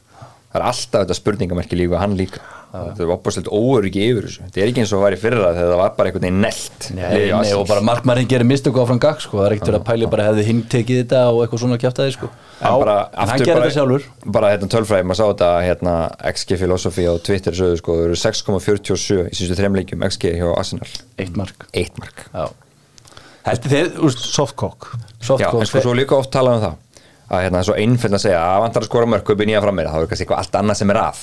það 0.51 0.59
er 0.59 0.65
alltaf 0.71 1.05
þetta 1.05 1.17
spurningamerki 1.17 1.79
líka 1.79 2.01
hann 2.01 2.17
líka. 2.19 2.41
Það 2.71 3.01
er 3.03 3.09
opastilegt 3.11 3.49
óöryggi 3.51 4.03
yfir 4.07 4.25
þessu. 4.29 4.43
Þetta 4.45 4.61
er 4.61 4.69
ekki 4.71 4.79
eins 4.79 4.91
og 4.93 4.95
það 4.95 5.03
var 5.03 5.15
í 5.15 5.17
fyrra 5.19 5.47
þegar 5.57 5.71
það 5.73 5.79
var 5.81 5.89
bara 5.97 6.11
einhvern 6.11 6.23
veginn 6.23 6.37
nelt 6.45 6.85
Nei, 6.95 7.07
nei, 7.27 7.49
og 7.57 7.65
bara 7.67 7.83
markmannin 7.83 8.29
gerir 8.31 8.47
mistöku 8.47 8.79
áfram 8.79 9.01
gag 9.03 9.19
sko, 9.19 9.41
það 9.41 9.47
er 9.49 9.55
ekkert 9.57 9.77
að 9.81 9.83
pæli 9.89 10.07
bara 10.13 10.27
hefði 10.29 10.45
hinn 10.47 10.61
tekið 10.71 11.01
þetta 11.01 11.23
og 11.33 11.41
eitthvað 11.43 11.63
svona 11.65 11.79
kjæft 11.81 11.99
sko. 12.15 12.29
en 12.61 12.77
bara 12.85 12.95
en 13.01 13.19
hann 13.19 13.33
aftur 13.35 13.49
gerir 13.49 13.59
bara, 13.59 13.65
þetta 13.67 13.75
sjálfur. 13.75 14.07
bara 14.37 14.53
hérna 14.53 14.71
tölfræði, 14.71 15.07
maður 15.09 15.19
sá 15.19 15.25
þetta 15.33 15.51
hérna 15.67 15.97
XG 16.31 16.59
Philosophy 16.61 17.07
á 17.11 17.13
Twitter 17.27 17.59
sögðu 17.59 17.81
sko, 17.83 17.97
það 17.99 18.07
eru 18.07 18.19
6,47 18.23 19.19
í 19.27 19.35
síðustu 19.35 19.59
þreim 19.59 19.79
leikjum 19.81 20.07
XG 20.07 20.35
hjá 20.39 20.47
Arsenal, 20.55 20.91
eitt 21.19 21.35
mark. 21.35 21.67
Eitt 21.75 21.99
mark. 21.99 22.23
Þið, 23.41 23.99
softcock 24.15 24.93
soft 25.21 25.43
Já, 25.43 25.49
en 25.53 25.67
sko 25.69 25.81
svo 25.83 25.93
líka 25.97 26.17
oft 26.17 26.31
talað 26.33 26.59
um 26.59 26.65
það 26.65 26.79
að 27.31 27.45
hérna, 27.45 27.57
það 27.57 27.61
er 27.63 27.67
svo 27.69 27.77
einföld 27.79 28.17
að 28.17 28.23
segja 28.25 28.41
að 28.43 28.63
vantar 28.65 28.83
að 28.83 28.89
skora 28.91 29.11
mörg 29.13 29.29
upp 29.33 29.43
í 29.43 29.47
nýja 29.47 29.61
fram 29.63 29.77
meira, 29.79 29.93
þá 29.93 30.01
er 30.01 30.09
kannski 30.11 30.25
eitthvað 30.25 30.41
allt 30.43 30.57
annað 30.61 30.81
sem 30.81 30.91
er 30.91 30.99
að 31.01 31.21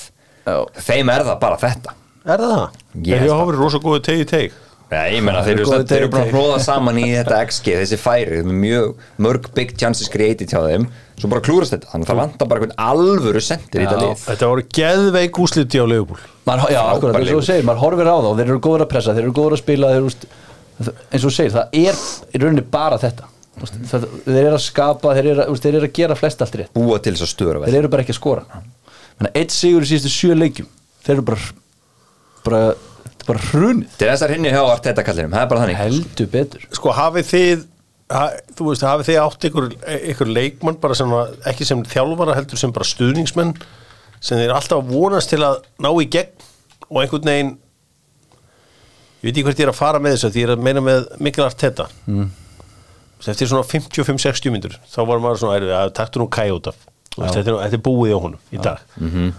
Já. 0.49 0.57
þeim 0.88 1.12
er 1.12 1.27
það 1.29 1.42
bara 1.42 1.61
þetta 1.61 1.94
er 2.29 2.40
það 2.44 2.55
það? 2.55 2.81
Ég 3.09 3.27
að 3.29 3.37
hafa 3.42 3.59
rosa 3.59 3.83
góðu 3.85 4.01
tegi 4.09 4.29
teg 4.33 4.57
Nei, 4.88 5.18
ég 5.18 5.21
meina, 5.21 5.42
Það 5.42 5.49
þeir 5.51 5.59
eru 5.59 5.64
búin 5.68 5.83
að 5.83 6.23
teg- 6.25 6.31
hróða 6.33 6.59
saman 6.64 6.97
í 6.97 7.03
þetta 7.12 7.40
XG, 7.44 7.75
þessi 7.77 7.97
færi, 8.01 8.38
mjög 8.49 8.94
mörg 9.21 9.51
big 9.53 9.75
chances 9.77 10.09
created 10.09 10.49
hjá 10.49 10.62
þeim, 10.64 10.87
svo 11.21 11.29
bara 11.29 11.42
klúrast 11.44 11.75
þetta, 11.75 11.90
þannig 11.92 12.09
að 12.09 12.12
það 12.14 12.21
vantar 12.23 12.49
bara 12.49 12.62
einhvern 12.62 12.79
alvöru 12.87 13.42
sendir 13.44 13.83
í 13.83 13.85
þetta 13.85 13.99
Já. 13.99 14.07
lið. 14.07 14.23
þetta 14.31 14.49
voru 14.49 14.64
geðveik 14.79 15.40
úsliti 15.44 15.77
á 15.77 15.85
maður, 15.85 16.73
Já, 16.73 16.81
akkurat, 16.88 17.18
eins 17.21 17.35
og 17.35 17.42
þú 17.42 17.44
segir, 17.51 17.66
maður 17.68 17.83
horfir 17.85 18.09
á 18.09 18.16
þá 18.16 18.31
þeir 18.38 18.47
eru 18.49 18.61
góður 18.64 18.85
að 18.87 18.90
pressa, 18.94 19.12
þeir 19.18 19.27
eru 19.27 19.37
góður 19.37 19.59
að 19.59 19.61
spila 19.61 19.90
þeir, 19.92 20.07
úrst, 20.09 20.25
eins 20.88 21.21
og 21.21 21.29
þú 21.29 21.35
segir, 21.37 21.53
það 21.59 21.77
er 21.85 22.01
í 22.33 22.40
rauninni 22.40 22.64
bara 22.73 22.97
þetta 23.05 23.29
það, 23.62 24.05
þeir 24.27 24.40
eru 24.44 24.57
að 24.57 24.64
skapa, 24.64 25.14
þeir 25.18 25.31
eru, 25.33 25.44
að- 25.44 25.62
þeir 25.64 25.75
eru 25.81 25.88
að 25.88 25.97
gera 25.99 26.14
flest 26.18 26.42
allt 26.44 26.59
rétt. 26.61 26.73
Búa 26.75 26.99
til 27.03 27.14
þess 27.14 27.27
að 27.27 27.33
störa 27.35 27.62
þeir 27.66 27.79
eru 27.83 27.88
bara 27.92 28.03
ekki 28.05 28.14
að 28.14 28.21
skora. 28.21 28.62
Menna, 29.18 29.33
eitt 29.35 29.51
sigur 29.55 29.83
í 29.83 29.90
síðustu 29.90 30.12
sjö 30.14 30.37
leikjum 30.38 30.68
þeir 31.05 31.16
eru 31.16 31.23
bara 31.23 31.40
bara, 32.44 32.61
þetta 33.05 33.25
er 33.25 33.27
bara 33.33 33.47
hrunið. 33.51 33.97
Til 33.99 34.09
þessar 34.09 34.31
hinni 34.37 34.53
hjá 34.55 34.62
Arteta 34.62 35.05
kallinum, 35.05 35.35
það 35.35 35.42
er 35.42 35.51
bara 35.51 35.64
þannig. 35.64 35.81
Heldur 35.83 36.31
betur. 36.33 36.68
Sko 36.79 36.92
hafið 36.97 37.27
þið 37.33 37.66
ha, 38.14 38.23
þú 38.57 38.68
veist, 38.71 38.85
hafið 38.88 39.09
þið 39.11 39.18
átt 39.25 39.47
ykkur, 39.51 39.66
ykkur 40.14 40.31
leikmann 40.33 40.79
bara 40.81 40.94
sem 40.97 41.11
að, 41.12 41.35
ekki 41.51 41.66
sem 41.68 41.83
þjálfara 41.85 42.37
heldur 42.38 42.61
sem 42.61 42.73
bara 42.73 42.88
stuðningsmenn 42.88 43.55
sem 44.21 44.40
þeir 44.40 44.55
alltaf 44.57 44.87
vonast 44.88 45.31
til 45.35 45.42
að 45.44 45.59
ná 45.85 45.90
í 46.01 46.07
gegn 46.09 46.47
og 46.88 47.03
einhvern 47.03 47.29
veginn 47.29 47.51
ég 49.18 49.29
veit 49.29 49.33
ekki 49.35 49.44
hvert 49.49 49.61
ég 49.61 49.66
er 49.66 49.73
að 49.75 49.79
fara 49.79 50.01
með 50.03 50.14
þessu 50.16 50.31
því 50.33 50.40
ég 50.42 50.49
er 50.49 50.55
að 50.55 50.64
meina 50.64 50.83
með 50.85 51.07
mikil 51.27 51.44
art 51.44 51.61
þetta 51.62 51.88
mm. 52.07 52.29
Eftir 53.26 53.50
svona 53.50 53.66
55-60 53.66 54.54
myndur 54.54 54.78
þá 54.87 55.00
var 55.07 55.18
maður 55.24 55.42
svona, 55.42 55.57
"Heyrðu, 55.59 55.72
að 55.74 55.94
taktu 55.98 56.22
nú 56.22 56.28
kæ 56.28 56.44
út 56.54 56.70
af. 56.70 56.76
Þú 57.14 57.24
veist, 57.24 57.35
þetta, 57.35 57.64
er, 57.66 57.83
búið 57.83 58.14
á 58.14 58.18
honum 58.22 58.40
í 58.52 58.62
dag. 58.62 58.78
-hmm. 58.98 59.33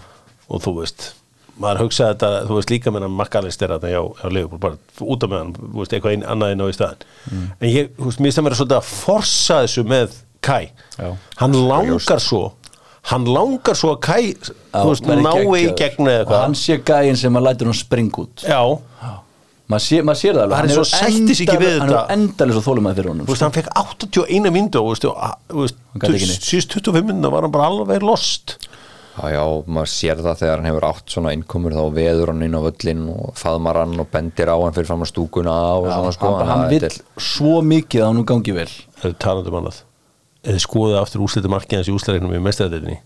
og 0.48 0.62
þú 0.62 0.74
veist 0.80 1.14
maður 1.60 1.82
hugsaði 1.84 2.14
þetta, 2.14 2.30
þú 2.48 2.54
veist 2.58 2.70
líka 2.72 2.92
með 2.92 3.06
hann 3.06 3.16
makkalist 3.18 3.62
er 3.62 3.74
þetta 3.74 3.92
hjá, 3.92 4.00
hjá 4.20 4.32
Leifur, 4.32 4.58
bara 4.58 4.78
út 5.00 5.24
af 5.26 5.30
með 5.30 5.42
hann 5.42 5.52
þú 5.58 5.82
veist, 5.82 5.92
eitthvað 5.92 6.14
einn 6.16 6.24
annað 6.34 6.54
inn 6.54 6.64
á 6.64 6.66
í 6.70 6.76
staðin 6.76 7.04
en 7.60 7.68
ég, 7.68 7.90
þú 7.98 8.08
veist, 8.08 8.22
mér 8.24 8.32
sem 8.36 8.46
er 8.46 8.56
svolítið 8.60 8.78
að 8.78 8.88
forsa 8.94 9.60
þessu 9.64 9.84
með 9.84 10.18
Kai. 10.40 10.70
Já. 10.96 11.10
hann 11.36 11.52
langar 11.68 12.22
svo 12.24 12.54
hann 13.10 13.26
langar 13.28 13.76
svo 13.76 13.94
að 13.96 14.00
Kai 14.06 14.34
þú 14.72 14.86
veist, 14.88 15.08
nái 15.10 15.60
í 15.60 15.74
gegn 15.76 16.08
eða 16.08 16.24
og 16.24 16.32
hann 16.36 16.56
eitthvað 16.56 16.62
sé 16.62 16.78
gæinn 16.80 17.20
sem 17.20 17.36
að 17.36 17.46
lætur 17.48 17.70
hann 17.70 17.80
springa 17.80 18.24
út. 18.24 18.46
Já, 18.46 18.62
maður 19.70 19.84
sé, 19.86 20.00
mað 20.06 20.18
sér 20.20 20.34
það 20.36 20.42
alveg. 20.46 20.56
Hann 20.60 20.70
er 20.70 20.74
svo 20.76 20.86
sættir 20.90 21.36
sig 21.38 21.46
ekki 21.48 21.60
við 21.60 21.70
endalaus- 21.70 21.80
hann 21.80 21.90
þetta. 21.90 22.00
er 22.10 22.16
endalins 22.18 22.58
og 22.60 22.64
þólum 22.66 22.88
að 22.90 22.98
fyrir 23.00 23.10
honum 23.12 23.26
þú 23.26 23.34
veist, 23.34 23.44
hann 23.46 23.54
fekk 23.56 23.70
81 23.84 24.50
myndu 24.56 24.80
og 24.80 24.86
þú 24.86 24.90
veist, 24.94 25.04
og, 25.10 25.38
þú 25.50 25.60
veist, 25.64 25.76
Hann 25.92 26.00
gat 26.04 26.10
ekki 26.16 26.28
neitt. 26.30 26.48
síðust 26.50 26.74
25 26.76 27.06
myndu 27.10 27.30
var 27.30 27.42
hann 27.46 27.54
bara 27.54 27.68
alveg 27.70 28.02
lost. 28.02 28.56
Já, 29.20 29.26
já, 29.34 29.44
maður 29.66 29.90
sér 29.90 30.16
það 30.24 30.38
þegar 30.40 30.56
hann 30.62 30.68
hefur 30.70 30.86
átt 30.88 31.06
svona 31.12 31.32
innkomur 31.34 31.72
þá 31.76 31.82
veður 31.92 32.26
hann 32.32 32.42
inn 32.46 32.54
á 32.56 32.60
völlin 32.62 33.02
og 33.10 33.34
faðmar 33.36 33.76
hann 33.82 33.98
og 34.00 34.08
bendir 34.10 34.48
á 34.48 34.56
hann 34.56 34.72
fyrir 34.72 34.86
fram 34.86 35.02
að 35.04 35.10
stúkuna 35.12 35.56
og 35.76 35.86
svona 35.90 36.12
sko. 36.14 36.30
hann, 36.38 36.48
hann 36.48 36.70
þetta 36.70 36.88
er- 36.88 37.02
svo 37.18 37.60
mikið 37.60 38.00
að 38.00 38.06
hann 38.14 38.24
gangi 38.24 38.54
vel. 38.54 38.70
Er 39.04 39.10
um 39.10 39.58
annað. 39.60 39.82
Eða 40.42 40.60
skoðið 40.64 41.00
aftur 41.02 41.20
úslita 41.20 41.50
markið 41.52 41.76
hans 41.76 41.88
í 41.88 41.92
úsleiknum 41.92 42.32
í 42.32 42.40
mestæðinni 42.40 42.98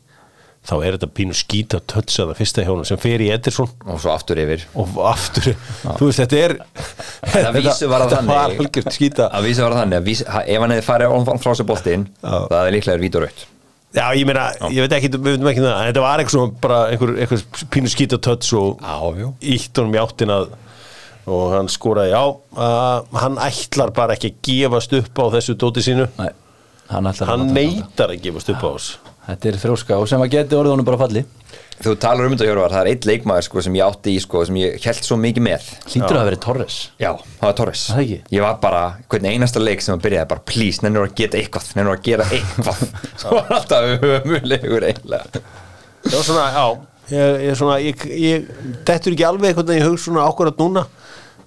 þá 0.64 0.74
er 0.80 0.94
þetta 0.96 1.08
pínu 1.18 1.34
skýta 1.36 1.80
tötsa 1.92 2.24
það 2.30 2.38
fyrsta 2.40 2.64
hjónum 2.64 2.86
sem 2.88 3.00
fer 3.02 3.20
í 3.20 3.30
Ederson. 3.34 3.68
Og 3.84 3.98
svo 4.00 4.12
aftur 4.14 4.38
yfir. 4.40 4.62
Og 4.80 4.94
aftur, 5.10 5.50
þú 5.98 6.08
veist, 6.08 6.22
þetta 6.22 6.38
er 6.40 6.54
Það 7.34 7.58
vísu 7.58 7.88
var 7.90 8.04
að 8.06 8.14
þannig. 8.16 8.60
algjört 8.64 8.94
skýta 8.96 9.26
að 9.34 9.48
vísu 9.50 9.64
var 9.66 9.74
það 9.76 9.82
þannig. 9.84 9.98
Að 10.00 10.08
vísu, 10.08 10.28
ef 10.30 10.62
hann 10.64 10.74
hefði 10.76 10.86
farið 10.88 11.12
á- 11.12 11.42
frá 11.44 11.52
sér 11.58 11.68
boltinn 11.68 12.06
Já. 12.22 12.36
það 12.48 12.62
er 12.62 12.72
líklega 12.78 13.02
vít 13.04 13.18
og 13.20 13.26
raut 13.26 13.44
Já, 13.94 14.08
ég 14.18 14.26
meina, 14.26 14.48
ég 14.74 14.82
veit 14.82 14.94
ekki, 14.96 15.08
við 15.14 15.36
veitum 15.36 15.48
ekki 15.52 15.62
það 15.62 15.76
en 15.78 15.88
þetta 15.92 16.02
var 16.02 16.18
eitthvað 16.18 16.34
svona 16.34 16.54
bara 16.64 16.78
einhver, 16.90 17.12
einhver 17.22 17.42
pínu 17.70 17.90
skýta 17.92 18.18
töts 18.18 18.48
og 18.58 18.80
ítt 19.54 19.78
honum 19.78 19.94
í 19.94 20.00
áttina 20.02 20.38
og 21.30 21.44
hann 21.54 21.68
skoraði, 21.70 22.10
já 22.10 22.24
uh, 22.26 23.20
hann 23.22 23.38
ætlar 23.40 23.92
bara 23.94 24.16
ekki 24.16 24.32
að 24.32 24.40
gefast 24.48 24.96
upp 24.98 25.20
á 25.22 25.24
þessu 25.36 25.54
dóti 25.62 25.84
sínu. 25.86 26.08
Nei, 26.18 26.32
hann, 26.90 27.06
að 27.06 27.22
hann 27.30 27.46
neytar 27.54 28.10
að 28.16 28.24
gefast 28.26 28.50
upp 28.56 28.66
á 28.66 28.70
þessu 28.74 29.03
þetta 29.28 29.50
er 29.50 29.58
þrjóska 29.62 29.98
og 30.00 30.06
sem 30.10 30.22
að 30.24 30.30
geti 30.34 30.58
orðið 30.58 30.74
honum 30.74 30.88
bara 30.88 31.00
falli. 31.00 31.24
Þú 31.84 31.94
talar 32.00 32.28
um 32.28 32.34
þetta 32.34 32.46
Hjörvar, 32.46 32.72
það 32.74 32.84
er 32.84 32.90
eitt 32.92 33.06
leikmaður 33.08 33.46
sko, 33.48 33.62
sem 33.66 33.76
ég 33.78 33.88
átti 33.88 34.14
í 34.14 34.22
sko, 34.22 34.44
sem 34.46 34.58
ég 34.60 34.86
held 34.86 35.06
svo 35.08 35.18
mikið 35.20 35.44
með. 35.48 35.66
Hlýtur 35.88 36.06
að 36.06 36.20
hafa 36.20 36.28
verið 36.28 36.42
Torres. 36.44 36.78
Já, 37.02 37.10
það 37.40 37.48
var 37.48 37.56
Torres. 37.58 37.82
Það 37.90 38.02
ekki? 38.04 38.18
Ég 38.36 38.46
var 38.46 38.56
bara, 38.62 38.82
hvern 39.10 39.28
einasta 39.32 39.62
leik 39.62 39.84
sem 39.84 39.96
að 39.96 40.04
byrjaði 40.06 40.30
bara 40.30 40.44
please, 40.52 40.84
nennur 40.86 41.08
að 41.08 41.16
geta 41.18 41.40
eitthvað, 41.40 41.70
nennur 41.78 41.96
að 41.96 42.06
gera 42.06 42.28
eitthvað. 42.30 42.82
Svo 43.24 43.36
var 43.40 43.54
alltaf 43.58 44.08
ömulegur 44.14 44.88
eiginlega. 44.90 45.44
Já, 46.04 46.18
svona, 46.20 46.48
já 46.54 46.66
Ég, 47.12 47.42
ég, 47.44 47.56
svona, 47.58 47.74
ég, 47.84 48.04
ég 48.16 48.46
dettur 48.88 49.12
ekki 49.12 49.26
alveg 49.28 49.50
einhvern 49.50 49.68
veginn 49.68 49.82
í 49.82 49.88
hug 49.90 49.98
svona 50.00 50.22
ákvarðat 50.24 50.62
núna 50.62 50.86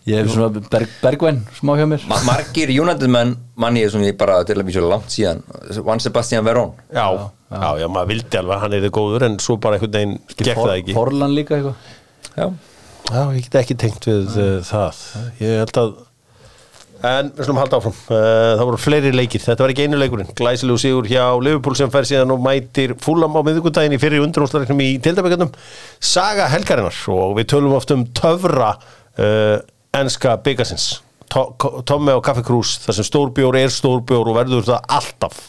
ég 0.08 0.22
hef 0.22 0.32
svona 0.34 0.63
berg, 0.72 0.96
Bergvæn 1.04 1.41
smá 1.58 1.76
hjá 1.80 1.86
mér. 1.89 2.06
Ma 2.10 2.22
Margir 2.28 2.72
United 2.74 3.12
menn 3.12 3.36
manni 3.60 3.84
ég 3.84 3.98
ég 4.08 4.17
bara 4.20 4.39
til 4.48 4.58
að 4.58 4.70
vísa 4.70 4.84
langt 4.86 5.12
síðan. 5.13 5.43
Juan 5.82 6.04
Sebastian 6.04 6.48
Verón. 6.48 6.74
Já, 6.93 7.08
já, 7.52 7.70
já, 7.84 7.88
maður 7.91 8.12
vildi 8.13 8.41
alveg 8.41 8.58
að 8.58 8.65
hann 8.65 8.78
er 8.80 8.88
þið 8.88 8.96
góður 8.98 9.28
en 9.30 9.38
svo 9.43 9.60
bara 9.62 9.78
einhvern 9.78 9.96
veginn 10.00 10.17
gekk 10.36 10.58
það 10.63 10.76
ekki. 10.80 10.98
Forlan 10.98 11.38
líka 11.38 11.60
eitthvað? 11.60 11.93
Já, 12.38 12.50
Já, 13.08 13.22
ég 13.32 13.46
get 13.46 13.62
ekki 13.62 13.78
tengt 13.80 14.04
við 14.04 14.34
uh, 14.36 14.58
það. 14.67 15.02
Ég 15.39 15.62
held 15.63 15.82
að 15.84 15.96
En 17.06 17.28
við 17.38 17.46
slum 17.46 17.60
halda 17.60 17.78
áfram. 17.78 17.93
Uh, 18.10 18.56
Það 18.58 18.63
voru 18.65 18.80
fleiri 18.82 19.12
leikir, 19.13 19.41
þetta 19.43 19.63
var 19.63 19.74
ekki 19.74 19.86
einu 19.86 20.00
leikurinn. 20.02 20.32
Glæsilegu 20.38 20.82
sigur 20.82 21.06
hjá 21.10 21.24
Liverpool 21.46 21.78
sem 21.78 21.91
fær 21.93 22.08
síðan 22.10 22.34
og 22.34 22.41
mætir 22.41 22.96
fúlam 23.04 23.38
á 23.38 23.41
miðvikudaginn 23.46 23.93
í 23.93 24.00
fyrir 24.02 24.24
undrúnslariknum 24.26 24.82
í 24.82 24.89
tildabækjandum 25.06 25.52
Saga 26.02 26.48
helgarinnar. 26.50 26.98
Og 27.13 27.36
við 27.38 27.52
tölum 27.54 27.76
oft 27.78 27.93
um 27.93 28.08
töfra 28.17 28.72
uh, 28.74 29.60
enska 30.01 30.38
byggasins 30.45 31.01
Tommi 31.27 32.13
á 32.15 32.19
Kaffi 32.23 32.43
Krús 32.47 32.77
þar 32.86 32.95
sem 32.97 33.07
stórbjór 33.07 33.57
er 33.60 33.71
stórbjór 33.73 34.29
og 34.31 34.38
verður 34.38 34.69
það 34.69 34.93
alltaf 34.97 35.41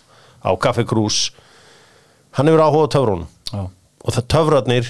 á 0.42 0.50
Kaffi 0.58 0.84
Krús 0.88 1.28
Hann 2.38 2.46
hefur 2.46 2.62
áhuga 2.62 2.86
á 2.86 2.92
töfrunum. 2.94 3.26
Já. 3.50 3.62
og 4.04 4.14
það 4.14 4.26
töfrarnir 4.30 4.88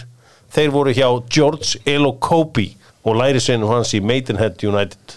þeir 0.52 0.70
voru 0.74 0.92
hjá 0.92 1.06
George 1.32 1.78
Elokobi 1.88 2.66
og 3.06 3.16
lærisveinu 3.16 3.70
hans 3.70 3.94
í 3.96 4.02
Maidenhead 4.04 4.60
United. 4.66 5.14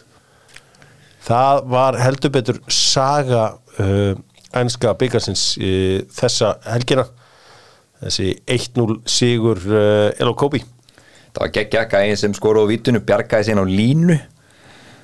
Það 1.21 1.63
var 1.73 1.97
heldur 1.99 2.31
betur 2.33 2.61
saga 2.71 3.57
uh, 3.81 4.13
ennska 4.57 4.93
byggarsins 4.97 5.43
uh, 5.59 5.99
þessa 6.13 6.53
helgina. 6.69 7.03
Þessi 8.01 8.29
1-0 8.47 9.01
sigur 9.11 9.59
uh, 9.67 10.09
Elokobi 10.21 10.63
það 11.31 11.43
var 11.45 11.53
geggja 11.57 11.85
gæði 11.91 12.17
sem 12.19 12.33
skoru 12.37 12.63
á 12.63 12.71
vítunu, 12.71 13.01
bjargaði 13.07 13.49
síðan 13.49 13.63
á 13.63 13.67
línu. 13.71 14.17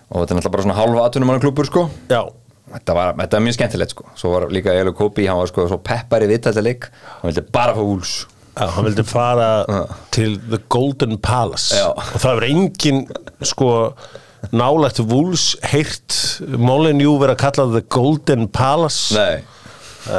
Og 0.07 0.21
þetta 0.21 0.33
er 0.33 0.37
náttúrulega 0.39 0.53
bara 0.55 0.65
svona 0.67 0.77
halva 0.79 1.05
atvinnumanna 1.07 1.43
klubur 1.43 1.67
sko. 1.67 1.87
Já, 2.11 2.21
Þetta 2.67 2.93
var, 2.97 3.13
þetta 3.15 3.37
var 3.37 3.43
mjög 3.45 3.55
skemmtilegt 3.55 3.93
sko. 3.95 4.05
Svo 4.19 4.29
var 4.33 4.45
líka 4.51 4.73
Elo 4.75 4.91
Kopi, 4.91 5.23
hann 5.29 5.39
var 5.39 5.47
sko 5.47 5.69
svo 5.71 5.77
peppar 5.79 6.25
í 6.25 6.27
vittættileik 6.27 6.89
Hann 7.21 7.29
vildi 7.29 7.43
bara 7.55 7.71
fá 7.77 7.79
úls 7.79 8.25
já, 8.57 8.65
hann 8.75 8.83
vildi 8.89 9.05
fara 9.07 9.47
til 10.15 10.35
The 10.49 10.59
Golden 10.67 11.15
Palace. 11.23 11.77
Já. 11.79 11.93
og 11.95 12.19
það 12.19 12.25
verður 12.27 12.47
engin 12.49 12.99
sko 13.47 13.69
nálægt 14.51 14.99
vúls 15.07 15.45
heyrt 15.71 16.17
Molinjú 16.59 17.15
verið 17.21 17.37
að 17.37 17.43
kalla 17.45 17.67
The 17.77 17.83
Golden 17.95 18.47
Palace. 18.51 19.15
Nei, 19.15 19.39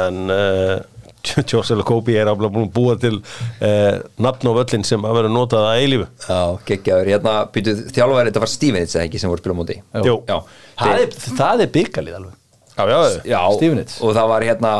en 0.01 0.33
uh, 0.33 0.73
George 1.23 1.75
Elokobi 1.75 2.15
er 2.19 2.29
að 2.31 2.45
búa 2.73 2.95
til 3.01 3.19
uh, 3.19 3.99
nafn 4.21 4.51
og 4.51 4.59
völlin 4.61 4.85
sem 4.87 5.03
að 5.05 5.17
vera 5.19 5.31
notað 5.31 5.69
að 5.69 5.83
eilífu. 5.83 6.09
Já, 6.25 6.41
geggjaður. 6.69 7.13
Hérna, 7.13 7.37
býtuð 7.55 7.81
þjálfæri, 7.95 8.29
þetta 8.31 8.43
var 8.45 8.53
Stevenits 8.53 8.97
eða 8.97 9.07
ekki 9.09 9.21
sem 9.21 9.31
voru 9.31 9.41
að 9.41 9.45
spila 9.45 9.57
á 9.57 9.59
móti? 9.59 9.79
Jú. 10.07 10.19
Já, 10.29 10.37
það 10.83 11.03
er, 11.05 11.17
það 11.41 11.65
er 11.65 11.73
byggalið 11.79 12.19
alveg. 12.21 12.37
Já, 12.79 12.85
já, 12.87 12.99
já. 13.27 13.41
Stevenits. 13.57 13.97
Og 13.99 14.15
það 14.15 14.29
var 14.31 14.45
hérna 14.47 14.75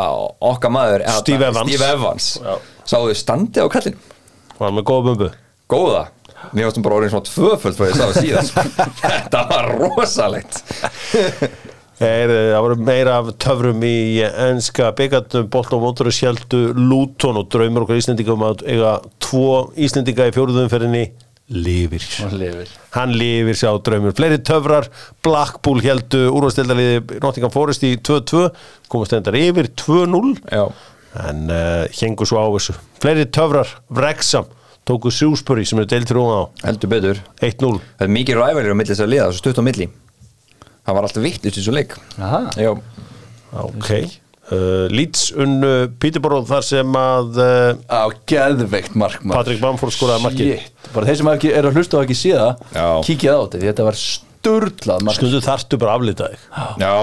okkar 0.53 0.71
maður 0.71 1.03
Steve 1.19 1.51
Evans. 1.51 1.73
Steve 1.73 1.91
Evans. 1.97 2.29
Sáðu 2.87 3.17
standi 3.19 3.59
á 3.59 3.67
kallinu 3.71 3.99
var 4.59 4.73
með 4.75 4.87
góða 4.89 5.05
bumbu. 5.07 5.29
Góða. 5.71 6.07
Mér 6.55 6.69
varst 6.69 6.79
bara 6.83 6.95
orðin 6.95 7.11
svona 7.11 7.27
tvöföld 7.27 7.75
frá 7.75 7.89
ég 7.89 7.97
sá 7.97 8.05
það 8.05 8.17
síðan 8.23 8.45
Þetta 9.01 9.41
var 9.49 9.65
rosalegt 9.75 10.61
það 11.99 12.61
voru 12.63 12.75
meira 12.87 13.17
af 13.19 13.31
töfrum 13.43 13.81
í 13.83 14.21
enska 14.23 14.93
byggandum 14.95 15.49
bolt 15.51 15.73
og 15.75 15.81
mótoru 15.83 16.13
sjáldu 16.15 16.69
Luton 16.77 17.39
og 17.41 17.49
draumur 17.51 17.83
okkar 17.83 17.99
Íslendinga 17.99 18.35
um 18.37 18.45
að 18.47 18.63
eiga 18.71 18.93
tvo 19.19 19.73
Íslendinga 19.75 20.29
í 20.29 20.35
fjóruðumferðinni 20.37 21.09
lifir. 21.49 22.05
Lifir. 22.31 22.71
Hann 22.93 23.15
lifir 23.17 23.57
sjá 23.57 23.71
draumur. 23.83 24.13
Fleiri 24.15 24.37
töfrar, 24.45 24.87
Blackpool 25.25 25.81
heldu 25.83 26.27
úrvastildaliði 26.37 27.19
Nottingham 27.23 27.53
Forest 27.53 27.83
í 27.87 27.95
2-2 27.97 28.45
komast 28.91 29.15
endar 29.17 29.35
yfir 29.39 29.71
2-0 29.81 30.35
Já. 30.45 30.67
en 31.25 31.49
uh, 31.49 31.83
hengu 31.99 32.27
svo 32.29 32.39
á 32.39 32.47
þessu. 32.53 32.77
Fleiri 33.01 33.27
töfrar, 33.27 33.75
Wrexham 33.91 34.47
tóku 34.87 35.11
Shrewsbury 35.13 35.65
sem 35.67 35.81
er 35.81 35.89
deiltur 35.89 36.21
um 36.21 36.29
á. 36.31 36.41
Heldur 36.69 36.93
betur. 36.93 37.25
1-0 37.41 37.81
Það 37.81 38.05
er 38.07 38.13
mikið 38.13 38.39
rævælir 38.39 38.71
á 38.71 38.77
milli 38.77 38.93
þess 38.93 39.03
að 39.05 39.11
liða, 39.17 39.33
svo 39.33 39.43
stutt 39.43 39.59
á 39.61 39.65
milli 39.65 39.89
Það 40.89 40.95
var 40.97 41.05
alltaf 41.05 41.21
vitt 41.27 41.43
í 41.45 41.51
þessu 41.53 41.73
leik. 41.75 41.91
Aha. 42.17 42.39
Já, 42.57 42.71
ok. 43.61 43.89
Uh, 44.49 44.87
Leeds 44.89 45.27
unnu 45.37 45.69
Peterborough 46.01 46.47
þar 46.49 46.63
sem 46.65 46.95
að 46.97 47.35
uh, 47.37 47.75
á 47.85 48.09
geðveikt 48.31 48.95
mark 48.97 49.21
maður. 49.21 49.35
Patrick 49.43 49.61
Bamford 49.61 49.93
skoraði 49.93 50.23
markið. 50.25 50.49
Shit. 50.63 50.79
bara 50.95 51.05
þeir 51.11 51.19
sem 51.19 51.29
ekki, 51.35 51.51
eru 51.59 51.69
að 51.69 51.77
hlusta 51.77 51.99
og 51.99 52.07
ekki 52.07 52.17
síða 52.17 52.47
kíkja 53.05 53.35
á 53.37 53.39
þetta, 53.45 53.61
þetta 53.67 53.85
var 53.85 53.99
sturlað 54.01 55.05
mark 55.05 55.19
stundu 55.19 55.43
þarftu 55.45 55.77
bara 55.83 55.93
að 55.93 56.01
aflita 56.01 56.31
þig. 56.31 56.47
Já. 56.81 56.93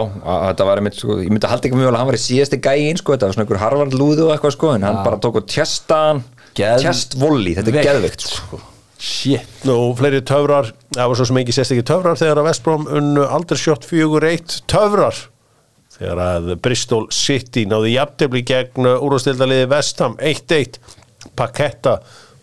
Þetta 0.49 0.67
var 0.73 0.83
einmitt, 0.83 0.99
sko, 0.99 1.19
ég 1.23 1.31
myndi 1.31 1.47
að 1.47 1.55
halda 1.55 1.71
ekki 1.71 1.79
mjög 1.79 1.91
vel 1.93 1.95
að 1.95 2.03
hann 2.03 2.11
var 2.11 2.19
í 2.19 2.23
síðasti 2.27 2.61
gæin, 2.67 2.99
sko, 3.05 3.15
þetta 3.15 3.29
var 3.31 3.37
svona 3.39 3.47
einhver 3.47 3.63
Harvard 3.63 3.95
lúðu 4.03 4.27
og 4.27 4.35
eitthvað, 4.35 4.57
sko, 4.59 4.73
en 4.75 4.89
hann 4.89 4.99
bara 5.07 5.21
tók 5.23 5.39
og 5.39 5.47
tjastan 5.55 6.25
Geð- 6.59 6.83
tjastvolli, 6.89 7.55
þetta 7.61 7.77
er 7.79 7.87
geðveikt, 7.93 8.27
sko. 8.41 8.59
Shit. 8.99 9.65
Nú, 9.69 9.77
fleiri 9.99 10.23
töfrar, 10.27 10.73
það 10.95 11.11
var 11.11 11.19
svo 11.19 11.29
sem 11.29 11.41
ekki 11.43 11.55
sérst 11.57 11.75
ekki 11.75 11.87
töfrar 11.87 12.19
þegar 12.21 12.43
að 12.43 12.49
Vestbróm 12.51 12.87
unnu 12.99 13.25
Aldersjott 13.37 13.87
4-1 13.89 14.61
töfrar. 14.71 15.23
Þegar 15.97 16.21
að 16.21 16.53
Bristol 16.61 17.07
City 17.15 17.65
náði 17.69 17.95
jafntefli 17.95 18.43
gegn 18.47 18.89
úrvastildaliði 18.99 19.69
Vestham 19.73 20.19
1-1 20.21 20.77
Paketta 21.37 21.97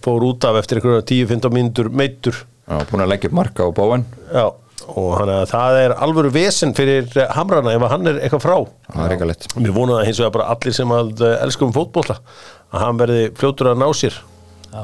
fór 0.03 0.25
út 0.25 0.47
af 0.49 0.57
eftir 0.63 0.79
einhverjum 0.79 1.05
10-15 1.05 1.53
mínútur 1.53 1.89
meittur 1.93 2.39
Já, 2.63 2.79
búin 2.89 3.03
að 3.03 3.11
leggja 3.13 3.29
upp 3.29 3.37
marka 3.37 3.67
á 3.67 3.69
bóen 3.75 4.07
Já, 4.33 4.47
og 4.89 5.11
hann 5.19 5.31
að 5.35 5.45
það 5.51 5.79
er 5.83 5.95
alvöru 6.07 6.31
vesen 6.33 6.73
fyrir 6.77 7.07
Hamrana 7.37 7.75
ef 7.75 7.85
hann 7.91 8.09
er 8.09 8.19
eitthvað 8.23 8.43
frá. 8.47 8.57
Það 8.89 9.05
er 9.05 9.15
eitthvað 9.15 9.31
lett 9.31 9.47
Við 9.53 9.71
vonum 9.77 9.97
það 9.99 10.05
hins 10.09 10.21
vegar 10.23 10.35
bara 10.39 10.49
allir 10.55 10.77
sem 10.79 10.97
að 10.97 11.23
eh, 11.27 11.37
elskum 11.45 11.73
fótbolta 11.75 12.17
að 12.73 12.85
hann 12.87 13.01
verði 13.03 13.23
fljótur 13.37 13.69
að 13.69 13.81
ná 13.83 13.87
sér. 13.93 14.17
Já. 14.73 14.81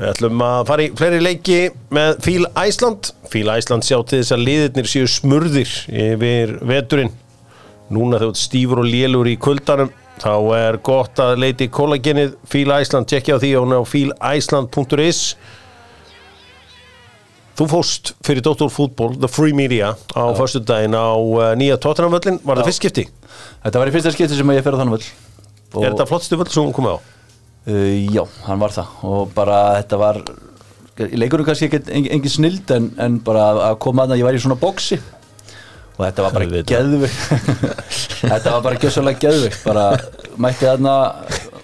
Við 0.00 0.08
ætlum 0.14 0.40
að 0.44 0.60
fara 0.70 0.84
í 0.86 0.90
fleiri 0.96 1.18
leiki 1.20 1.56
með 1.92 2.20
Fíl 2.24 2.44
Æsland 2.56 3.10
Fíl 3.28 3.50
Æsland 3.52 3.84
sjá 3.84 3.98
til 4.08 4.22
þess 4.22 4.32
að 4.32 4.44
liðirnir 4.46 4.88
séu 4.88 5.08
smurðir 5.12 5.72
yfir 5.92 6.54
veturinn. 6.66 7.10
Núna 7.92 8.16
ert 8.22 8.38
stífur 8.40 8.80
og 8.80 8.88
lélur 8.88 9.28
í 9.28 9.36
kuldanum 9.42 9.90
þá 10.20 10.32
er 10.56 10.78
gott 10.84 11.20
að 11.20 11.36
leiti 11.44 11.68
í 11.68 11.72
kollagenið. 11.74 12.32
Fíl 12.48 12.72
Æsland, 12.74 13.08
tjekkja 13.12 13.36
á 13.36 13.42
því 13.42 13.52
á 13.60 13.80
fílæsland.is 13.92 15.20
Þú 17.60 17.66
fóst 17.68 18.14
fyrir 18.24 18.40
Dr. 18.40 18.70
Fútból, 18.72 19.12
The 19.20 19.28
Free 19.28 19.52
Media 19.52 19.90
á 20.16 20.24
föstudaginn 20.32 20.96
á 20.96 21.12
uh, 21.12 21.50
nýja 21.60 21.76
Tottenham-völlin, 21.76 22.38
var 22.40 22.56
það 22.56 22.70
fyrst 22.70 22.80
skipti? 22.80 23.04
Þetta 23.66 23.82
var 23.82 23.90
í 23.90 23.92
fyrsta 23.92 24.12
skipti 24.14 24.38
sem 24.38 24.52
ég 24.56 24.64
fer 24.64 24.76
á 24.76 24.80
þannig 24.80 24.94
völl. 24.96 25.08
Og- 25.76 25.84
Er 25.84 25.92
þetta 25.92 26.06
flottstu 26.08 26.38
völl 26.40 26.48
sem 26.48 26.64
hún 26.64 26.72
komið 26.72 26.96
á? 26.96 26.98
Uh, 27.68 28.08
já, 28.14 28.22
hann 28.46 28.60
var 28.62 28.72
það. 28.72 28.92
Og 29.04 29.32
bara 29.36 29.58
þetta 29.82 29.98
var 30.00 30.20
í 31.00 31.16
leikunum 31.20 31.46
kannski 31.48 31.68
ekki 31.68 31.80
engin, 31.88 32.12
engin 32.16 32.32
snild 32.32 32.70
en, 32.76 32.90
en 33.00 33.18
bara 33.24 33.46
að- 33.70 33.78
koma 33.84 34.04
að 34.04 34.14
það, 34.14 34.20
ég 34.20 34.26
var 34.28 34.36
í 34.36 34.40
svona 34.42 34.56
boksi 34.60 34.98
og 35.96 36.02
þetta 36.06 36.24
var 36.24 36.34
bara 36.36 36.62
geðvig 36.68 37.14
þetta 38.32 38.52
var 38.54 38.62
bara 38.64 38.78
gjössalega 38.80 39.20
geðvig 39.22 39.56
bara 39.64 39.84
mætti 40.40 40.64
þarna 40.68 40.94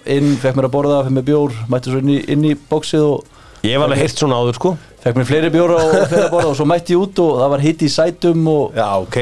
inn, 0.09 0.31
fekk 0.41 0.57
mér 0.57 0.67
að 0.69 0.73
borða, 0.77 0.99
fekk 1.05 1.15
mér 1.17 1.25
bjór 1.29 1.55
mætti 1.73 1.93
svo 1.93 2.01
inn 2.01 2.11
í, 2.13 2.17
inn 2.33 2.45
í 2.49 2.53
boksið 2.69 3.05
og 3.11 3.33
Ég 3.65 3.73
hef 3.73 3.83
alveg 3.87 3.99
heyrt 4.03 4.19
svona 4.21 4.37
áður 4.37 4.57
sko. 4.59 4.71
Fekk 5.01 5.17
mér 5.17 5.25
fleiri 5.27 5.49
bjóra 5.53 5.79
og 5.81 5.95
fyrir 6.11 6.27
að 6.27 6.33
borða 6.35 6.51
og 6.53 6.57
svo 6.59 6.67
mætti 6.69 6.93
ég 6.93 7.01
út 7.07 7.21
og 7.25 7.31
það 7.41 7.53
var 7.55 7.63
hitt 7.65 7.81
í 7.85 7.89
sætum 7.89 8.45
og, 8.53 8.77
Já, 8.77 8.87
ok 9.01 9.17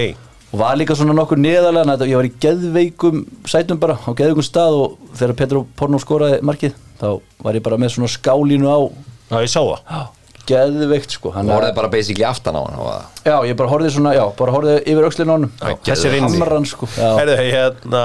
og 0.56 0.62
var 0.62 0.78
líka 0.80 0.96
svona 0.96 1.16
nokkur 1.18 1.40
neðalega 1.42 1.98
ég 2.08 2.16
var 2.16 2.28
í 2.28 2.34
geðveikum 2.40 3.24
sætum 3.50 3.80
bara 3.82 3.98
á 4.00 4.10
geðveikum 4.16 4.46
stað 4.46 4.78
og 4.80 5.16
þegar 5.20 5.40
Petro 5.42 5.64
Porno 5.76 6.00
skoraði 6.00 6.38
markið 6.48 6.78
þá 7.02 7.10
var 7.44 7.58
ég 7.58 7.64
bara 7.66 7.80
með 7.82 7.98
svona 7.98 8.12
skálínu 8.14 8.70
á. 8.72 8.80
Já, 9.34 9.42
ég 9.44 9.52
sá 9.52 9.60
það. 9.60 10.06
Geðveikt 10.46 11.16
sko 11.18 11.32
hann 11.34 11.50
Og 11.50 11.58
voruð 11.58 11.72
bara 11.76 11.90
basically 11.90 12.24
aftan 12.28 12.56
á 12.56 12.62
hann 12.62 12.78
já, 13.26 13.34
ég 13.50 13.58
bara 13.58 13.72
horfið 13.72 13.96
svona, 13.96 14.12
já, 14.14 14.22
bara 14.38 14.54
horfið 14.54 14.76
yfir 14.94 15.08
öxlinu 15.08 15.34
á 15.34 15.36
honum. 15.36 15.56
Þessi 15.90 16.12
inni 16.14 16.30
hamran 16.38 16.68
sko 16.70 16.88
Herðu, 16.94 17.38
hérna, 17.42 18.04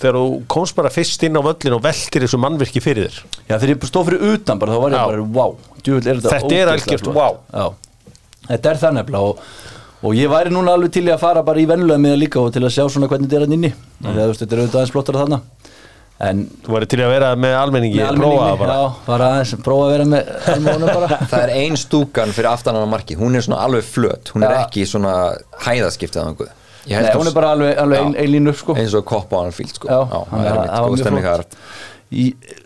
þegar 0.00 0.18
þú 0.18 0.24
komst 0.56 0.78
bara 0.78 0.92
fyrst 0.94 1.26
inn 1.28 1.36
á 1.36 1.44
völlin 1.44 1.76
og 1.76 1.84
veltir 1.84 2.24
þessu 2.24 2.40
mannvirki 2.40 2.82
fyrir 2.82 3.12
þér. 3.12 3.38
Já 3.52 3.58
þegar 3.58 3.74
ég 3.74 3.86
stóð 3.92 4.08
fyrir 4.08 4.26
utan 4.32 4.62
bara 4.64 4.72
þá 4.74 4.80
var 4.86 4.96
ég 4.96 4.98
Já. 4.98 5.06
bara, 5.12 5.28
wow 5.36 5.54
djúvill 5.84 6.08
er 6.08 6.24
þetta 6.24 6.40
Þetta 6.40 6.58
er 6.62 6.72
algjört 6.72 7.12
wow. 7.12 7.38
já, 7.52 7.66
þetta 8.48 8.72
er 8.72 8.80
það 8.80 8.98
nefnilega 9.02 9.28
og, 9.28 9.44
og 10.04 10.16
ég 10.18 10.30
væri 10.32 10.52
núna 10.52 10.74
alveg 10.76 10.92
til 10.94 11.06
í 11.08 11.12
að 11.14 11.22
fara 11.22 11.42
bara 11.46 11.62
í 11.62 11.66
vennulega 11.68 12.00
með 12.00 12.14
það 12.14 12.22
líka 12.22 12.40
og 12.42 12.54
til 12.54 12.64
að 12.64 12.74
sjá 12.76 12.84
svona 12.92 13.08
hvernig 13.10 13.30
þetta 13.30 13.40
er 13.40 13.52
mm. 13.56 13.76
þegar 14.04 14.18
þú 14.20 14.30
veist, 14.30 14.42
þetta 14.42 14.56
er 14.56 14.62
auðvitað 14.62 14.80
aðeins 14.80 14.94
flottar 14.94 15.20
þarna. 15.22 15.40
En 16.24 16.42
Þú 16.62 16.74
væri 16.76 16.88
til 16.92 16.98
í 17.00 17.04
að 17.04 17.10
vera 17.10 17.30
með 17.34 17.54
almenningi 17.58 17.98
með 17.98 18.18
prófa 18.20 18.34
það 18.34 18.42
almenningi, 18.42 18.58
bara. 18.60 18.74
já, 18.74 19.06
bara 19.08 19.30
aðeins 19.32 19.54
prófa 19.66 19.86
að 19.86 19.94
vera 19.94 20.04
með 20.12 20.28
almónu 20.52 20.90
bara. 20.92 21.18
Það 21.32 21.46
er 21.46 21.54
ein 21.62 21.78
stúkan 21.80 22.34
fyrir 22.36 22.50
aftan 22.52 22.78
á 22.78 22.86
marki. 22.86 23.16
Hún 23.18 23.34
er 23.34 23.46
svona 23.46 23.64
alveg 23.66 23.88
flöt. 23.88 24.30
Hún 24.30 24.46
er 24.46 24.54
Já. 24.54 24.60
ekki 24.62 24.86
svona 24.86 25.14
hæðaskiptið 25.64 26.22
á 26.22 26.26
einhverju 26.28 26.52
Nei, 26.84 27.00
hún 27.00 27.24
að- 27.24 27.30
er 27.30 27.34
bara 27.34 27.50
alveg, 27.56 27.78
alveg 27.80 27.98
Já. 27.98 28.04
ein, 28.04 28.14
ein 28.20 28.30
línu 28.30 28.54
sko. 28.54 28.76
Eins 28.76 28.94
og 28.94 29.04
kopp 29.08 29.32
á 29.32 29.40
hann 29.40 29.56
fílt 29.56 29.74
sko. 29.74 29.88
Já, 29.88 30.04
það 30.04 30.30
þannig 30.30 30.46
er 30.46 30.54
að 30.54 30.90
mitt 30.92 31.04
það 31.08 31.24
var 31.24 31.46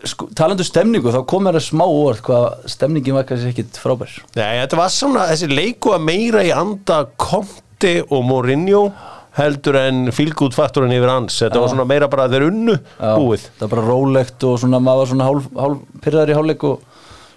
sko, 0.07 0.27
talandu 0.37 0.65
stemningu 0.67 1.13
þá 1.13 1.21
kom 1.29 1.45
mér 1.47 1.59
að 1.59 1.67
smá 1.69 1.85
orð 1.85 2.23
hvað 2.27 2.67
stemningin 2.73 3.17
var 3.17 3.27
kannski 3.29 3.53
ekkit 3.53 3.79
frábær. 3.81 4.11
Nei, 4.37 4.59
þetta 4.63 4.79
var 4.79 4.91
svona, 4.93 5.29
þessi 5.31 5.49
leiku 5.51 5.93
að 5.95 6.05
meira 6.09 6.43
í 6.45 6.51
anda 6.55 7.03
Conte 7.19 7.95
og 8.09 8.25
Mourinho 8.27 8.83
heldur 9.39 9.77
en 9.79 10.09
fílgút 10.13 10.57
faktorinn 10.57 10.93
yfir 10.95 11.11
hans. 11.11 11.39
Þetta 11.39 11.63
var 11.63 11.71
svona 11.71 11.87
meira 11.87 12.09
bara 12.11 12.27
að 12.27 12.35
þeir 12.35 12.47
unnu 12.49 12.75
Já, 12.75 13.11
búið. 13.15 13.45
Það 13.59 13.65
var 13.65 13.73
bara 13.75 13.87
rólegt 13.87 14.47
og 14.49 14.55
svona 14.63 14.81
maður 14.83 15.03
var 15.03 15.11
svona 15.13 15.27
hálf, 15.29 15.51
hálf 15.55 15.83
pyrraður 16.03 16.33
í 16.33 16.39
hálfleik 16.39 16.65
og 16.69 16.87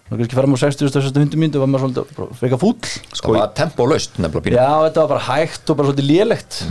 svona 0.08 0.22
kannski 0.22 0.38
fara 0.38 0.52
á 0.52 0.62
60 0.64 0.88
og 0.88 1.10
100 1.12 1.42
myndu 1.42 1.62
var 1.62 1.70
maður 1.70 1.86
svolítið 1.86 2.16
bara 2.18 2.40
freka 2.40 2.60
fúll. 2.60 2.78
Það 3.12 3.36
var 3.38 3.52
tempolaust 3.60 4.18
nefnilega 4.18 4.56
Já, 4.58 4.72
þetta 4.88 5.04
var 5.04 5.12
bara 5.14 5.26
hægt 5.28 5.70
og 5.70 5.78
bara 5.78 5.92
svolítið 5.92 6.10
lélegt 6.10 6.64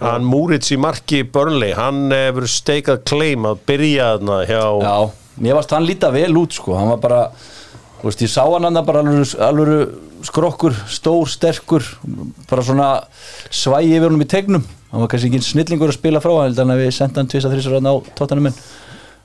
Hann 0.00 0.24
Múrits 0.24 0.72
í 0.72 0.78
marki 0.80 1.22
Burnley, 1.28 1.74
hann 1.76 2.08
hefur 2.14 2.46
steikað 2.48 3.02
claim 3.10 3.48
að 3.50 3.62
byrja 3.68 4.12
þarna 4.14 4.38
hjá 4.48 4.62
Já, 4.80 4.94
mér 5.44 5.58
varst 5.58 5.74
hann 5.76 5.88
líta 5.88 6.08
vel 6.14 6.32
út 6.40 6.56
sko. 6.56 6.76
Hann 6.78 6.88
var 6.94 7.02
bara, 7.02 7.22
þú 8.00 8.08
veist, 8.08 8.24
ég 8.24 8.32
sá 8.32 8.42
hann 8.48 8.80
bara 8.86 9.04
alveg, 9.04 9.34
alveg 9.44 10.24
skrokkur 10.24 10.76
stór, 10.88 11.28
sterkur 11.28 11.84
bara 12.48 12.64
svona 12.64 12.90
svægi 13.52 13.96
yfir 13.98 14.08
honum 14.08 14.24
í 14.24 14.30
tegnum. 14.30 14.64
Hann 14.90 15.04
var 15.04 15.12
kannski 15.12 15.30
ekki 15.30 15.44
snillingur 15.46 15.92
að 15.92 16.00
spila 16.00 16.22
frá 16.24 16.32
hann 16.40 16.56
þannig 16.56 16.78
að 16.78 16.84
við 16.86 16.94
senda 16.96 17.20
hann 17.20 17.30
tvisa 17.30 17.52
þrísar 17.52 17.76
hann 17.78 17.92
á 17.92 17.94
tóttanum 18.18 18.50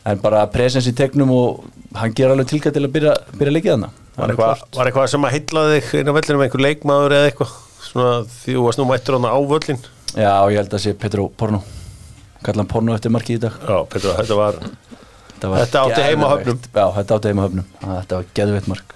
en 0.06 0.22
bara 0.22 0.44
presens 0.54 0.86
í 0.90 0.94
tegnum 0.96 1.32
og 1.34 1.64
hann 1.98 2.14
ger 2.16 2.34
alveg 2.34 2.52
tilkæð 2.52 2.76
til 2.76 2.84
að 2.86 2.94
byrja, 2.98 3.14
byrja 3.40 3.56
leikið 3.56 3.74
hann 3.74 3.88
Var 4.16 4.32
eitthvað, 4.32 4.62
var 4.78 4.88
eitthvað 4.88 5.08
sem 5.12 5.26
að 5.28 5.34
heitlaði 5.36 5.80
þig 5.84 5.96
inn 6.00 6.12
á 6.12 6.16
vellinu 6.16 6.40
með 6.40 6.46
einhver 6.46 6.64
leikmaður 6.64 7.16
eða 7.18 7.32
eitthvað 7.32 7.56
svona 7.96 8.14
því 8.36 8.58
þú 8.60 8.68
varst 8.68 8.82
nú 8.84 8.88
mættur 8.92 9.18
hann 9.18 9.32
á 9.32 9.40
völlin 9.40 9.82
Já, 10.16 10.36
ég 10.52 10.60
held 10.60 10.76
að 10.78 10.84
sé 10.86 10.94
Petro 11.00 11.30
Porno 11.32 11.64
kalla 12.46 12.62
hann 12.62 12.70
Porno 12.70 12.94
eftir 12.96 13.14
markið 13.14 13.40
í 13.40 13.42
dag. 13.48 13.56
Já, 13.66 13.78
Petra, 13.90 14.12
þetta 14.22 14.36
var 14.38 14.60
Þetta, 15.36 15.50
var 15.52 15.64
Þetta 15.64 15.82
átti 15.82 16.04
heima 16.06 16.28
á 16.28 16.36
geðveikt. 16.36 16.46
höfnum. 16.46 16.76
Já, 16.76 16.86
þetta 17.00 17.16
átti 17.18 17.32
heima 17.32 17.42
á 17.42 17.46
höfnum. 17.46 17.66
Að 17.82 17.96
Þetta 17.96 18.20
var 18.20 18.28
geðveitt 18.40 18.70
mark. 18.72 18.94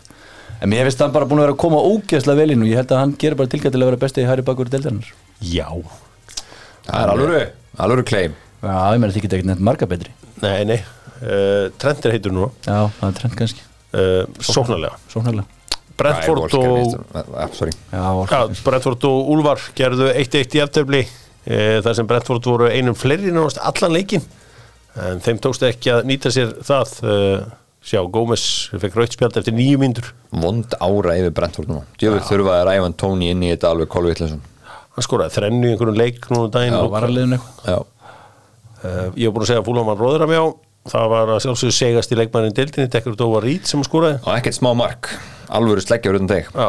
En 0.60 0.72
mér 0.72 0.88
finnst 0.88 1.02
hann 1.04 1.16
bara 1.16 1.28
búin 1.28 1.40
að 1.42 1.46
vera 1.48 1.56
að 1.56 1.62
koma 1.64 1.82
ógeðslega 1.90 2.40
vel 2.40 2.54
inn 2.54 2.64
og 2.64 2.70
ég 2.70 2.80
held 2.80 2.94
að 2.94 3.02
hann 3.02 3.16
gerir 3.20 3.40
bara 3.40 3.52
tilkæð 3.52 3.74
til 3.76 3.82
að 3.82 3.90
vera 3.90 4.00
besti 4.04 4.24
í 4.24 4.28
hæri 4.30 4.46
bakur 4.48 4.70
í 4.70 4.74
deildarinnar. 4.76 5.12
Já. 5.44 5.68
Það 6.88 7.02
er 7.02 7.14
alveg 7.16 7.54
alveg 7.80 8.08
claim. 8.12 8.36
Já, 8.60 8.76
ég 8.94 9.00
meina 9.04 9.14
þetta 9.16 9.36
ekkert 9.36 9.50
neitt 9.52 9.66
marga 9.70 9.90
betri. 9.90 10.16
Nei, 10.44 10.64
nei, 10.68 10.80
uh, 11.20 11.68
Trentir 11.80 12.16
heitur 12.16 12.32
nú 12.36 12.48
Já, 12.64 12.88
það 13.00 13.08
er 13.10 13.18
trend 13.20 13.40
kannski. 13.40 13.66
Uh, 13.92 14.24
Sóknarlega. 14.40 15.00
Sóknarlega 15.12 15.59
Brentford 16.00 16.56
og 16.58 16.98
Já, 17.92 18.40
Brentford 18.66 19.08
og 19.10 19.32
Úlfar 19.36 19.64
gerðu 19.78 20.10
1-1 20.12 20.58
í 20.58 20.62
eftirfli 20.64 21.02
e, 21.04 21.80
þar 21.86 21.98
sem 21.98 22.10
Brentford 22.10 22.50
voru 22.50 22.70
einum 22.72 22.98
fleiri 22.98 23.34
náttúrulega 23.34 23.66
allan 23.72 23.96
leikin 23.98 24.28
en 25.00 25.24
þeim 25.24 25.42
tókst 25.44 25.66
ekki 25.68 25.94
að 25.94 26.08
nýta 26.10 26.32
sér 26.34 26.56
það 26.66 26.96
e, 27.04 27.18
sjá, 27.90 28.02
Gómez 28.12 28.46
fekk 28.74 28.98
rautspjald 29.00 29.38
eftir 29.40 29.56
nýju 29.56 29.80
mínútur. 29.80 30.10
Vond 30.36 30.74
ára 30.80 31.18
yfir 31.20 31.36
Brentford 31.36 31.72
nú 31.72 31.84
Djöfull 32.00 32.26
þurfa 32.28 32.58
að 32.58 32.66
ræfa 32.72 32.94
Tony 33.04 33.34
inn 33.34 33.46
í 33.46 33.54
þetta 33.54 33.74
alveg 33.74 33.92
kolvitleysum 33.94 34.42
hann 35.00 35.06
skoraði 35.06 35.38
þrennu 35.38 35.68
í 35.68 35.76
einhverjum 35.76 36.00
leik 36.00 36.26
núna 36.32 36.48
um 36.48 36.54
daginn 36.54 36.76
Já, 36.76 36.82
og, 36.82 36.92
varaliðin 36.96 37.38
eitthvað? 37.38 37.70
Já. 37.70 37.78
E, 38.80 38.90
ég 39.20 39.28
hef 39.28 39.36
búin 39.36 39.46
að 39.46 39.52
segja 39.52 39.62
að 39.62 39.70
Fúlamann 39.70 40.00
róður 40.00 40.26
að 40.26 40.34
mjá 40.34 40.44
það 40.88 41.10
var 41.12 41.32
að 41.36 41.42
sjálfsögðu 41.46 41.76
segast 41.76 42.14
í 42.14 42.18
leikmannin 42.20 42.56
deildinni 42.56 42.92
Dekkur 42.92 43.18
Dóvar 43.20 43.44
Rít 43.46 43.68
sem 43.68 43.80
hann 43.80 43.88
skoraði. 43.88 44.22
Og 44.24 44.32
ekkert 44.38 44.58
smá 44.58 44.72
mark 44.78 45.12
Alvöru 45.50 45.84
sleggja 45.84 46.14
utan 46.14 46.30
teg 46.30 46.50
Já, 46.54 46.68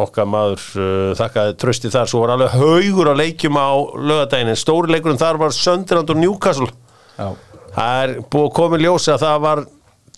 okkar 0.00 0.28
maður 0.30 0.62
uh, 0.80 1.10
þakkaði 1.18 1.56
trösti 1.60 1.92
þar, 1.92 2.08
svo 2.10 2.22
var 2.24 2.34
alveg 2.36 2.54
haugur 2.56 3.12
á 3.12 3.14
leikjum 3.20 3.58
á 3.60 3.70
lögadaginn, 3.94 4.52
en 4.54 4.58
stóri 4.58 4.92
leikurinn 4.94 5.20
þar 5.20 5.40
var 5.42 5.52
Sönderland 5.56 6.12
og 6.14 6.20
Newcastle. 6.20 6.70
Já, 7.18 7.28
það 7.76 8.00
er 8.06 8.16
búið 8.32 8.48
að 8.48 8.56
koma 8.56 8.80
í 8.80 8.86
ljósi 8.86 9.12
að 9.12 9.26
það 9.26 9.44
var 9.44 9.62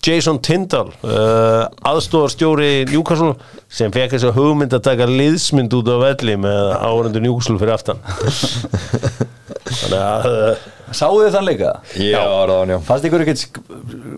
Jason 0.03 0.39
Tyndall 0.43 0.89
uh, 1.07 1.67
aðstóðarstjóri 1.87 2.71
Newcastle 2.91 3.35
sem 3.71 3.91
fekk 3.93 4.15
þess 4.15 4.27
að 4.27 4.39
hugmynd 4.39 4.75
að 4.75 4.83
taka 4.89 5.07
liðsmynd 5.07 5.75
út 5.77 5.91
á 5.91 5.97
velli 6.01 6.35
með 6.43 6.73
áhverjandu 6.75 7.23
Newcastle 7.23 7.59
fyrir 7.61 7.75
aftan 7.77 8.03
þannig 9.79 10.01
að 10.03 10.27
uh, 10.29 10.65
Sáðu 10.93 11.23
þið 11.23 11.33
þann 11.33 11.47
leika? 11.47 11.69
Já, 11.97 12.21
ráðan, 12.21 12.73
já. 12.73 12.77
Fannst 12.85 13.07
ykkur 13.07 13.23
ekkert 13.23 13.57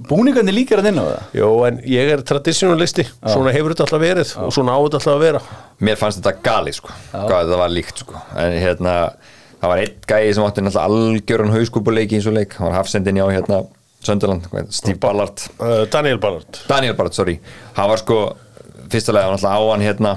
búningarnir 0.09 0.57
líkar 0.57 0.81
að 0.81 0.89
inn 0.91 0.99
á 0.99 1.05
það? 1.05 1.21
Jó, 1.39 1.47
en 1.69 1.77
ég 1.87 2.11
er 2.11 2.23
traditionalisti. 2.27 3.05
Svona 3.23 3.53
hefur 3.55 3.71
þetta 3.71 3.85
alltaf 3.85 4.01
verið 4.03 4.33
og 4.43 4.51
svona 4.51 4.75
á 4.75 4.79
þetta 4.83 4.99
alltaf 4.99 5.13
að 5.13 5.23
vera. 5.23 5.41
Mér 5.87 6.01
fannst 6.01 6.19
þetta 6.19 6.35
gali 6.43 6.75
sko. 6.75 6.91
Hvað 7.13 7.37
þetta 7.45 7.61
var 7.61 7.71
líkt 7.71 8.03
sko. 8.03 8.19
En 8.43 8.57
hérna 8.59 8.97
Það 9.55 9.71
var 9.71 9.81
einn 9.81 9.93
gæi 10.05 10.33
sem 10.35 10.43
átti 10.45 10.61
náttúrulega 10.61 10.89
algjöran 10.91 11.53
hauskúpuleiki 11.55 12.19
í 12.19 12.21
svo 12.21 12.33
leik. 12.35 12.51
Hann 12.59 12.67
var 12.69 12.75
hafsendinni 12.81 13.23
á 13.23 13.27
hérna 13.31 13.63
heitir, 14.05 14.67
Steve 14.69 14.99
Ballard. 15.01 15.41
Uh, 15.57 15.87
Daniel 15.89 16.19
Ballard. 16.21 16.59
Daniel 16.69 16.93
Ballard, 16.93 17.15
sorry. 17.15 17.39
Hann 17.73 17.89
var 17.89 17.97
sko 18.03 18.35
Fyrstulega 18.91 19.25
var 19.25 19.39
náttúrulega 19.39 19.57
á 19.57 19.71
hann 19.71 19.81
hérna 19.81 20.11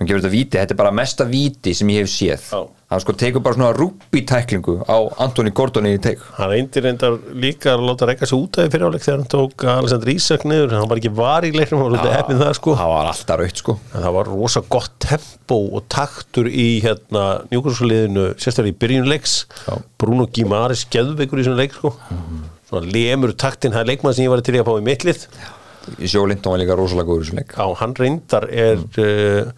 Hann 0.00 0.08
svo 0.08 0.16
hann 0.16 0.16
gefur 0.16 0.22
þetta 0.24 0.32
víti 0.32 0.56
Hann 0.56 0.60
Hann 0.60 0.64
þetta 0.64 0.72
er 0.72 0.78
bara 0.80 0.90
mesta 0.96 1.24
víti 1.28 1.72
sem 1.76 1.90
ég 1.92 2.06
hef 2.06 2.08
séð 2.08 2.44
Já. 2.48 2.60
hann 2.88 3.00
sko 3.04 3.12
tekur 3.20 3.42
bara 3.44 3.56
svona 3.58 3.74
rúbitæklingu 3.76 4.78
á 4.88 4.96
Antoni 5.20 5.52
Gordoni 5.52 5.92
í 5.92 6.00
teik 6.00 6.22
Hann 6.38 6.48
reyndi 6.54 6.80
reyndar 6.80 7.18
líka 7.36 7.74
að 7.74 7.84
láta 7.84 8.08
reyka 8.08 8.24
sig 8.24 8.38
út 8.38 8.56
af 8.56 8.70
fyrir 8.72 8.88
áleik 8.88 9.04
þegar 9.04 9.20
hann 9.20 9.28
tók 9.34 9.66
Alessandr 9.74 10.12
Ísak 10.14 10.46
niður, 10.48 10.72
hann 10.78 10.88
var 10.88 11.02
ekki 11.02 11.12
var 11.20 11.44
í 11.44 11.52
leiknum, 11.52 11.82
hann 11.82 11.92
var 11.92 11.98
út 11.98 12.08
af 12.08 12.16
hefnið 12.16 12.40
það 12.46 12.56
sko. 12.56 12.78
það 12.80 12.94
var 12.94 13.10
alltaf 13.10 13.42
raut 13.42 13.62
sko 13.62 13.76
En 13.90 14.06
það 14.06 14.16
var 14.16 14.32
rosa 14.32 14.64
gott 14.72 14.96
tempo 15.04 15.60
og 15.76 15.84
taktur 15.92 16.48
í 16.48 16.68
hérna 16.80 17.26
njúkursliðinu, 17.52 18.26
sérstaklega 18.40 18.72
í 18.72 18.80
byrjunleiks. 18.80 19.36
Já. 19.66 19.74
Bruno 20.00 20.28
Gimaris 20.32 20.86
geðveikur 20.88 21.42
í 21.42 21.46
svona 21.48 21.60
leik 21.60 21.74
sko. 21.76 21.92
Svona 22.70 22.86
lemur 22.94 23.34
taktin, 23.34 23.74
það 23.74 23.82
er 23.82 23.90
leikmann 23.90 24.16
sem 24.16 24.24
ég 24.24 24.32
var 24.32 24.44
til 24.46 24.56
að 24.60 24.68
fá 24.70 24.76
í 24.78 24.86
mittlið. 24.86 25.26
Sjó 26.06 26.24
Lindon 26.28 26.54
var 26.54 26.60
líka 26.60 26.76
rosalega 26.78 27.08
góður 27.08 27.22
í 27.22 27.26
þessum 27.26 27.38
leik 27.40 27.54
Já, 27.56 27.66
hann 27.80 27.94
reyndar 27.98 28.46
er 28.52 28.76
mm. 28.78 29.54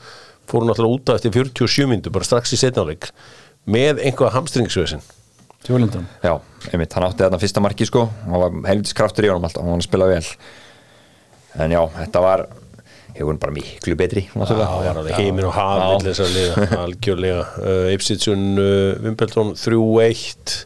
Fór 0.51 0.66
náttúrulega 0.66 0.99
út 0.99 1.12
af 1.12 1.20
eftir 1.20 1.34
47 1.38 1.90
myndu 1.90 2.12
bara 2.14 2.28
strax 2.28 2.55
í 2.55 2.61
setnáleik 2.61 3.11
með 3.70 4.03
einhvað 4.03 4.34
hamstringsvöðsinn 4.36 5.05
Tjólindun 5.62 6.09
Já, 6.24 6.34
einmitt, 6.72 6.95
hann 6.97 7.07
átti 7.07 7.22
þarna 7.22 7.38
fyrsta 7.38 7.62
marki 7.62 7.86
sko. 7.86 8.09
Hann 8.24 8.40
var 8.43 8.57
helvitis 8.66 8.97
kraftur 8.99 9.28
í 9.28 9.30
honum 9.30 9.47
alltaf, 9.47 9.62
hann 9.62 9.70
var 9.70 9.78
að 9.78 9.86
spila 9.86 10.09
vel. 10.11 10.24
En 11.62 11.74
já, 11.76 11.80
þetta 12.01 12.22
var 12.24 12.43
hefur 13.12 13.38
bara 13.38 13.55
miklu 13.55 13.97
betri 13.99 14.24
heiminn 14.32 15.47
og 15.47 15.55
liða, 16.32 16.66
algjörlega. 16.82 17.45
Uh, 17.61 17.93
Ipsitsun, 17.95 18.47
uh, 18.57 19.05
Wimbledon 19.05 19.55
3-1 19.55 20.57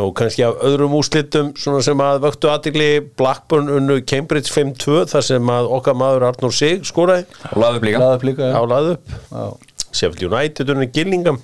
Nú 0.00 0.06
kannski 0.16 0.40
af 0.46 0.62
öðrum 0.64 0.94
úslitum 0.96 1.50
svona 1.60 1.82
sem 1.84 2.00
að 2.00 2.22
vöktu 2.24 2.48
aðtikli 2.48 2.86
Blackburn 3.20 3.68
unnu 3.74 3.98
Cambridge 4.08 4.48
5-2 4.48 5.02
þar 5.10 5.26
sem 5.26 5.50
að 5.52 5.68
okkar 5.76 5.98
maður 6.00 6.24
Arnur 6.30 6.54
Sig 6.56 6.86
skoraði. 6.88 7.26
Og 7.50 7.58
laði 7.60 7.80
upp 7.80 7.84
líka. 7.88 8.00
Laða 8.00 8.16
upp 8.16 8.24
líka, 8.30 8.48
já. 8.48 8.54
Álaði 8.62 8.94
upp. 8.94 9.12
Já. 9.28 9.82
Sheffield 9.92 10.24
United 10.30 10.72
unnu 10.72 10.88
Gillingham. 10.96 11.42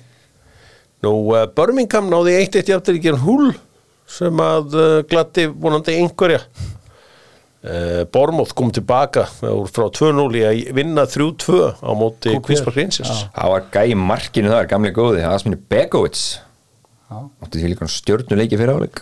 Nú 1.05 1.13
uh, 1.35 1.45
Birmingham 1.53 2.09
náði 2.09 2.39
1-1 2.41 2.73
jafnir 2.73 2.97
í 2.97 3.03
gerð 3.05 3.23
húl 3.27 3.53
sem 4.09 4.41
að 4.41 4.73
uh, 4.73 4.97
glatti 5.05 5.45
vonandi 5.53 5.99
einhverja. 6.01 6.41
Uh, 7.59 8.01
Bormóð 8.09 8.55
kom 8.57 8.73
tilbaka 8.73 9.27
frá 9.29 9.85
2-0 9.93 10.25
í 10.39 10.43
að 10.47 10.59
vinna 10.73 11.03
3-2 11.05 11.57
á 11.85 11.91
móti 11.91 12.33
Kúk 12.33 12.49
Queens 12.49 12.63
hér. 12.63 12.69
Park 12.71 12.81
Rangers 12.81 13.25
það 13.35 13.53
var 13.53 13.65
gæi 13.75 13.97
markinu 13.99 14.53
þar, 14.55 14.69
gamli 14.73 14.95
góði 14.95 15.25
Asmini 15.27 15.59
Begovic. 15.69 16.39
Átti 17.09 17.57
því 17.57 17.71
líka 17.71 17.87
stjörnuleiki 17.89 18.57
fyrir 18.59 18.77
áleik? 18.77 18.99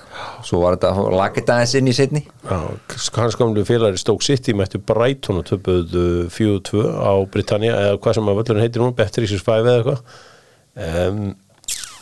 Svo 0.48 0.62
var 0.62 0.78
þetta, 0.78 0.94
lagði 1.12 1.42
þetta 1.42 1.58
aðeins 1.58 1.74
inn 1.80 1.90
í 1.92 1.96
setni 1.96 2.22
hans 2.48 3.36
gamlu 3.40 3.66
félagri 3.68 4.00
Stoke 4.00 4.24
City 4.24 4.56
mættu 4.56 4.80
Brighton 4.80 5.42
og 5.42 5.48
töpuðu 5.50 6.06
4-2 6.32 6.86
á 6.88 7.12
Britannia 7.34 7.76
eða 7.76 8.00
hvað 8.00 8.18
sem 8.20 8.32
að 8.32 8.40
völlurinn 8.40 8.66
heitir 8.66 8.86
nú, 8.86 8.94
Better 8.96 9.28
Isis 9.28 9.44
5 9.44 9.68
eða 9.68 9.78
eitthvað. 9.82 10.18
Um, 10.88 11.22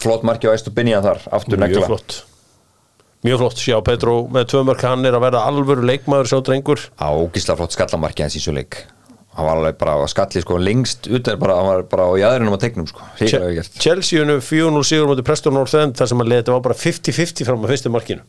flott 0.04 0.26
marki 0.28 0.50
á 0.50 0.54
Estubinja 0.54 1.02
þar, 1.06 1.26
aftur 1.40 1.58
mjög 1.58 1.66
negla. 1.66 1.90
flott. 1.90 2.20
Mjög 3.26 3.42
flott, 3.42 3.62
sjá 3.66 3.80
Petro 3.82 4.20
með 4.30 4.52
tvö 4.52 4.66
mörk 4.68 4.86
hann 4.86 5.08
er 5.10 5.18
að 5.18 5.26
verða 5.26 5.48
alvöru 5.50 5.88
leikmaður 5.90 6.30
sá 6.30 6.38
drengur. 6.46 6.86
Á 7.02 7.10
ógislega 7.10 7.64
flott 7.64 7.74
skallamarki 7.74 8.28
hans 8.28 8.38
í 8.38 8.44
svo 8.44 8.54
leik 8.54 8.84
hann 9.36 9.48
var 9.50 9.60
alveg 9.60 9.78
bara 9.80 9.98
að 10.00 10.10
skalli 10.14 10.42
sko 10.44 10.58
lengst 10.62 11.10
utan 11.12 11.40
bara, 11.42 11.58
hann 11.60 11.68
var 11.68 11.84
bara 11.92 12.08
á 12.08 12.14
jæðrinum 12.22 12.56
á 12.56 12.60
teiknum 12.62 12.88
sko, 12.88 13.04
ríkilega 13.20 13.50
vel 13.50 13.58
gert. 13.60 13.78
Chelsea 13.84 14.24
unnu 14.24 14.38
4-0 14.40 14.84
sigur 14.88 15.10
moti 15.12 15.26
Preston 15.28 15.56
North 15.58 15.76
End 15.80 15.98
þar 16.00 16.12
sem 16.12 16.22
hann 16.24 16.32
leti 16.32 16.54
var 16.56 16.64
bara 16.64 16.78
50-50 16.80 17.48
fram 17.50 17.66
á 17.66 17.68
fyrstu 17.72 17.92
markinu. 17.92 18.24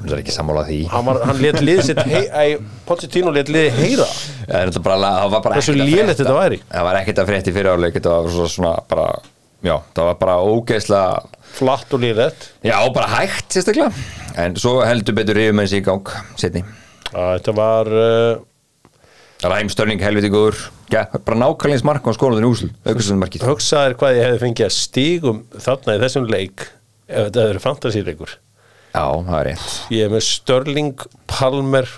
Það 0.00 0.14
er 0.16 0.22
ekki 0.22 0.32
sammála 0.34 0.62
því. 0.66 0.78
Hann, 0.90 1.04
var, 1.06 1.20
hann 1.28 1.42
let 1.44 1.58
liðið 1.60 1.82
sitt 1.90 2.00
hei, 2.08 2.22
æ, 2.32 2.70
Pochettino 2.88 3.34
let 3.36 3.52
liðið 3.52 3.76
heyra. 3.76 4.08
Það 4.48 4.62
er 4.62 4.84
bara, 4.86 5.12
það 5.18 5.34
var 5.36 5.44
bara 5.44 5.60
ekkert 5.60 6.24
að 6.24 6.40
væri? 6.40 6.62
Það 6.72 6.88
var 6.88 7.00
ekkert 7.02 7.20
að 7.20 7.30
frétti 7.34 7.54
fyrir 7.54 7.76
áleik 7.76 7.98
Þetta 8.00 8.16
var 8.16 8.32
svo, 8.34 8.48
svona 8.50 8.72
bara 8.90 9.06
Já, 9.60 9.74
það 9.92 10.06
var 10.08 10.18
bara 10.24 10.38
ógeðslega 10.40 11.40
flatt 11.60 11.92
og 11.92 12.00
liðið 12.00 12.46
Já, 12.64 12.76
bara 12.96 13.10
hægt 13.18 13.52
sérstaklega. 13.52 13.92
En 14.40 14.56
svo 14.56 14.78
heldur 14.80 15.20
betur 15.20 15.42
yfir 15.42 15.52
með 15.52 15.68
þessi 15.68 15.82
í 15.82 15.88
gang 15.90 16.14
Setni 16.40 16.64
þetta 17.10 17.54
var 17.56 17.90
uh, 17.90 18.38
Ræm 19.40 19.70
Störning 19.72 20.02
helviti 20.04 20.28
góður. 20.28 20.58
Já, 20.92 21.06
bara 21.24 21.38
nákvæmleins 21.40 21.84
mark 21.86 22.04
á 22.04 22.12
skólanum 22.12 22.44
í 22.44 22.50
úsl 22.52 22.68
Aukastundum 22.84 23.22
markið. 23.22 23.46
Hugsaðir 23.48 23.94
hvað 23.96 24.18
ég 24.18 24.26
hefði 24.26 24.40
fengið 24.42 24.66
að 24.66 24.74
stígum 24.76 25.38
þarna 25.64 25.94
í 25.96 26.00
þessum 26.02 26.26
leik 26.28 26.64
ef 27.08 27.30
þetta 27.30 27.46
hefur 27.46 27.60
fantasíleikur. 27.64 28.34
Já, 28.92 29.04
það 29.06 29.36
er 29.38 29.48
rétt. 29.48 29.78
Ég 29.96 30.04
er 30.04 30.12
með 30.12 30.24
Störling, 30.28 31.04
Palmer 31.30 31.88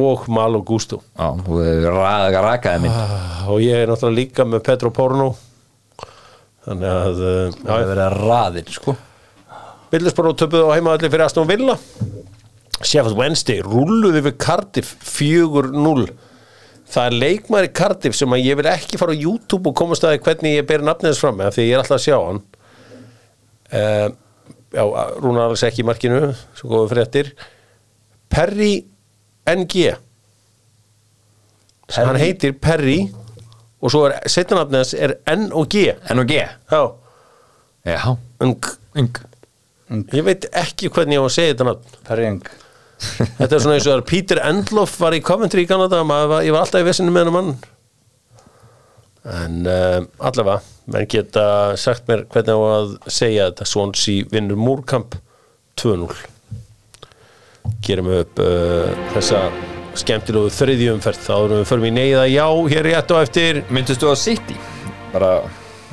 og 0.00 0.24
Malo 0.32 0.62
Gusto. 0.64 1.02
Já, 1.18 1.28
þú 1.44 1.60
hefur 1.66 1.98
ræðið 1.98 2.40
rakaði 2.46 2.84
minn. 2.86 2.98
Og 3.52 3.60
ég 3.66 3.82
er 3.82 3.92
náttúrulega 3.92 4.20
líka 4.22 4.46
með 4.48 4.64
Petro 4.70 4.92
Porno. 4.96 5.34
Þannig 6.66 6.92
að 6.94 7.20
uh, 7.20 7.40
Það 7.60 7.74
hefur 7.74 7.90
verið 7.92 8.04
að 8.06 8.20
raðir 8.24 8.72
sko. 8.72 8.96
Bildisbró 9.92 10.32
töpuðu 10.32 10.72
á 10.72 10.74
heimaðalli 10.78 11.12
fyrir 11.12 11.28
Aston 11.28 11.50
Villa. 11.50 11.76
Sheffield 12.80 13.20
Wednesday 13.20 13.60
rulluði 13.60 14.24
við 14.24 14.40
Cardiff 14.40 14.96
4-0 15.04 16.08
það 16.92 17.08
er 17.08 17.16
leikmaður 17.22 17.68
í 17.68 17.72
Cardiff 17.80 18.16
sem 18.18 18.34
að 18.36 18.44
ég 18.46 18.58
vil 18.60 18.68
ekki 18.70 18.98
fara 19.00 19.14
á 19.16 19.18
YouTube 19.18 19.70
og 19.72 19.76
komast 19.78 20.04
að 20.06 20.14
því 20.16 20.22
hvernig 20.26 20.56
ég 20.58 20.68
ber 20.68 20.84
nafnið 20.86 21.12
þess 21.12 21.22
fram 21.24 21.42
af 21.44 21.56
því 21.56 21.66
ég 21.66 21.74
er 21.74 21.82
alltaf 21.82 21.98
að 21.98 22.04
sjá 22.06 22.16
hann. 22.22 22.40
Uh, 23.66 24.08
já, 24.76 24.82
Rúnar 25.22 25.48
alveg 25.48 25.64
ekki 25.70 25.82
í 25.82 25.86
markinu 25.88 26.20
svo 26.58 26.70
góðu 26.72 26.90
fréttir. 26.94 27.32
Perry 28.30 28.72
NG 29.50 29.92
Perry. 31.86 32.06
hann 32.06 32.18
heitir 32.18 32.54
Perry 32.58 32.98
og 33.82 33.92
svo 33.92 34.06
er 34.08 34.16
setjanafnið 34.30 34.80
hans 34.80 34.94
er 34.98 35.16
N 35.30 35.48
og 35.54 35.68
G. 35.70 35.88
N 36.10 36.22
og 36.22 36.30
G. 36.30 36.40
Já, 36.72 36.80
Já, 37.86 38.16
Ng. 38.42 38.56
Ung. 38.98 39.18
ég 40.10 40.24
veit 40.26 40.46
ekki 40.58 40.88
hvernig 40.90 41.14
ég 41.14 41.22
á 41.22 41.26
að 41.28 41.34
segja 41.36 41.52
þetta 41.52 41.66
nafn. 41.68 41.98
Perjeng 42.08 42.40
Þetta 42.96 43.50
er 43.52 43.60
svona 43.62 43.76
eins 43.76 43.86
og 43.90 43.98
að 43.98 44.06
Peter 44.08 44.38
Endloff 44.40 44.94
var 45.02 45.12
í 45.16 45.20
Coventry 45.24 45.66
í 45.66 45.68
Kanada, 45.68 46.00
maður 46.08 46.30
var, 46.32 46.44
ég 46.46 46.54
var 46.54 46.64
alltaf 46.64 46.80
í 46.80 46.86
vissinu 46.88 47.12
með 47.12 47.26
hennar 47.26 47.36
mann 47.36 47.56
en 49.26 49.66
uh, 49.66 50.04
allavega 50.22 50.60
menn 50.94 51.08
geta 51.10 51.44
sagt 51.80 52.06
mér 52.06 52.20
hvernig 52.30 52.54
á 52.54 52.62
að 52.76 52.92
segja 53.10 53.48
þetta. 53.48 53.66
Swansea 53.66 54.26
vinnur 54.30 54.58
Múrkamp 54.60 55.16
2-0 55.82 56.14
gerum 57.82 58.06
við 58.12 58.20
upp 58.22 58.42
uh, 58.44 58.92
þessa 59.16 59.40
skemmtilegu 59.98 60.52
þriðjumferð 60.54 61.22
þá 61.26 61.34
erum 61.40 61.58
við 61.62 61.68
förum 61.72 61.88
í 61.88 61.92
neyða. 61.96 62.24
Já 62.30 62.46
hér 62.70 62.86
rétt 62.86 63.14
og 63.16 63.22
eftir. 63.24 63.62
Myndist 63.72 64.04
þú 64.04 64.12
að 64.12 64.18
City? 64.22 64.56
Bara 65.14 65.32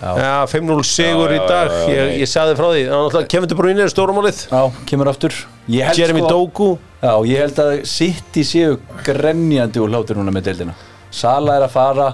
ja, 0.03 0.33
5-0 0.51 0.83
sigur 0.85 1.31
Já, 1.31 1.35
í 1.35 1.39
já, 1.39 1.43
dag. 1.47 1.71
já, 1.73 1.83
já, 1.87 1.93
ég, 1.95 2.15
ég 2.21 2.29
sagði 2.29 2.57
frá 2.59 2.69
því, 2.75 3.47
De 3.47 3.55
Bruyne 3.57 3.85
er 3.85 3.91
stórumálið 3.93 4.41
Já, 4.51 4.61
kemur 4.89 5.09
aftur. 5.13 5.37
Jeremy 5.71 6.19
sko- 6.25 6.29
Doku 6.33 6.69
Já, 7.03 7.13
ég 7.27 7.41
held 7.43 7.59
að 7.59 7.73
City 7.91 8.45
séu 8.47 8.77
grenjandi 9.03 9.81
úr 9.83 9.91
hlátur 9.91 10.19
núna 10.19 10.31
með 10.31 10.47
deildina. 10.47 10.77
Sala 11.13 11.57
er 11.59 11.67
að 11.67 11.75
fara 11.75 12.07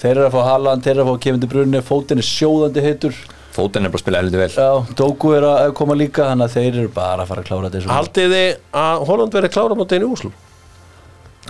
Þeir 0.00 0.14
eru 0.14 0.26
að 0.30 0.32
fá 0.32 0.44
Haaland, 0.46 0.84
þeir 0.84 0.94
eru 0.94 1.02
að 1.02 1.08
fá 1.10 1.22
Kevin 1.26 1.40
De 1.42 1.48
Bruyne 1.50 1.80
Fótinn 1.84 2.22
er 2.22 2.24
sjóðandi 2.24 2.84
heitur. 2.84 3.16
Fótinn 3.52 3.84
er 3.84 3.92
bara 3.92 4.00
að 4.00 4.04
spila 4.06 4.22
heldur 4.22 4.40
vel. 4.40 4.54
Já, 4.54 4.94
Doku 4.96 5.34
er 5.36 5.44
að 5.44 5.74
koma 5.76 5.96
líka 5.98 6.30
Þannig 6.30 6.46
að 6.46 6.54
þeir 6.54 6.68
eru 6.70 6.92
bara 6.94 7.26
að 7.26 7.32
fara 7.32 7.42
að 7.42 7.50
klára 7.50 7.70
þessu 7.74 7.90
haldið 7.90 8.34
þið 8.36 8.78
að 8.80 9.04
Holland 9.10 9.36
verið 9.36 9.52
klára 9.56 9.76
á 9.76 9.84
einu 9.90 10.08
úslu 10.14 10.32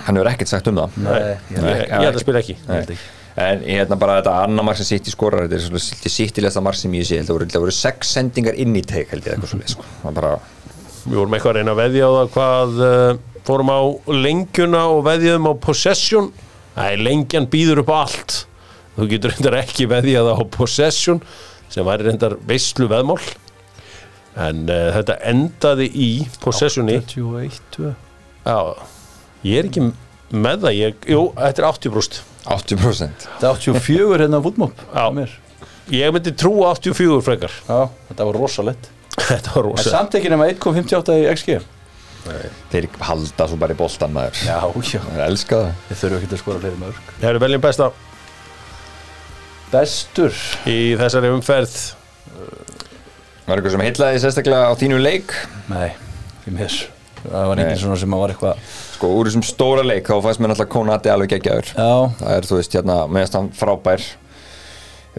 Hann 0.01 0.17
hefur 0.17 0.31
ekkert 0.33 0.51
sagt 0.51 0.71
um 0.71 0.81
það. 0.81 0.99
Nei, 1.05 1.15
ég 1.21 1.57
held 1.59 1.69
ég, 1.69 1.81
ekki. 1.85 1.91
ég 1.93 2.07
held 2.09 2.17
að 2.17 2.25
spila 2.25 2.41
ekki. 2.41 2.57
Nei. 2.71 2.99
En 3.41 3.63
ég 3.63 3.81
hérna 3.83 3.99
bara 4.01 4.17
þetta 4.19 4.37
annar 4.47 4.67
mark 4.67 4.81
sem 4.81 4.89
City 4.89 5.13
skorar 5.13 5.45
þetta 5.45 5.59
er 5.59 5.67
svona 5.67 6.15
sittilegsta 6.15 6.63
mark 6.65 6.79
sem 6.81 6.95
ég 6.97 7.07
sé 7.07 7.21
þetta 7.21 7.37
voru, 7.37 7.47
þetta 7.47 7.63
voru 7.63 7.75
sex 7.77 8.15
sendingar 8.17 8.59
inn 8.59 8.75
í 8.75 8.83
teik 8.83 9.13
held 9.13 9.27
ég 9.29 9.37
eitthvað 9.37 9.53
svolítið 9.53 9.75
sko. 9.77 9.87
Það 10.03 10.17
bara, 10.19 10.33
Við 11.07 11.17
vorum 11.17 11.35
eitthvað 11.37 11.51
að 11.53 11.59
reyna 11.61 11.75
að 11.75 11.81
veðja 11.81 12.07
á 12.09 12.13
það 12.17 12.31
hvað 12.35 12.81
uh, 12.87 13.19
fórum 13.49 13.73
á 13.73 13.81
lengjuna 14.15 14.83
og 14.93 15.03
veðjaðum 15.07 15.49
á 15.49 15.55
possession. 15.65 16.31
Æ, 16.77 16.85
lengjan 17.01 17.49
býður 17.51 17.83
upp 17.85 17.93
á 17.93 17.97
allt. 18.05 18.37
Þú 18.99 19.09
getur 19.15 19.33
reyndar 19.35 19.57
ekki 19.63 19.87
veðjað 19.91 20.31
á 20.33 20.37
possession 20.53 21.23
sem 21.71 21.87
væri 21.87 22.09
reyndar 22.09 22.37
veislu 22.49 22.89
veðmál. 22.91 23.21
En 24.41 24.65
uh, 24.69 24.91
þetta 24.99 25.17
endaði 25.33 25.89
í 25.91 26.11
possessioni 26.43 27.01
21, 27.03 27.61
2 27.75 27.91
Já, 28.47 28.59
ég 29.45 29.59
er 29.59 29.69
ekki 29.71 29.83
með 30.31 30.67
það. 30.67 30.77
Ég, 30.79 31.09
Jú, 31.11 31.25
þetta 31.37 31.65
er 31.65 31.69
80% 31.73 32.21
80% 32.51 33.27
Það 33.41 33.49
er 33.51 33.59
84 33.59 34.23
hérna 34.23 34.39
á 34.41 34.43
fútmop 34.47 34.85
Já. 34.95 35.27
Ég 35.91 36.15
myndi 36.15 36.31
trúa 36.39 36.71
84 36.79 37.19
frekar. 37.27 37.55
Já, 37.67 37.81
þetta 38.09 38.27
var 38.29 38.39
rosalett 38.39 38.91
Þetta 39.29 39.55
var 39.55 39.65
En 39.65 39.71
rosa 39.71 39.93
samt 39.93 40.17
ekki 40.19 40.33
nema 40.33 40.49
1.58 40.53 41.19
í 41.21 41.29
XG 41.35 41.61
Þeir 42.71 42.87
halda 43.01 43.47
svo 43.49 43.57
bara 43.61 43.73
í 43.73 43.79
boltan 43.79 44.13
maður. 44.13 44.41
Já, 44.45 44.59
já. 44.93 45.01
Þeir 45.07 45.23
elska 45.25 45.61
það. 45.63 45.71
Þeir 45.89 45.99
þurfu 46.03 46.19
ekki 46.21 46.35
að 46.37 46.43
skora 46.43 46.61
fleiri 46.61 46.81
mörg 46.83 46.99
Það 47.15 47.29
eru 47.31 47.41
veljum 47.47 47.63
besta. 47.65 47.87
Bestur. 49.71 50.37
Í 50.69 50.79
þessari 51.01 51.31
umferð. 51.33 51.77
Var 53.47 53.59
eitthvað 53.59 53.75
sem 53.75 53.83
heitlaði 53.87 54.23
sérstaklega 54.23 54.71
á 54.71 54.73
þínu 54.79 54.99
leik? 55.01 55.33
Nei, 55.73 55.89
ekki 56.39 56.53
mér 56.55 56.75
Það 57.21 57.49
var 57.51 57.59
Nei. 57.59 57.75
svona 57.77 57.97
sem 58.01 58.15
að 58.17 58.21
var 58.23 58.33
eitthvað 58.33 58.61
Sko 58.95 59.09
úr 59.19 59.29
þessum 59.29 59.43
stóra 59.45 59.83
leik 59.85 60.07
þá 60.09 60.15
fannst 60.25 60.41
mér 60.41 60.53
náttúrulega 60.53 60.73
Konati 60.73 61.11
alveg 61.13 61.33
geggjaður. 61.35 61.73
Já, 61.75 61.91
Það 62.21 62.37
er 62.37 62.49
þú 62.49 62.59
veist 62.61 62.77
hérna 62.79 62.97
meðast 63.13 63.37
hann 63.37 63.51
frábær 63.57 64.07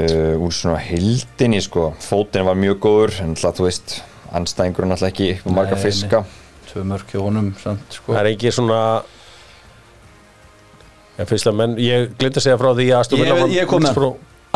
uh, 0.01 0.41
úr 0.41 0.53
svona 0.55 0.79
hildinni 0.81 1.61
sko, 1.63 1.91
fótinn 2.03 2.45
var 2.47 2.57
mjög 2.59 2.79
góður 2.83 3.15
en 3.23 3.33
alltaf 3.35 3.59
þú 3.59 3.67
veist, 3.67 3.95
anstæðingurinn 4.33 4.95
alltaf 4.95 5.11
ekki 5.11 5.31
upp 5.37 5.47
á 5.47 5.51
marga 5.61 5.79
fiska. 5.79 6.23
Tvö 6.71 6.83
mörk 6.87 7.09
hjá 7.11 7.19
honum 7.21 7.49
samt 7.61 7.97
sko. 7.97 8.13
Það 8.13 8.21
er 8.23 8.31
ekki 8.35 8.53
svona 8.55 8.81
En 11.19 11.27
fyrst 11.29 11.45
að 11.45 11.57
menn, 11.59 11.73
ég 11.77 12.13
glemt 12.17 12.37
að 12.39 12.45
segja 12.47 12.57
frá 12.57 12.71
því 12.73 12.85
að 12.97 13.11
Ég- 13.19 13.51
ég 13.59 13.67
kom 13.69 13.83
með. 13.83 13.97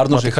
Arnósík. 0.02 0.38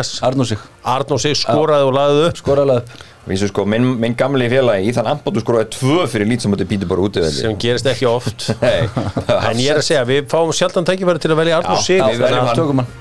Arnósík 0.84 1.38
skoraði 1.38 1.86
og 1.86 1.94
laðið 1.94 2.22
upp. 2.30 2.40
Skoralega 2.40 2.82
upp 2.82 3.04
Vísu 3.26 3.48
sko, 3.50 3.64
minn, 3.66 3.86
minn 3.98 4.14
gamli 4.14 4.46
félagi 4.52 4.92
Íðan 4.92 5.08
Ambóttu 5.10 5.42
skroði 5.42 5.66
tvö 5.74 6.04
fyrir 6.12 6.28
lít 6.30 6.44
sem 6.46 6.52
mútið 6.54 6.68
Pítur 6.70 6.90
bara 6.92 7.02
útivelli 7.08 7.34
sem 7.40 7.56
gerist 7.58 7.88
ekki 7.90 8.06
oft. 8.06 8.46
Nei, 8.62 8.84
En 9.50 9.58
ég 9.64 9.72
er 9.74 9.80
að 9.82 9.88
segja, 9.88 10.04
við 10.06 10.28
fáum 10.30 10.52
sjaldan 10.54 10.86
tækifæri 10.86 11.24
til 11.24 11.32
að 11.34 11.40
velja 11.42 11.58
Arnór 11.58 11.80
Já, 11.80 11.86
sig. 11.88 11.98
já, 11.98 12.04
Þannig 12.06 12.22
veljum 12.22 12.44
að 12.44 12.50
hann. 12.52 12.60
tökum 12.60 12.82
hann. 12.84 12.92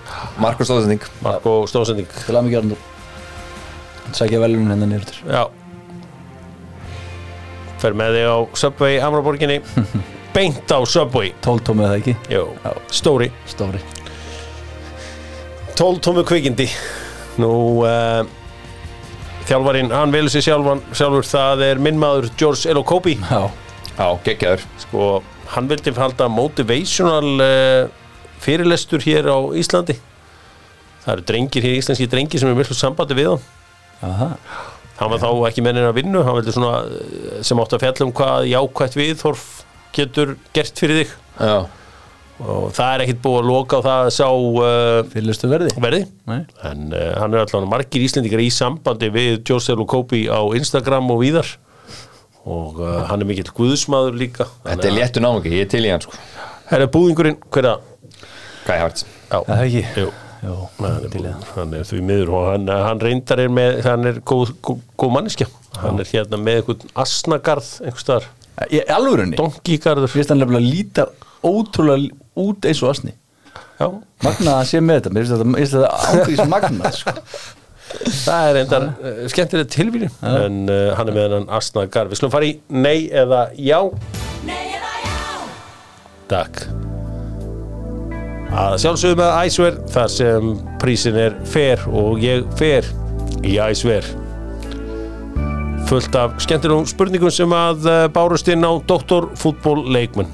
Markus 0.41 0.71
Stóðsending. 0.71 1.05
Marko 1.27 1.53
Stóðsending. 1.69 2.09
Til 2.25 2.39
að 2.41 2.47
mikið 2.49 2.61
Arnór. 2.63 2.81
Sækja 4.15 4.41
veljum 4.47 4.71
hennar 4.73 4.89
niður 4.95 5.05
til 5.11 5.21
Já. 5.29 5.45
Fer 7.85 7.97
með 8.01 8.17
þig 8.17 8.29
á 8.33 8.37
Subway 8.57 8.97
Amraborginni 9.05 9.59
Beint 10.35 10.73
á 10.73 10.79
Subway. 10.89 11.35
Tóltómið 11.45 11.91
það 11.91 11.99
ekki? 12.01 12.15
Jó, 12.33 12.47
Já. 12.65 12.73
stóri. 12.97 13.29
Stóri. 13.53 13.83
12 15.77 16.01
tómu 16.07 16.25
kvikindi. 16.27 16.67
Nú 17.43 17.51
uh, 17.85 18.23
Þjálfarinn, 19.45 19.93
hann 19.93 20.13
velur 20.15 20.33
sér 20.33 20.47
sjálfan, 20.47 20.81
sjálfur. 20.97 21.27
Það 21.29 21.63
er 21.67 21.81
minn 21.85 21.99
maður 22.01 22.31
George 22.41 22.71
Elokobi 22.73 23.19
já. 23.21 23.43
Já, 23.95 24.07
geggjaður. 24.25 24.65
Sko, 24.83 25.09
hann 25.53 25.69
vildi 25.71 25.93
halda 25.99 26.31
motivational 26.33 27.45
uh, 27.45 27.91
fyrirlestur 28.43 29.05
hér 29.05 29.29
á 29.31 29.39
Íslandi. 29.61 29.99
Það 31.05 31.13
eru 31.13 31.27
drengir 31.29 31.67
hér, 31.67 31.77
íslenski 31.83 32.09
drengir 32.11 32.41
sem 32.41 32.49
er 32.49 32.57
miklu 32.57 32.77
sambandi 32.79 33.17
við 33.19 33.35
hann. 33.35 33.45
Aha. 34.09 34.31
Hann 34.99 35.11
var 35.13 35.21
þá 35.21 35.29
ekki 35.51 35.65
mennin 35.67 35.89
að 35.89 35.99
vinnu. 35.99 36.23
Hann 36.25 36.39
vildi 36.39 36.55
svona 36.55 36.81
eh, 36.87 37.39
sem 37.45 37.61
átt 37.61 37.75
að 37.77 37.85
fjalla 37.85 38.07
um 38.07 38.13
hvað 38.15 38.49
jákvætt 38.49 38.97
viðhorf 38.99 39.47
getur 39.95 40.37
gert 40.57 40.81
fyrir 40.81 41.03
þig. 41.03 41.15
Já, 41.37 41.57
og 42.43 42.73
það 42.75 42.89
er 42.95 43.03
ekkit 43.05 43.21
búið 43.23 43.39
að 43.41 43.51
loka 43.51 43.79
á 43.79 43.81
það 43.85 44.01
að 44.05 44.13
sá 44.17 44.27
uh, 44.27 44.99
fyrirlistu 45.13 45.51
verði. 45.51 45.75
verði. 45.79 46.01
Nei. 46.27 46.41
en 46.67 46.89
uh, 46.91 47.05
hann 47.21 47.37
er 47.37 47.45
allavega 47.45 47.71
margir 47.71 48.07
Íslendingar 48.07 48.43
í 48.43 48.49
sambandi 48.51 49.11
við 49.15 49.37
Joseph 49.47 49.79
Lukobi 49.79 50.25
á 50.27 50.43
Instagram 50.59 51.13
og 51.15 51.23
víðar. 51.23 51.53
Og 52.45 52.83
uh, 52.83 53.05
hann 53.09 53.23
er 53.23 53.29
mikill 53.29 53.53
guðsmaður 53.55 54.19
líka. 54.19 54.49
Þetta 54.67 54.91
er 54.91 54.97
léttu 54.99 55.23
náungi, 55.23 55.55
ég 55.55 55.69
er 55.69 55.71
til 55.73 55.85
í 55.87 55.93
hann 55.95 56.03
sko. 56.03 56.19
Herra 56.73 56.91
búðingurinn, 56.91 57.39
hver 57.55 57.71
er 57.71 57.77
það? 57.77 58.21
Kai 58.65 58.79
Hartz 58.81 59.05
Já, 59.05 59.39
það 59.45 59.55
er 59.55 59.67
ekki? 59.69 59.83
Jú, 60.01 60.11
Jú, 60.45 60.55
hann 60.79 60.89
er, 60.91 61.11
búinn. 61.13 61.45
hann 61.55 61.75
er 61.77 61.87
því 61.89 62.01
miður 62.09 62.33
og 62.37 62.47
hann, 62.51 62.71
hann 62.89 63.03
reyndar 63.05 63.43
er 63.45 63.53
með, 63.53 63.79
hann 63.85 64.09
er 64.09 64.21
góð, 64.25 64.55
góð, 64.65 64.81
góð 65.01 65.13
manneskja. 65.19 65.49
Hann 65.81 66.01
er 66.01 66.09
hérna 66.09 66.41
með 66.41 66.61
einhvern 66.61 66.91
asnagarð 67.05 67.71
einhvers 67.85 68.05
staðar, 68.05 68.29
alvörunni? 68.97 69.39
Donkigarður 69.41 70.09
Mér 70.09 70.15
finnst 70.15 70.33
hann 70.33 70.41
nefnilega 70.41 70.73
líta 70.75 71.07
ótrúlega 71.45 72.11
út 72.41 72.69
eins 72.69 72.83
og 72.85 72.95
asni 72.95 73.15
Já, 73.75 73.89
Magna 74.23 74.57
að 74.61 74.69
sé 74.71 74.81
með 74.83 75.01
þetta, 75.01 75.13
mér 75.15 75.25
finnst 75.25 75.75
þetta, 75.75 75.87
þetta 75.91 76.23
ágrís 76.23 76.51
magnað 76.51 76.99
sko. 76.99 77.15
það 78.25 78.49
er 78.49 78.57
reyndar 78.59 78.87
uh, 78.91 79.21
skemmtilega 79.31 79.71
tilvíðin 79.75 80.15
en 80.31 80.61
uh, 80.71 80.95
hann 80.99 81.11
er 81.11 81.17
með 81.17 81.27
hennan 81.27 81.49
asnagarð 81.59 82.15
við 82.15 82.23
slum 82.23 82.33
fara 82.35 82.49
í 82.49 82.57
nei 82.71 83.11
eða 83.11 83.47
já. 83.59 83.79
Takk. 86.31 86.65
Að 88.55 88.77
sjálfsögum 88.81 89.19
með 89.21 89.33
Æsver 89.45 89.79
þar 89.93 90.13
sem 90.15 90.53
prísin 90.83 91.19
er 91.21 91.35
fer 91.51 91.83
og 91.91 92.23
ég 92.23 92.47
fer 92.59 92.87
í 93.45 93.59
Æsver 93.61 94.07
fullt 95.85 96.17
af 96.17 96.39
skemmtilegum 96.41 96.87
spurningum 96.89 97.33
sem 97.35 97.51
að 97.55 97.89
eh, 97.91 98.07
bárust 98.15 98.49
inn 98.49 98.65
á 98.65 98.73
doktorfútból 98.89 99.83
leikmenn 99.93 100.31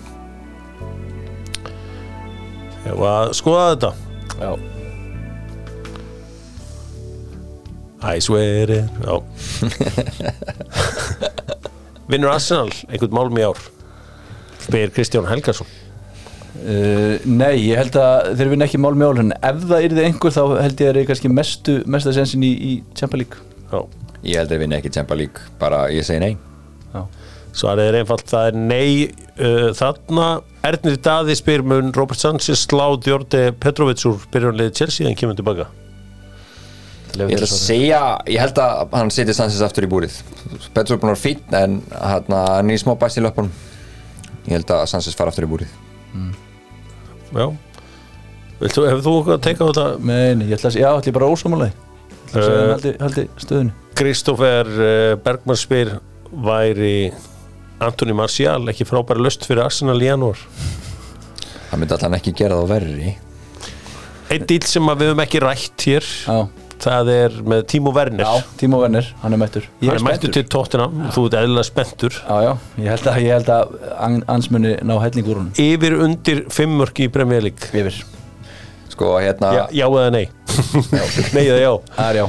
Ef 2.89 3.07
að 3.11 3.33
skoða 3.37 3.67
þetta. 3.75 3.95
Já, 4.41 4.53
Æsver 8.01 8.41
er 8.41 8.89
já. 9.05 9.15
Vinnur 12.11 12.33
Arsenal 12.33 12.73
einhvern 12.89 13.13
málum 13.15 13.39
í 13.39 13.45
ár? 13.45 13.61
Spyr 14.65 14.93
Kristján 14.95 15.29
Helgason. 15.29 15.69
Uh, 16.61 17.21
nei, 17.29 17.61
ég 17.69 17.79
held 17.79 17.95
að 18.01 18.33
þeir 18.41 18.51
vinna 18.53 18.67
ekki 18.67 18.81
mál 18.81 18.97
með 18.99 19.13
ál 19.13 19.23
en 19.23 19.35
ef 19.37 19.61
það 19.69 19.85
yrði 19.87 20.07
einhver 20.09 20.35
þá 20.35 20.43
held 20.65 20.81
ég 20.83 20.89
að 20.91 20.97
það 20.97 21.03
er 21.03 21.09
kannski 21.11 21.31
mestu, 21.33 21.77
mesta 21.89 22.15
sensin 22.17 22.45
í, 22.45 22.51
í 22.51 22.73
Champions 22.97 23.23
League. 23.23 23.45
Já. 23.71 23.79
Ég 24.25 24.41
held 24.41 24.51
að 24.51 24.57
ég 24.57 24.63
vinna 24.65 24.81
ekki 24.81 24.93
Champa 24.97 25.17
League, 25.17 25.47
bara 25.61 25.85
ég 25.93 26.05
segi 26.05 26.25
nei. 26.25 26.35
Já, 26.91 27.05
Svarið 27.57 27.89
er 27.91 27.99
einfalt, 28.01 28.29
það 28.31 28.47
er 28.51 28.59
nei 28.61 28.91
uh, 29.41 29.71
þarna. 29.77 30.29
Ernir 30.69 30.97
Daði 31.03 31.35
spyr 31.39 31.65
mun 31.67 31.91
Robert 31.97 32.21
Sanchez 32.21 32.67
slá 32.69 32.87
Djordi 33.03 33.49
Petrovic 33.61 34.05
úr 34.07 34.21
byrjunlega 34.33 34.75
Chelsea 34.77 35.09
en 35.09 35.17
kemur 35.19 35.39
tilbaka. 35.39 35.67
Ég 37.11 37.33
ætla 37.35 37.47
að 37.49 37.55
segja, 37.59 38.01
ég 38.31 38.39
held 38.39 38.59
að 38.63 38.93
hann 38.95 39.11
setja 39.11 39.35
Sanchez 39.35 39.63
aftur 39.67 39.83
í 39.83 39.89
búrið 39.91 40.15
Petru 40.77 40.95
er 40.95 41.11
að 41.11 41.19
fín 41.19 41.41
en 41.59 41.81
hann 41.91 42.31
er 42.37 42.71
í 42.71 42.79
smá 42.79 42.93
bæst 43.01 43.19
í 43.19 43.25
löpunum 43.25 43.51
Ég 44.47 44.55
held 44.55 44.71
að 44.77 44.85
Sanchez 44.93 45.17
fara 45.19 45.33
aftur 45.35 45.49
í 45.49 45.51
búrið 45.51 45.73
Já. 47.35 47.49
Viltu, 48.61 48.85
hefur 48.87 49.03
þú 49.03 49.15
eitthvað 49.17 49.35
að 49.35 49.43
teka 49.49 49.67
á 49.67 49.69
þetta? 49.71 49.87
Nei, 50.07 50.47
ég 50.47 50.55
ætla 50.55 50.71
að, 50.71 50.79
já, 50.79 50.89
ætla 50.93 51.11
ég 51.11 51.17
bara 51.19 51.31
ósámálaði 51.35 51.73
Það 52.31 52.47
Eh. 52.47 52.47
uh, 52.47 52.71
haldi, 52.71 52.95
haldi 53.03 53.27
stöðunni 53.43 53.73
Kristoffer 53.99 54.69
uh, 54.71 55.15
Bergman 55.25 55.59
spyr 55.59 55.97
væri 56.47 56.95
Antoni 57.81 58.13
Martial 58.17 58.69
ekki 58.73 58.85
frábæri 58.89 59.23
löst 59.25 59.47
fyrir 59.49 59.65
Arsenal 59.65 59.99
í 60.03 60.09
janúar? 60.11 60.41
Það 61.71 61.79
myndi 61.81 61.95
alltaf 61.97 62.17
ekki 62.19 62.33
gera 62.41 62.59
það 62.61 62.73
verri 62.75 63.13
Einn 64.31 64.45
dýl 64.47 64.65
sem 64.71 64.87
við 64.91 65.09
höfum 65.11 65.23
ekki 65.25 65.41
rætt 65.43 65.85
hér, 65.89 66.05
Já, 66.27 66.37
það 66.85 67.09
er 67.15 67.33
með 67.51 67.63
Timo 67.73 67.91
Werner. 67.97 68.23
já 68.27 68.45
Tímo 68.61 68.79
Werner, 68.83 69.09
hann 69.25 69.35
er 69.35 69.41
mættur 69.43 69.65
Ég 69.83 69.89
Hann 69.91 69.97
er 69.99 70.05
mættur 70.07 70.33
til 70.37 70.45
tóttina, 70.53 70.87
þú 71.17 71.25
ert 71.27 71.39
eðlilega 71.41 71.67
spenntur. 71.67 72.15
Já, 72.21 72.37
já, 72.47 72.53
ég 72.85 72.93
held 72.95 73.09
að, 73.11 73.19
ég 73.25 73.35
held 73.35 73.51
að 73.57 73.75
an- 74.07 74.23
hans 74.29 74.51
muni 74.55 74.77
ná 74.87 74.95
helling 75.03 75.27
úr 75.33 75.41
hún 75.43 75.51
Yfir 75.59 75.97
undir 76.07 76.45
fimmörk 76.53 77.01
í 77.03 77.09
Premier 77.11 77.43
League. 77.49 77.73
Yfir, 77.75 77.99
Sko 78.93 79.17
hérna, 79.19 79.51
Já, 79.57 79.65
já 79.81 79.87
eða 79.89 80.11
nei? 80.15 80.27
nei 81.35 81.45
eða 81.49 81.61
já. 81.65 81.73
það 81.97 82.09
er 82.13 82.21
já 82.23 82.27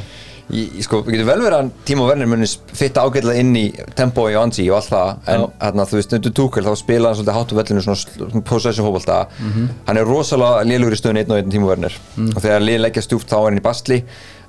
ég, 0.52 0.82
sko, 0.86 1.02
við 1.06 1.16
getum 1.18 1.30
vel 1.32 1.38
verið 1.44 1.58
að 1.58 1.72
Tímo 1.88 2.06
Werner 2.10 2.30
muni 2.30 2.48
fitta 2.78 3.04
ágætlega 3.06 3.40
inn 3.44 3.56
í 3.58 3.64
tempói 3.98 4.32
og 4.36 4.42
ansi 4.44 4.66
og 4.72 4.78
allt 4.80 4.92
það 4.92 5.32
en 5.34 5.46
hérna, 5.62 5.86
þú 5.90 6.00
veist, 6.00 6.16
undir 6.18 6.36
túkel 6.42 6.66
þá 6.68 6.72
spila 6.80 7.12
hann 7.12 7.20
svolítið 7.20 7.38
hátu 7.40 7.58
vellinu 7.60 7.86
svona 7.86 8.44
possession 8.52 8.88
fótbolta. 8.88 9.20
Hann 9.88 9.98
er 10.02 10.06
rosalega 10.08 10.64
lélugur 10.68 10.96
í 10.98 11.00
stöðun 11.02 11.22
einn 11.24 11.32
og 11.32 11.42
einn 11.42 11.52
Tímo 11.56 11.72
Werner. 11.72 11.96
Og 12.36 12.40
þegar 12.44 12.66
lið 12.68 12.82
leggja 12.86 13.06
stjúpt 13.08 13.30
þá 13.32 13.38
er 13.42 13.48
hann 13.50 13.62
í 13.62 13.66
bastli 13.66 14.02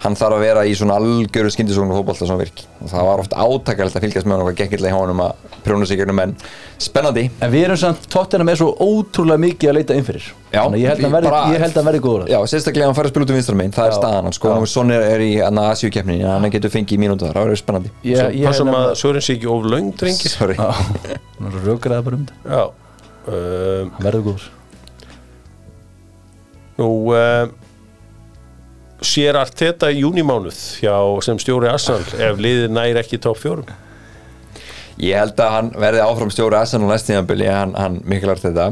hann 0.02 0.16
þarf 0.18 0.34
að 0.34 0.40
vera 0.42 0.62
í 0.66 0.72
svona 0.74 0.96
algjöru 0.98 1.50
skyndisóknu 1.54 1.94
fótbolta 1.94 2.26
svona 2.26 2.42
virk 2.42 2.64
og 2.82 2.90
það 2.90 3.04
var 3.06 3.20
oft 3.22 3.34
átakalegt 3.38 3.96
að 3.98 4.02
fylgjast 4.06 4.26
með 4.26 4.32
hann 4.34 4.42
og 4.42 4.48
hvað 4.48 4.56
gekkirlega 4.64 4.94
hjá 4.96 4.98
honum 5.04 5.20
að 5.22 5.32
prjóna 5.62 5.86
sig 5.86 6.00
gegnum 6.00 6.16
menn. 6.18 6.32
Spennandi. 6.82 7.22
En 7.38 7.52
við 7.52 7.64
erum 7.68 7.78
samt, 7.78 8.08
tóttina 8.10 8.42
með 8.48 8.56
svo 8.58 8.72
ótrúlega 8.82 9.38
mikið 9.44 9.70
að 9.70 9.76
leita 9.78 9.94
inn 9.94 10.06
fyrir. 10.08 10.24
Já, 10.50 10.58
Þannig 10.64 10.74
að 10.74 10.82
ég 10.82 10.88
held 10.90 10.98
að 10.98 11.04
hann 11.06 11.14
verði, 11.14 11.30
bara- 11.30 11.52
ég 11.54 11.62
held 11.62 11.70
að 11.72 11.78
hann 11.78 11.86
verði 11.92 12.00
góður 12.02 12.26
Já, 12.32 12.38
sérstaklega 12.50 12.86
hann 12.90 12.96
fær 12.98 13.06
að 13.06 13.12
spila 13.12 13.24
út 13.24 13.30
um 13.30 13.36
vinstra 13.38 13.54
megin, 13.60 13.72
það 13.72 13.86
er 13.86 13.92
Já. 13.92 13.98
staðan 14.00 14.26
hans, 14.26 14.36
sko, 14.40 14.48
og 14.58 14.66
Son 14.68 14.90
er, 14.90 15.00
er 15.14 15.20
í 15.22 15.30
Asíu-keppninni, 15.38 16.26
hann 16.26 16.50
getur 16.50 16.70
fengið 16.74 16.98
mínútu 16.98 17.24
þar, 17.28 17.38
það 17.38 17.46
verður 17.46 17.62
spennandi. 17.62 17.90
Passum 18.44 18.68
að 18.74 18.90
Sören 18.98 19.22
sé 19.22 19.36
ekki 19.38 19.46
of 19.54 19.64
löng 19.70 19.92
drengir 19.96 20.34
Sorry. 20.34 20.56
Sér 29.06 29.38
allt 29.40 29.56
þetta 29.58 29.90
í 29.92 30.02
júnimánuð 30.02 30.60
hjá 30.82 30.94
sem 31.26 31.40
stjóri 31.42 31.70
Arsenal 31.70 32.04
ef 32.30 32.40
liðið 32.42 32.72
næri 32.74 33.02
ekki 33.02 33.20
topp 33.22 33.40
fjórum 33.42 33.72
Ég 35.02 35.16
held 35.16 35.40
að 35.40 35.54
hann 35.56 35.70
verði 35.80 36.02
áfram 36.04 36.30
stjóri 36.30 36.58
Arsenal 36.58 36.90
næst 36.90 37.08
tíðanbili, 37.08 37.46
hann, 37.48 37.72
hann 37.74 37.98
mikilvægt 38.06 38.44
þetta, 38.44 38.66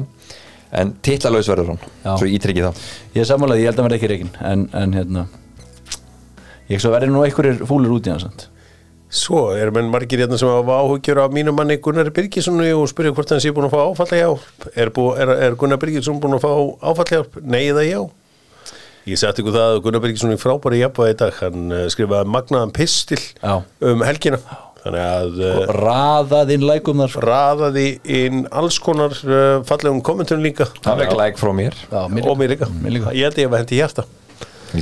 en 0.76 0.92
titlalauðs 1.02 1.48
verður 1.50 1.72
hann, 1.72 1.80
Já. 2.04 2.12
svo 2.20 2.28
ítrykki 2.28 2.62
það. 2.66 2.82
Ég 3.14 3.22
er 3.24 3.30
sammálaði, 3.30 3.64
ég 3.64 3.70
held 3.70 3.78
að 3.78 3.82
hann 3.82 3.88
verði 3.88 4.00
ekki 4.00 4.10
reikin 4.12 4.34
en, 4.52 4.66
en 4.76 4.96
hérna 4.98 5.26
Ég 6.70 6.78
svo 6.78 6.92
verði 6.94 7.10
nú 7.10 7.24
einhverjir 7.24 7.64
fúlir 7.66 7.90
út 7.90 8.06
í 8.06 8.12
hann 8.12 8.22
sant? 8.22 8.46
Svo 9.10 9.48
er 9.58 9.72
menn 9.74 9.88
margir 9.90 10.20
hérna 10.22 10.36
sem 10.38 10.46
hafa 10.46 10.76
áhugjur 10.84 11.18
af 11.24 11.32
mínum 11.34 11.56
manni 11.58 11.80
Gunnar 11.82 12.12
Birgisson 12.14 12.60
og 12.62 12.86
spyrja 12.92 13.10
hvort 13.16 13.32
hann 13.34 13.42
sé 13.42 13.50
búin 13.50 13.66
að 13.66 13.74
fá 13.74 13.80
áfallahjálp 13.88 14.68
er, 14.76 14.92
er, 14.94 15.32
er 15.48 15.56
Gunnar 15.58 15.80
Birgisson 15.82 16.20
búin 16.22 16.36
að 16.36 16.44
fá 16.44 16.52
áfallahjálp? 16.92 17.40
Nei 17.42 17.64
eða 17.72 17.82
já? 17.88 17.98
Ég 19.08 19.16
seti 19.20 19.40
ykkur 19.40 19.54
það 19.56 19.70
að 19.74 19.78
Gunnar 19.84 20.02
Birgisson 20.04 20.34
er 20.34 20.40
frábæri 20.40 20.82
jafnvæði 20.82 21.14
í 21.14 21.20
dag, 21.22 21.38
hann 21.40 21.70
uh, 21.72 21.84
skrifaði 21.92 22.32
magnaðan 22.34 22.74
pistil 22.76 23.20
Já. 23.40 23.54
um 23.88 24.04
helgina 24.04 24.40
þannig 24.80 25.04
að 25.06 25.40
uh, 25.44 25.72
Raðað 25.76 26.52
inn 26.56 26.66
lækum 26.68 27.00
þar 27.02 27.12
sko. 27.14 27.22
raðaði 27.24 27.86
inn 28.20 28.42
alls 28.60 28.78
konar 28.80 29.16
uh, 29.24 29.60
fallegum 29.68 30.00
kommentunum 30.04 30.44
líka 30.44 30.68
Það 30.84 31.04
er 31.06 31.16
like 31.16 31.40
frá 31.40 31.52
mér. 31.56 31.76
Já, 31.88 32.00
mér 32.12 32.28
og 32.32 32.38
mér 32.40 32.54
líka. 32.54 32.68
Mér 32.80 32.96
líka. 32.98 33.12
ég 33.16 33.28
held 33.28 33.40
ég 33.40 33.50
að 33.50 33.58
hendi 33.62 33.80
hjarta 33.80 34.06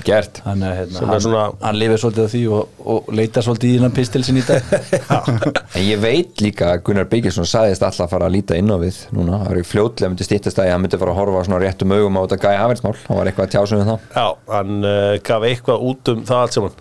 gert. 0.05 0.41
Hann, 0.45 0.63
er, 0.63 0.75
hérna, 0.83 0.99
Sem 0.99 1.09
er 1.09 1.13
hann, 1.15 1.23
svona- 1.25 1.45
hann 1.63 1.79
lifir 1.81 2.01
svolítið 2.03 2.27
á 2.27 2.31
því 2.33 2.43
og, 2.57 2.81
og 2.95 3.09
leitar 3.19 3.45
svolítið 3.47 3.69
í 3.71 3.77
hennan 3.79 3.95
pistilsin 3.97 4.41
í 4.41 4.45
dag. 4.47 4.73
En 5.79 5.85
ég 5.85 6.01
veit 6.03 6.43
líka 6.43 6.73
að 6.75 6.83
Gunnar 6.89 7.09
Byggjusson 7.11 7.47
sagðist 7.49 7.85
alltaf 7.87 8.07
að 8.07 8.13
fara 8.15 8.29
að 8.29 8.35
líta 8.37 8.59
inn 8.59 8.73
á 8.73 8.77
við 8.81 8.99
núna, 9.15 9.39
það 9.43 9.53
var 9.53 9.61
í 9.61 9.67
fljótlega 9.69 10.11
myndi 10.13 10.27
stýttast 10.27 10.61
að 10.63 10.71
hann 10.73 10.83
myndi 10.85 11.01
fara 11.01 11.15
að 11.15 11.21
horfa 11.21 11.45
svona 11.47 11.61
réttum 11.63 11.95
augum 11.97 12.19
á 12.19 12.23
þetta 12.25 12.41
gæja 12.45 12.63
hafelsmál, 12.65 12.95
hann 13.07 13.21
var 13.21 13.31
eitthvað 13.31 13.47
að 13.49 13.55
tjásum 13.55 13.81
við 13.83 13.91
það. 13.93 14.07
Já, 14.19 14.27
hann 14.55 14.79
uh, 14.89 15.15
gaf 15.29 15.49
eitthvað 15.51 15.87
út 15.93 16.13
um 16.15 16.23
það 16.29 16.43
allt 16.45 16.59
saman. 16.59 16.79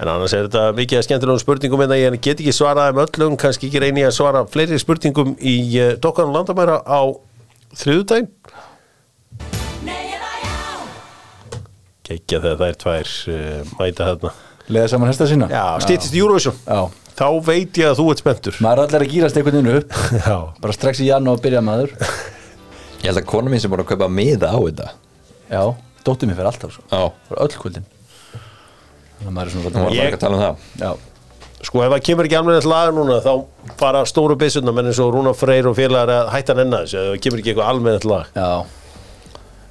En 0.00 0.08
annars 0.08 0.32
er 0.32 0.46
þetta 0.48 0.62
mikið 0.78 0.96
að 0.96 1.06
skemmtilegum 1.06 1.40
spurningum 1.42 1.82
en 1.84 1.92
ég 1.98 2.14
get 2.24 2.38
ekki 2.40 2.54
svaraði 2.56 2.96
með 2.96 3.10
öllum. 3.10 3.34
Kannski 3.42 3.68
ekki 3.68 3.82
reyni 3.84 4.06
að 4.08 4.14
svara 4.16 4.46
fleiri 4.48 4.78
spurningum 4.80 5.34
í 5.36 5.56
uh, 5.76 5.90
Dokkan 6.00 6.32
Landamæra 6.32 6.78
á 6.88 7.00
þriðudaginn 7.76 8.30
Kekja 12.10 12.40
þegar 12.42 12.58
þær 12.64 12.78
tvær 12.82 13.10
uh, 13.30 13.74
mæta 13.78 14.06
þarna. 14.10 14.32
Leiða 14.70 14.88
saman 14.90 15.10
hesta 15.10 15.26
sína? 15.30 15.46
Já, 15.50 15.62
stýttist 15.84 16.14
í 16.16 16.22
Eurovision. 16.22 16.56
Já. 16.66 16.80
Þá 17.20 17.26
veit 17.46 17.78
ég 17.78 17.90
að 17.90 17.98
þú 18.00 18.06
ert 18.12 18.22
spenntur. 18.22 18.56
Maður 18.64 18.80
er 18.80 18.88
allir 18.88 19.04
að 19.04 19.12
gýrast 19.14 19.38
einhvern 19.38 19.58
veginn 19.60 19.78
upp. 19.82 19.96
Já, 20.26 20.36
bara 20.64 20.74
strax 20.74 21.02
í 21.04 21.08
janú 21.10 21.34
að 21.34 21.42
byrja 21.44 21.62
maður. 21.66 21.92
Ég 23.00 23.06
held 23.10 23.20
að 23.22 23.28
kona 23.30 23.52
mín 23.52 23.62
sem 23.62 23.72
voru 23.72 23.84
að 23.84 23.90
kaupa 23.92 24.08
miða 24.12 24.50
á 24.50 24.58
þetta. 24.58 24.88
Já, 25.50 25.62
dóttir 26.06 26.30
mér 26.30 26.38
fyrir 26.40 26.50
alltaf 26.50 26.74
svo 26.74 26.84
Já, 26.90 27.00
bara 27.30 27.44
öll 27.46 27.54
kvöldin. 27.60 27.86
Þannig 28.30 29.30
að 29.30 29.36
maður 29.36 29.50
er 29.50 29.54
svona 29.54 29.72
hann 29.74 29.86
var 29.86 29.94
Ég- 29.98 30.04
bara 30.10 30.18
að 30.18 30.24
tala 30.24 30.38
um 30.38 30.44
það. 30.46 30.66
Já, 30.82 30.90
Sko 31.60 31.82
ef 31.84 31.90
það 31.92 32.04
kemur 32.06 32.24
ekki 32.24 32.36
alveg 32.38 32.66
lag 32.70 32.90
núna 32.96 33.16
þá 33.20 33.32
fara 33.76 34.00
stóru 34.08 34.36
byssurna 34.40 34.72
menn 34.72 34.86
eins 34.88 35.00
og 35.04 35.10
Rúna 35.12 35.34
Freyr 35.36 35.66
og 35.68 35.74
félagar 35.76 36.08
að 36.22 36.30
hætta 36.32 36.54
að 36.54 36.62
nenna 36.62 36.78
þessu 36.86 36.96
ef 37.02 37.08
það 37.10 37.18
kemur 37.26 37.42
ekki 37.42 37.52
eitthvað 37.52 37.72
alveg 37.74 38.06
lag. 38.08 38.30
Já, 38.32 38.48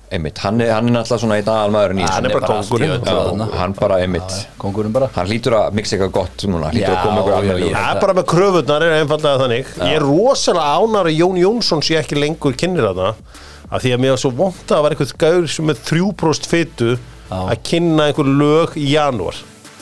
Einmitt, 0.09 0.39
hann 0.41 0.57
er, 0.63 0.71
hann 0.73 0.87
er 0.89 0.93
náttúrulega 0.95 1.21
svona 1.21 1.35
einn 1.37 1.49
aðalmaðurinn 1.53 1.99
í 2.01 2.05
Hann 2.09 2.25
er 2.25 2.33
bara 2.33 2.61
þarna. 2.65 3.45
Já, 3.45 3.57
hann 3.59 3.75
bara 3.77 3.99
einmitt. 4.01 4.37
kongurinn 4.57 4.93
bara. 4.95 5.09
Hann 5.13 5.29
hlýtur 5.29 5.53
að 5.59 5.75
mixa 5.77 5.95
eitthvað 5.97 6.15
gott 6.15 6.45
núna 6.49 6.71
Hlýtur 6.73 6.87
Já, 6.87 6.95
að 6.95 7.03
koma 7.05 7.19
eitthvað 7.21 7.45
já, 7.45 7.53
alveg 7.53 7.75
Það 7.75 7.91
er 7.91 8.01
bara 8.01 8.15
með 8.17 8.25
kröfurnar 8.31 8.85
er 8.87 8.95
einfallega 9.03 9.43
þannig. 9.43 9.69
Ég 9.85 9.99
er 9.99 10.07
rosalega 10.07 10.79
ánar 10.81 11.11
að 11.11 11.19
Jón 11.19 11.37
Jónsson 11.43 11.85
sé 11.85 11.99
ekki 12.01 12.17
lengur 12.17 12.57
kynir 12.57 12.89
að 12.89 13.03
það 13.03 13.45
að 13.69 13.83
því 13.85 13.93
að 13.93 14.01
mér 14.01 14.13
var 14.15 14.21
svo 14.23 14.31
vont 14.39 14.73
að 14.73 14.83
var 14.85 14.95
eitthvað 14.95 15.13
gaur 15.21 15.47
sem 15.53 15.69
er 15.69 15.81
3% 15.91 16.49
fytu 16.49 16.89
Já. 17.29 17.37
að 17.37 17.59
kynna 17.69 18.07
einhver 18.09 18.31
lög 18.41 18.73
í 18.81 18.87
janúar 18.95 19.37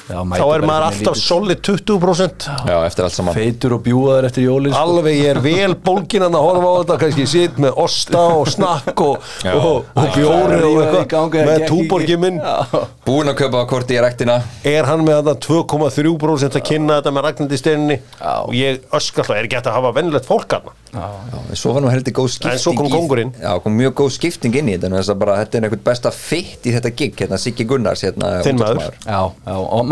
já, 0.07 0.19
þá 0.23 0.45
er 0.55 0.65
maður 0.67 0.85
alltaf 0.89 1.19
solid 1.19 1.61
20% 1.67 2.47
Já, 2.67 2.77
eftir 2.87 3.07
allt 3.07 3.15
saman. 3.17 3.35
Feitur 3.37 3.75
og 3.77 3.83
bjúaður 3.85 4.27
eftir 4.29 4.47
jólin 4.47 4.73
sko. 4.73 4.81
Alveg 4.83 5.19
ég 5.19 5.31
er 5.35 5.41
vel 5.43 5.75
bólkinan 5.87 6.37
að 6.37 6.47
horfa 6.47 6.71
á 6.71 6.75
þetta 6.81 6.97
kannski 7.03 7.27
sitt 7.29 7.59
með 7.61 7.81
osta 7.83 8.23
og 8.37 8.51
snakk 8.51 9.03
og, 9.03 9.29
og, 9.53 9.91
og 9.93 10.09
bjóri 10.15 10.61
og 10.67 10.81
eitthvað. 10.85 11.37
með 11.51 11.67
túborgi 11.69 12.19
minn. 12.21 12.39
Já. 12.41 12.85
Búinn 13.07 13.31
að 13.31 13.39
kaupa 13.43 13.63
korti 13.69 13.95
í 13.97 14.01
rektina 14.03 14.41
er 14.67 14.87
hann 14.89 15.05
með 15.07 15.21
þetta 15.21 15.35
2,3% 15.47 16.57
að 16.59 16.65
kynna 16.67 16.97
þetta 16.99 17.13
með 17.15 17.27
Ragnandi 17.27 17.59
steininni 17.59 17.97
Já. 17.99 18.33
og 18.43 18.53
ég 18.57 18.81
öskar 18.97 19.27
það, 19.27 19.37
er 19.39 19.47
ekki 19.47 19.59
hægt 19.59 19.69
að 19.71 19.77
hafa 19.79 19.93
vennilegt 19.95 20.27
fólk 20.27 20.57
hann 20.57 20.73
Já, 20.97 21.07
Svo 21.57 21.73
var 21.75 21.83
nú 21.83 21.91
heldur 21.91 22.15
góð 22.15 22.29
skipting 22.33 22.55
En 22.55 22.61
svo 22.61 22.73
kom 22.77 22.87
í- 22.87 22.91
kóngurinn. 22.93 23.33
Já, 23.41 23.51
kom 23.63 23.75
mjög 23.77 23.93
góð 24.01 24.11
skipting 24.15 24.55
inn 24.59 24.71
í 24.71 24.77
þetta 24.79 25.15
bara 25.19 25.37
þetta 25.41 25.59
er 25.59 25.67
einhvern 25.67 25.83
besta 25.83 26.11
fitt 26.15 26.67
í 26.67 26.73
þetta 26.75 26.91
gig 26.95 27.15
hérna 27.21 27.39
Siggi 27.41 27.65
Gunnars 27.67 28.03
hérna 28.07 28.31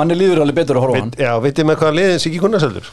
Manni 0.06 0.18
líður 0.22 0.44
alveg 0.46 0.58
betur 0.62 0.78
að 0.80 0.86
horfa 0.86 0.98
á 0.98 1.02
hann. 1.02 1.14
Já, 1.20 1.32
veitir 1.42 1.66
með 1.68 1.80
hvaða 1.82 1.96
liðin 2.00 2.22
Siggi 2.22 2.42
Gunnarseldur? 2.44 2.90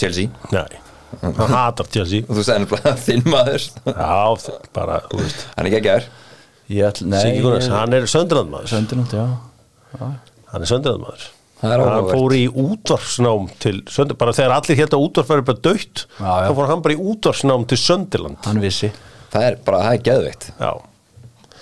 Chelsea. 0.00 0.30
Nei, 0.50 0.80
hann 1.22 1.52
hatar 1.54 1.88
Chelsea. 1.94 2.26
Og 2.26 2.38
þú 2.38 2.44
sagði 2.48 2.64
nefnilega 2.66 2.94
þinn 3.06 3.26
maður. 3.30 3.66
Já, 3.86 4.64
bara, 4.74 4.98
þú 5.10 5.20
veist. 5.22 5.44
Hann 5.54 5.66
er 5.66 5.70
ekki 5.70 5.78
ekki 5.80 5.92
aður 5.94 6.08
Ég 6.70 6.86
ætl, 6.86 7.06
nei, 7.10 7.18
Siggi 7.22 7.42
Gunnars, 7.44 7.68
hann 7.74 7.94
er 7.96 8.04
söndraðmaður 8.10 8.70
Söndinútt, 8.70 9.14
já. 9.16 9.24
Hann 10.50 10.62
er 10.66 10.70
er 11.74 11.82
Hann 11.84 12.06
fór 12.08 12.34
í 12.36 12.44
útvarsnám 12.48 13.48
til 13.60 13.80
Sönd- 13.90 14.14
bara 14.20 14.32
þegar 14.32 14.54
allir 14.54 14.78
hérna 14.78 15.00
útvarf 15.02 15.28
verður 15.28 15.48
bara 15.50 15.64
dögt 15.66 16.04
þá 16.16 16.52
fór 16.56 16.70
hann 16.70 16.84
bara 16.84 16.94
í 16.94 17.00
útvarsnám 17.12 17.66
til 17.68 17.78
Söndiland 17.82 18.46
Hann 18.46 18.62
vissi. 18.62 18.92
Það 19.34 19.48
er 19.48 19.58
bara, 19.66 19.82
það 19.84 19.98
er 19.98 20.06
geðveikt. 20.08 20.46
Já 20.62 20.70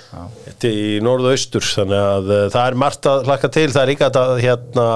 Þetta 0.09 0.69
er 0.71 0.77
í 0.79 1.01
norðaustur 1.05 1.65
þannig 1.69 2.05
að 2.05 2.31
uh, 2.33 2.45
það 2.55 2.63
er 2.71 2.77
margt 2.85 3.09
að 3.11 3.27
hlakka 3.29 3.51
til. 3.59 3.67
Það 3.75 3.83
er 3.83 3.91
líka 3.93 4.09
að 4.23 4.39
hérna 4.41 4.87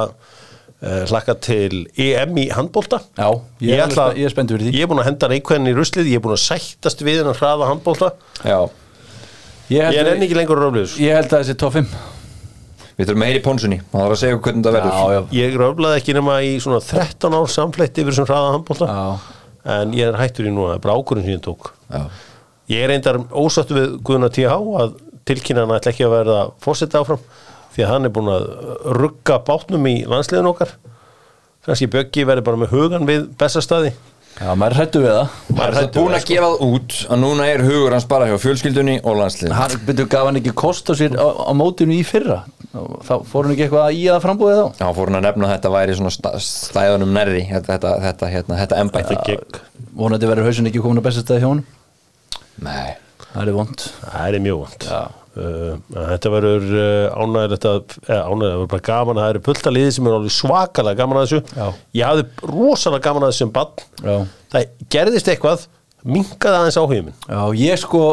uh, 0.83 1.03
hlakka 1.11 1.37
til 1.43 1.83
EM 2.01 2.39
í 2.43 2.47
handbólta 2.55 3.01
Já, 3.17 3.29
ég, 3.63 3.75
er, 3.77 3.85
ætla, 3.87 4.07
ég 4.19 4.29
er 4.29 4.35
spennt 4.35 4.55
fyrir 4.55 4.69
því. 4.69 4.73
Ég 4.79 4.87
er 4.87 4.91
búin 4.91 5.03
að 5.03 5.11
henda 5.11 5.31
neikvæðin 5.33 5.71
í 5.71 5.75
ruslið, 5.77 6.11
ég 6.13 6.21
er 6.21 6.25
búin 6.25 6.37
að 6.37 6.43
sættast 6.47 7.05
við 7.05 7.21
hennar 7.23 7.39
hraða 7.39 7.69
handbólta 7.71 8.13
Já, 8.47 8.59
Ég 9.73 9.79
Ég 9.79 9.85
er 9.87 10.03
held, 10.03 10.11
enn 10.17 10.27
ekki 10.27 10.37
lengur 10.37 10.59
að 10.59 10.67
röfliðus 10.67 10.97
ég 11.01 11.17
held 11.17 11.37
að 11.37 11.45
þessi 11.45 11.71
5 11.77 11.93
við 12.93 13.07
þurfum 13.09 13.23
meiri 13.23 13.45
pónsunni 13.45 13.79
það 13.93 14.03
var 14.03 14.13
að 14.13 14.19
segja 14.21 14.41
hvernig 14.45 14.67
það 14.67 14.75
verður. 14.77 14.97
Já, 14.99 15.15
já, 15.15 15.23
Ég 15.39 15.55
röflaði 15.63 16.01
ekki 16.03 16.17
nema 16.19 16.35
í 16.45 16.51
svona 16.61 16.81
13 16.85 17.39
ár 17.39 17.49
samfleytt 17.55 18.01
yfir 18.03 18.13
þessum 18.13 18.29
hraða 18.29 18.51
handbólta 18.57 18.89
já, 18.91 19.07
En 19.73 19.95
ég 19.95 20.11
er 20.11 20.19
hættur 20.19 20.49
í 20.49 20.53
núna, 20.53 20.73
það 20.75 20.77
er 20.77 20.83
bara 20.85 20.95
ákvörðin 20.99 21.25
sem 21.29 21.37
ég 21.37 21.43
tók. 21.47 21.69
Já. 21.87 22.03
Ég 22.73 22.87
er 22.87 22.93
reyndar 22.93 23.19
ósattu 23.37 23.77
við 23.77 23.97
Guðuna 24.07 24.31
TH 24.33 24.55
að 24.81 24.95
tilkynna 25.29 25.67
hann 25.67 25.75
ætla 25.77 25.93
ekki 25.93 26.07
að 26.07 26.15
verða 26.15 26.39
fórseta 26.63 27.03
áfram 27.03 27.21
því 27.75 27.85
að 27.85 27.91
hann 27.93 28.09
er 28.09 28.15
búin 28.15 28.31
að 28.33 28.47
rugga 28.97 29.37
bátnum 29.45 29.89
í 29.91 29.99
landsliðin 30.09 30.49
okkar. 30.49 30.73
Kannski 31.67 31.91
Bjöggi 31.93 32.25
verður 32.29 32.47
bara 32.49 32.61
með 32.63 32.73
hugan 32.73 33.05
við 33.09 33.29
bestastæði 33.39 33.93
já, 33.93 34.49
maður 34.59 34.79
hrættu 34.79 35.03
við 35.03 35.13
það. 35.13 35.35
Er 35.53 35.77
það 35.77 35.89
búin 35.99 36.17
að 36.17 36.25
gefa 36.31 36.49
það 36.49 36.65
út 36.67 36.97
að 37.07 37.21
núna 37.23 37.49
er 37.53 37.65
hugur 37.67 37.97
hans 37.97 38.09
bara 38.11 38.31
hjá 38.31 38.35
fjölskyldunni 38.43 38.97
og 39.03 39.19
landslið 39.21 39.55
Hann 39.59 39.77
byrju 39.91 40.09
gaf 40.17 40.27
hann 40.31 40.41
ekki 40.41 40.55
kost 40.63 40.91
á 40.91 40.95
sér 40.99 41.15
á, 41.21 41.29
á 41.29 41.53
mótinu 41.55 41.95
í 41.95 42.01
fyrra? 42.09 42.41
Þá 42.73 43.13
fór 43.29 43.47
hann 43.47 43.55
ekki 43.55 43.67
eitthvað 43.69 44.01
í 44.01 44.09
að 44.11 44.25
frambúið 44.25 44.59
þá? 44.59 44.81
Já, 44.81 44.89
fór 44.97 45.13
hann 45.13 45.21
að 45.21 45.29
nefna 45.29 45.49
að 45.51 45.55
þetta 45.55 45.75
væri 45.77 45.99
svona 46.01 46.43
stæðunum 46.49 47.15
nærri 47.15 47.45
þetta, 47.53 47.77
þetta, 47.77 47.95
þetta, 48.09 48.33
hérna, 48.33 48.59
þetta 48.65 48.83
embætti. 48.87 49.39
Vonandi 49.93 50.33
verður 50.33 50.49
hausin 50.49 50.73
ekki 50.73 50.83
komin 50.83 51.05
á 51.05 51.07
bestastæði 51.07 51.45
hjá 51.45 51.51
hann 51.53 51.65
Nei, 52.63 52.95
það 53.33 53.43
er 53.49 53.53
vond 53.57 53.85
Það 54.03 54.27
er 54.29 54.43
mjög 54.45 54.75
Já. 54.85 55.01
uh, 55.37 55.77
Þetta 55.97 56.33
verður 56.35 56.67
uh, 56.77 57.21
ánægilegt 57.23 57.69
að 57.71 57.79
eða, 58.09 58.19
ánægilegt, 58.29 58.51
það 58.53 58.59
verður 58.59 58.73
bara 58.75 58.87
gaman 58.91 59.17
að 59.21 59.23
það 59.25 59.33
eru 59.35 59.45
pulta 59.49 59.73
liði 59.73 59.95
sem 59.97 60.11
er 60.11 60.17
alveg 60.19 60.35
svakalega 60.37 61.01
gaman 61.01 61.21
að 61.21 61.25
þessu. 61.29 61.41
Já. 61.57 61.67
Ég 62.01 62.11
hafði 62.11 62.51
rosalega 62.53 63.07
gaman 63.09 63.27
að 63.29 63.33
þessu 63.33 63.45
sem 63.47 63.55
bann 63.57 63.87
Já, 64.03 64.19
Það 64.53 64.69
gerðist 64.97 65.33
eitthvað 65.33 65.65
minkaði 66.03 66.59
aðeins 66.61 66.79
áhugum 66.83 67.09
minn. 67.09 67.19
Já 67.31 67.43
ég 67.63 67.81
sko 67.81 68.05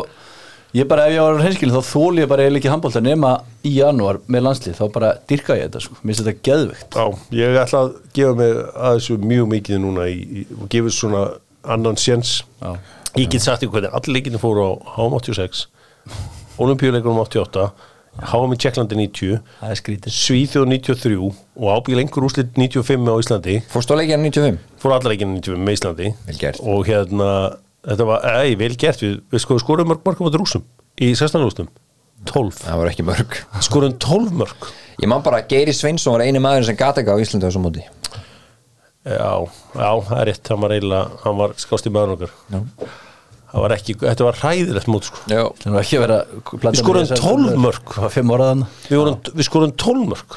ég 0.78 0.86
bara 0.86 1.08
ef 1.10 1.16
ég 1.16 1.24
var 1.26 1.40
hreinskilin 1.42 1.74
þá 1.74 1.88
þóli 1.90 2.22
ég 2.22 2.28
bara 2.30 2.44
eiginlega 2.46 2.62
ekki 2.62 2.70
handbólta 2.70 3.02
nema 3.02 3.32
í 3.66 3.72
janúar 3.80 4.20
með 4.30 4.44
landslið 4.46 4.76
þá 4.78 4.84
bara 4.94 5.10
dyrka 5.28 5.56
ég 5.58 5.66
þetta 5.66 5.82
sko, 5.82 5.96
mér 6.04 6.14
finnst 6.14 6.22
þetta 6.28 6.44
geðveikt. 6.46 6.98
Já, 7.00 7.06
ég 7.40 7.58
ætla 7.64 7.82
að 7.88 7.96
gefa 8.14 8.36
mig 8.38 8.52
að 8.78 9.00
þessu 9.00 9.18
mjög 9.24 9.50
mikið 9.56 9.82
núna 9.82 10.06
í, 10.14 10.20
í, 10.22 10.44
og 10.60 10.68
gefa 10.70 10.92
þessu 10.92 11.02
svona 11.08 11.24
annan 11.74 11.98
séns. 12.00 12.36
Já. 12.62 12.76
Ég 13.18 13.30
get 13.32 13.42
sagt 13.42 13.64
ykkur 13.66 13.80
hvernig 13.80 13.96
allir 13.98 14.20
leikinu 14.20 14.42
fóru 14.42 14.66
á 14.66 14.72
HM86 14.98 15.64
Olimpíuleikunum 16.62 17.24
88 17.24 17.70
HM 18.20 18.54
í 18.54 18.58
Tjekklandi 18.60 18.98
90 19.00 19.40
það 19.62 19.74
er 19.74 19.80
skrítið 19.80 20.16
Svíþjóð 20.16 20.68
93 20.74 21.18
og 21.24 21.68
ábyggilega 21.72 22.06
einhver 22.06 22.28
úslit 22.28 22.52
95 22.58 23.10
á 23.10 23.16
Íslandi. 23.24 23.56
Fórstu 23.72 23.96
að 23.96 24.02
leikja 24.02 24.20
95? 24.20 24.60
fóru 24.82 24.98
allar 24.98 25.14
leikinu 25.14 25.38
95 25.40 25.66
með 25.66 25.78
Íslandi. 25.78 26.12
Og 26.60 26.90
hérna 26.90 27.30
þetta 27.88 28.10
var, 28.10 28.28
ei, 28.44 28.58
vel 28.60 28.74
gert. 28.80 29.06
Við, 29.06 29.22
við 29.32 29.46
sko 29.46 29.60
skorum 29.64 29.90
mörg 29.94 30.04
mörgum 30.06 30.30
á 30.30 30.32
rúsum 30.36 30.66
í 31.00 31.14
16 31.14 31.46
rústum. 31.46 31.70
12 32.28 32.66
Það 32.66 32.82
var 32.82 32.92
ekki 32.92 33.08
mörg. 33.08 33.40
Skorum 33.64 33.96
12 33.96 34.36
mörg. 34.42 34.68
Ég 35.00 35.08
man 35.08 35.24
bara 35.24 35.46
Geiri 35.48 35.72
Sveinsson 35.74 36.18
var 36.18 36.26
eini 36.28 36.42
maður 36.44 36.68
sem 36.68 36.80
gata 36.80 37.00
ekki 37.00 37.16
á 37.16 37.22
Íslandi 37.24 37.48
á 37.48 37.50
þessu 37.50 37.64
móti 37.64 37.86
Já, 39.08 39.30
já, 39.80 39.90
það 40.10 40.18
er 40.20 40.28
rétt, 40.28 40.50
hann 40.52 40.60
var 40.64 40.74
eiginlega, 40.76 41.20
hann 41.24 41.38
var 41.40 41.54
skást 41.62 41.88
í 41.88 41.92
maður 41.96 42.18
okkar. 42.18 42.34
Já. 42.52 42.60
Það 43.50 43.64
var 43.64 43.74
ekki, 43.74 43.96
þetta 44.04 44.26
var 44.28 44.38
hræðilegt 44.44 44.90
mót 44.92 45.08
sko. 45.08 45.22
Já, 45.32 45.40
það 45.64 45.72
er 45.74 45.80
ekki 45.82 45.98
að 45.98 46.04
vera 46.04 46.18
Við 46.70 46.82
skorum 46.84 47.08
12 47.10 47.56
mörg. 47.64 47.94
það 47.96 48.04
var 48.06 48.14
5 48.14 48.34
ára 48.36 48.50
þannig 48.52 48.76
Við, 48.90 48.98
vorum, 49.00 49.16
við 49.40 49.48
skorum 49.48 49.72
12 49.86 50.04
mörg 50.12 50.36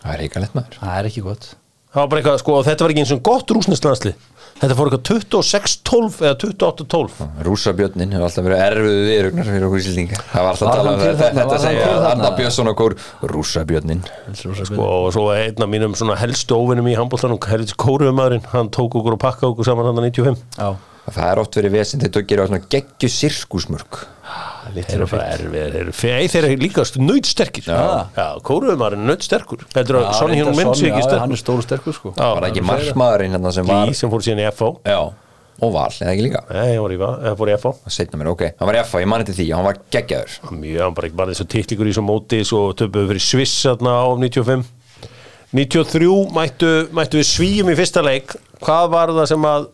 það 0.00 0.14
er 0.16 0.24
eiginlegt 0.24 0.56
maður. 0.56 0.78
Það 0.80 0.96
er 0.96 1.08
ekki 1.10 1.22
gott. 1.28 1.46
Það 1.90 2.00
var 2.00 2.08
bara 2.10 2.20
eitthvað, 2.22 2.40
sko, 2.42 2.56
þetta 2.66 2.86
var 2.86 2.94
ekki 2.94 3.02
eins 3.04 3.12
og 3.14 3.22
gott 3.30 3.54
rúsneslandsli 3.54 4.12
Þetta 4.60 4.74
fór 4.76 4.90
eitthvað 4.90 5.22
26-12 5.40 6.16
eða 6.26 6.34
28-12 6.42 7.44
Rússabjörnin 7.46 8.10
hefur 8.12 8.26
alltaf 8.26 8.44
verið 8.44 8.60
erfiðu 8.66 9.06
viðrugnar 9.06 9.46
fyrir 9.48 9.64
okkur 9.68 9.80
íslendinga. 9.80 10.18
Það 10.32 10.44
var 10.44 10.50
alltaf 10.50 10.66
að 10.68 10.74
tala 10.80 10.92
um 10.92 11.00
þetta? 11.00 11.30
Þetta 11.38 11.60
segja? 11.62 11.86
Arna 12.10 12.30
Björnsson 12.36 12.70
okkur 12.74 12.96
Rússabjörnin 13.32 14.02
sko, 14.36 14.84
Og 14.84 15.08
svo 15.16 15.24
var 15.30 15.40
einn 15.46 15.64
af 15.64 15.72
mínum 15.72 15.96
svona 15.96 16.18
helstu 16.20 16.58
óvinnum 16.60 16.90
í 16.92 16.96
handbóltanum 16.98 17.40
Helvits 17.48 17.78
Kóruðumæðurinn, 17.80 18.44
hann 18.52 18.68
tók 18.76 18.98
okkur 19.00 19.16
og 19.16 19.22
pakka 19.24 19.48
okkur 19.48 19.70
saman 19.70 19.88
hann 19.88 20.02
95 20.04 20.44
já, 20.60 20.70
Það 21.08 21.26
er 21.30 21.42
oft 21.46 21.56
verið 21.56 21.76
vesinn 21.78 22.04
þegar 22.04 22.18
þú 22.20 22.26
gerir 22.28 22.44
á 22.44 22.48
svona 22.52 22.64
geggju 22.76 23.12
sirkusmörk 23.16 24.02
Þeir 24.60 24.92
eru 24.98 25.06
bara 25.08 25.26
erfið, 25.34 25.88
þeir 25.96 26.46
eru 26.50 26.58
líka 26.60 26.84
nöytsterkir 27.00 27.70
Kóruðumæðurinn 28.46 29.06
er 29.06 29.08
nöytsterkur 29.08 29.64
Heldur 29.72 30.00
að 30.02 30.10
Sonny 30.18 30.36
Hjón 30.40 30.52
Minn 30.58 30.74
sé 30.76 30.90
ekki 30.90 31.00
hann 31.00 31.06
sterkur. 31.08 31.32
er 31.32 31.40
stóru 31.40 31.64
sterkur 31.64 31.96
sko. 31.96 32.12
Var 32.18 32.46
ekki 32.50 32.62
markmaðurinn 32.68 33.36
hérna 33.38 33.52
sem 33.56 33.66
var 33.68 33.88
Gí 33.88 33.96
sem 33.96 34.12
fór 34.12 34.24
síðan 34.26 34.44
í 34.44 34.48
FO 34.54 34.74
og 35.60 35.74
val, 35.74 35.90
eða 35.92 36.12
ekki 36.14 36.22
líka? 36.24 36.40
Nei, 36.48 36.78
var 36.80 36.92
í, 36.94 36.98
eða 37.00 37.32
fór 37.36 37.50
í 37.52 37.56
ok, 38.32 38.44
hann 38.56 38.68
var 38.70 38.78
í 38.78 38.84
FA, 38.88 39.00
ég 39.02 39.10
mani 39.12 39.26
til 39.28 39.34
því 39.36 39.46
hann 39.52 39.66
var 39.66 39.80
geggjaður. 39.92 40.36
Mjög, 40.56 40.78
hann 40.86 40.94
bara 40.96 41.10
ekki 41.10 41.18
bara 41.20 41.34
þessu 41.34 41.46
titlingur 41.52 41.90
í 41.90 41.92
svo 41.92 42.04
móti 42.06 42.38
svo 42.48 42.62
töpuðu 42.72 43.10
fyrir 43.10 43.24
Sviss 43.26 43.58
þarna 43.66 43.92
á 44.00 44.08
95 44.16 44.64
93 45.52 46.32
mættu, 46.32 46.72
mættu 46.96 47.20
við 47.20 47.28
svíjum 47.28 47.72
í 47.72 47.76
fyrsta 47.76 48.00
leik. 48.06 48.32
Hvað 48.64 48.88
var 48.94 49.12
það 49.18 49.30
sem 49.34 49.46
að 49.50 49.68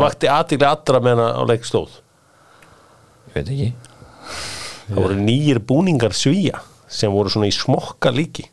vakti 0.00 0.32
aðtikli 0.32 0.68
allra 0.70 1.04
með 1.04 1.16
hana 1.18 1.28
á 1.36 1.42
leik 1.50 1.68
stóð? 1.68 2.00
Ég 3.28 3.36
veit 3.36 3.52
ekki 3.52 3.72
það 4.90 5.02
voru 5.04 5.18
nýjir 5.24 5.60
búningar 5.70 6.14
svíja 6.16 6.60
sem 6.90 7.12
voru 7.14 7.30
svona 7.30 7.48
í 7.50 7.54
smokka 7.54 8.10
líki. 8.14 8.48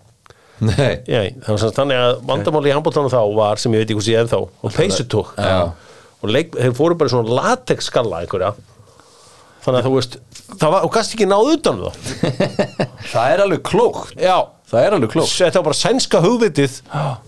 Nei, 0.61 1.03
Já, 1.05 1.19
það 1.43 1.51
var 1.53 1.59
svona 1.61 1.75
þannig 1.77 1.99
að 2.01 2.15
vandamáli 2.31 2.69
í 2.71 2.73
handbóltanum 2.73 3.11
þá 3.13 3.19
var 3.37 3.61
sem 3.61 3.73
ég 3.75 3.83
veit 3.83 3.91
ekki 3.91 3.97
hvað 3.99 4.07
sé 4.07 4.15
ennþá 4.23 4.39
og 4.41 4.73
peysutúk 4.73 5.35
og 6.17 6.31
leik, 6.33 6.55
þeir 6.57 6.73
fóru 6.77 6.97
bara 6.97 7.11
svona 7.13 7.35
latex 7.41 7.91
skalla 7.91 8.23
einhverja 8.23 8.55
þannig 9.65 9.79
að 9.81 9.87
þú 9.87 9.95
veist 9.97 10.19
það 10.57 10.69
var, 10.75 10.85
og 10.87 10.93
gast 10.95 11.15
ekki 11.15 11.27
náð 11.29 11.49
utan 11.55 11.81
um 11.81 11.89
það. 11.89 11.97
Það 13.13 13.33
er 13.33 13.43
alveg 13.47 13.65
klókt. 13.67 14.13
Já, 14.19 14.37
Það 14.67 14.83
er 14.83 14.93
alveg 14.97 15.11
klókt. 15.13 15.31
Þetta 15.31 15.59
var 15.61 15.65
bara 15.69 15.77
sænska 15.79 16.19
hugvitið 16.25 16.73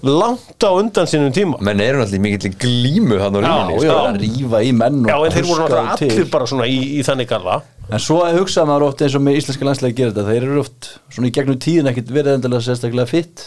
langt 0.04 0.66
á 0.68 0.70
undan 0.76 1.08
sínum 1.08 1.32
tíma. 1.36 1.60
Menn 1.64 1.80
eru 1.80 2.02
náttúrulega 2.02 2.24
mikill 2.26 2.56
glímu 2.60 3.20
hann 3.22 3.38
á 3.38 3.40
línunni 3.40 3.78
Já, 3.78 3.80
sko. 3.80 3.94
Það 3.94 4.08
að 4.10 4.18
rífa 4.26 4.60
í 4.68 4.74
menn 4.76 4.98
og 5.06 5.08
já, 5.08 5.16
en 5.30 5.36
þeir 5.38 5.48
voru 5.48 5.62
náttúrulega 5.64 5.96
til. 6.02 6.10
allir 6.12 6.28
bara 6.34 6.50
svona 6.52 6.68
í, 6.68 6.80
í 7.00 7.06
þannig 7.08 7.30
galla 7.32 7.56
En 7.90 8.04
svo 8.04 8.20
hugsa 8.36 8.66
maður 8.68 8.90
oft 8.90 9.00
eins 9.06 9.16
og 9.18 9.24
með 9.26 9.40
íslenska 9.40 9.66
landslega 9.70 9.98
gera 9.98 10.12
þetta 10.14 10.28
Þeir 10.28 10.44
eru 10.50 10.60
oft 10.66 10.90
svona 11.16 11.30
í 11.32 11.34
gegnum 11.40 11.62
tíðin 11.64 11.90
ekkit 11.94 12.12
verið 12.14 12.36
endilega 12.36 12.66
sérstaklega 12.68 13.08
fitt 13.10 13.46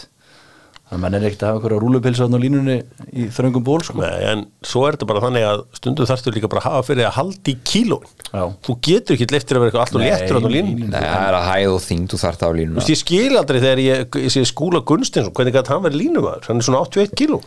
Þannig 0.93 0.99
að 0.99 1.01
mann 1.07 1.15
er 1.17 1.23
ekkert 1.25 1.43
að 1.43 1.49
hafa 1.49 1.57
einhverja 1.57 1.81
rúlupilsa 1.81 2.25
á 2.29 2.37
línunni 2.37 2.73
í 3.17 3.23
þröngum 3.33 3.63
ból 3.65 3.79
sko. 3.81 3.95
Nei, 3.97 4.25
en 4.29 4.43
svo 4.61 4.83
er 4.85 4.93
þetta 4.93 5.07
bara 5.09 5.23
þannig 5.23 5.45
að 5.49 5.63
stundum 5.79 6.09
þarftu 6.09 6.33
líka 6.35 6.49
bara 6.51 6.61
að 6.61 6.67
hafa 6.67 6.83
fyrir 6.85 7.07
að 7.07 7.15
halda 7.17 7.49
í 7.49 7.55
kílóin 7.65 8.11
Já. 8.29 8.43
þú 8.67 8.75
getur 8.85 9.17
ekki 9.17 9.27
leiftir 9.33 9.57
að 9.57 9.63
vera 9.63 9.71
eitthvað 9.71 9.85
alltaf 9.87 10.03
léttur 10.03 10.37
á 10.37 10.41
nei, 10.43 10.53
línu 10.53 10.91
nei, 10.91 10.99
það 10.99 11.25
er 11.25 11.39
að 11.39 11.49
hæð 11.49 11.73
og 11.73 11.81
þyngd 11.87 12.13
þú 12.13 12.21
þarft 12.21 12.45
á 12.45 12.49
Þú 12.53 12.59
línuna 12.59 12.77
veist, 12.77 12.93
ég 12.93 13.01
skil 13.01 13.41
aldrei 13.41 13.59
þegar 13.63 13.83
ég, 13.87 14.21
ég 14.21 14.35
sé 14.37 14.45
skúla 14.51 14.83
Gunstinsson, 14.85 15.33
hvernig 15.33 15.57
gæti 15.57 15.73
hann 15.73 15.83
verið 15.87 16.01
línumæður? 16.03 16.47
Hann 16.51 16.61
er 16.61 16.69
svona 16.69 16.85
81 16.85 17.17
kíló. 17.17 17.41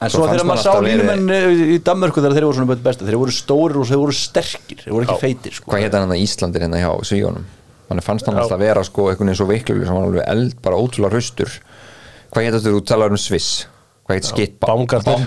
En 0.00 0.08
Svo 0.08 0.24
þegar 0.24 0.46
mann 0.48 0.56
maður 0.56 0.64
sá 0.64 0.80
línumenn 0.80 1.72
í 1.76 1.78
Danmörku 1.84 2.22
þegar 2.24 2.38
þeir 2.38 2.46
voru 2.48 2.56
svona 2.62 2.80
besta 2.80 3.04
Þeir 3.04 3.20
voru 3.20 3.34
stórir 3.36 3.80
og 3.82 3.88
þeir 3.90 4.00
voru 4.00 4.14
sterkir 4.16 4.80
Þeir 4.80 4.94
voru 4.96 5.04
ekki 5.04 5.20
feitir 5.26 5.58
sko. 5.58 5.68
Hvað 5.68 5.84
hétt 5.84 5.96
hann 5.98 6.14
að 6.14 6.22
Íslandir 6.24 6.64
hérna 6.64 6.80
hjá 6.80 6.88
Svíjónum 7.04 7.44
Þannig 7.90 8.06
fannst 8.06 8.28
hann 8.30 8.38
alltaf 8.38 8.60
vera 8.62 8.84
sko 8.86 9.08
einhvern 9.10 9.28
veginn 9.32 9.38
svo 9.40 9.48
veiklugur 9.50 9.88
sem 9.88 9.96
var 9.98 10.04
alveg 10.06 10.26
eld, 10.30 10.52
bara 10.62 10.78
ótrúlega 10.78 11.10
hraustur 11.16 11.56
Hvað 12.30 12.46
þetta 12.50 12.72
þú 12.74 12.80
talar 12.86 13.14
um 13.14 13.20
Sviss 13.20 13.66
Hvað 14.06 14.18
hétt 14.20 14.28
skitt 14.30 14.54
Baumgartner. 14.62 15.24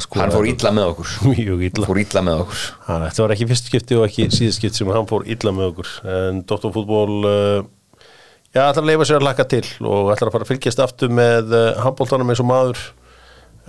Sko, 0.00 0.18
Hann 0.20 0.32
fór 0.32 0.46
illa 0.50 0.70
með 0.74 0.86
okkur 0.92 1.10
Mjög 1.30 1.64
illa. 1.68 1.86
Fór 1.88 1.98
illa 2.02 2.22
með 2.26 2.40
okkur 2.44 2.62
Hann, 2.86 3.04
þetta 3.08 3.24
var 3.24 3.34
ekki 3.34 3.48
fyrst 3.50 3.68
skipti 3.70 3.98
og 3.98 4.06
ekki 4.06 4.26
síðast 4.34 4.58
skipti 4.60 4.80
sem 4.80 4.90
hann 4.94 5.08
fór 5.10 5.26
illa 5.30 5.52
með 5.54 5.68
okkur. 5.72 5.90
En 6.14 6.40
Dóttarfútból, 6.48 7.18
uh, 7.28 8.06
já, 8.54 8.62
ætlar 8.68 8.80
að 8.84 8.88
leifa 8.90 9.08
sér 9.10 9.20
að 9.20 9.26
laka 9.28 9.46
til 9.50 9.64
og 9.84 10.10
ætlar 10.14 10.30
að 10.30 10.36
fara 10.38 10.46
að 10.48 10.52
fylgjast 10.54 10.82
aftur 10.86 11.12
með 11.14 11.52
uh, 11.54 11.66
handbóltanum 11.84 12.32
eins 12.32 12.42
og 12.42 12.48
maður 12.50 12.82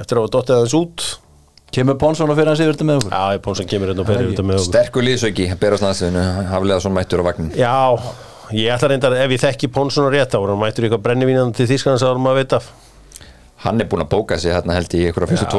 eftir 0.01 0.21
að 0.21 0.31
dottið 0.37 0.55
aðeins 0.57 0.77
út. 0.79 1.05
Kemur 1.71 1.95
Ponsson 2.01 2.31
og 2.31 2.35
fyrir 2.39 2.51
hans 2.51 2.59
yfir 2.63 2.73
þetta 2.75 2.87
með 2.89 2.97
okkur 3.03 3.13
Já, 3.15 3.41
Pónsson 3.45 3.67
kemur 3.71 3.91
hérna 3.93 4.03
og 4.03 4.09
fyrir 4.11 4.31
þetta 4.33 4.43
með 4.47 4.57
okkur. 4.59 4.71
Sterkur 4.73 5.05
liðsauki, 5.07 5.45
berast 5.61 5.85
landsliðinu 5.85 6.23
Haflega 6.51 6.81
svona 6.83 6.97
mættur 6.97 7.21
á 7.23 7.25
vagnin 7.29 7.53
Já, 7.55 7.75
ég 8.55 8.71
ætla 8.75 8.91
reyndar, 8.91 9.15
ef 9.23 9.33
ég 9.35 9.41
þekki 9.41 9.71
Pónsson 9.73 10.07
og 10.07 10.15
rétt 10.15 10.35
á, 10.35 10.39
hann 10.39 10.59
mætur 10.59 10.87
eitthvað 10.87 11.03
brennivínan 11.07 11.53
til 11.55 11.67
Þískans 11.69 12.05
að 12.05 12.21
maður 12.21 12.41
veit 12.41 12.55
af. 12.59 12.69
Hann 13.61 13.81
er 13.81 13.89
búinn 13.89 14.03
að 14.05 14.11
bóka 14.11 14.37
sig 14.41 14.53
hérna 14.55 14.73
held 14.77 14.93
í 14.97 15.03
fyrstu 15.13 15.49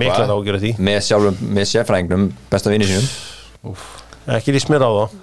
miklar 0.00 0.32
áhyggjur 0.32 0.58
af 0.58 0.64
því. 0.64 0.72
með 0.76 0.98
sjálfum, 1.06 1.38
með 1.56 1.70
sérfræðingnum 1.72 2.26
besta 2.52 2.72
vinni 2.72 2.88
sínum 2.90 3.76
Ekki 4.36 4.52
líst 4.52 4.68
mér 4.68 4.84
á 4.84 4.90
það. 4.92 5.14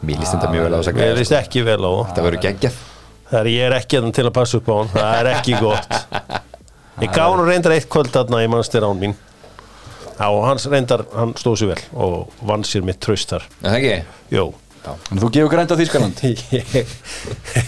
Mér 0.00 0.20
líst 0.22 0.32
þetta 0.32 0.52
mjög 0.52 0.64
vel 0.64 0.72
á 0.72 0.78
að 0.78 0.88
Ég 0.88 0.98
gæja 1.02 1.18
líst 1.18 1.34
ekki 1.36 1.64
vel 1.66 1.80
á 1.82 1.90
það. 1.90 2.04
Þetta 2.08 2.24
verður 2.28 2.42
geggjað 2.46 2.78
Það 3.28 3.40
er 3.40 3.48
ég 3.52 3.64
er 3.66 3.74
ekki 3.76 3.98
hérna 3.98 4.12
til 4.16 4.24
að 4.24 4.34
passa 4.38 4.58
upp 4.58 4.68
á 4.70 4.74
hann 4.78 4.92
Það 4.94 5.16
er 5.18 5.30
ekki 5.34 5.56
gott 5.60 5.96
Ég 7.02 7.10
gaf 7.14 7.32
hann 7.34 7.42
reyndar 7.48 7.74
eitt 7.74 7.88
kvöld 7.92 8.12
þarna 8.14 8.40
í 8.44 8.50
mannstir 8.50 8.86
án 8.86 9.02
mín 9.02 9.16
og 10.18 10.40
hans 10.48 10.64
reyndar, 10.66 11.04
hann 11.14 11.34
stóð 11.38 11.60
sér 11.60 11.68
vel 11.74 11.82
og 11.94 12.32
vann 12.46 12.64
sér 12.66 12.82
mitt 12.86 13.04
Er 13.06 13.44
Það 13.62 13.76
ekki? 13.76 13.92
Jó 14.34 14.48
En 15.12 15.22
þú 15.22 15.32
gefur 15.34 15.52
grænt 15.52 15.72
á 15.72 15.76
Þískaland 15.78 16.22
Ég 16.28 16.92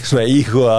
Svona 0.03 0.27
íhuga 0.29 0.77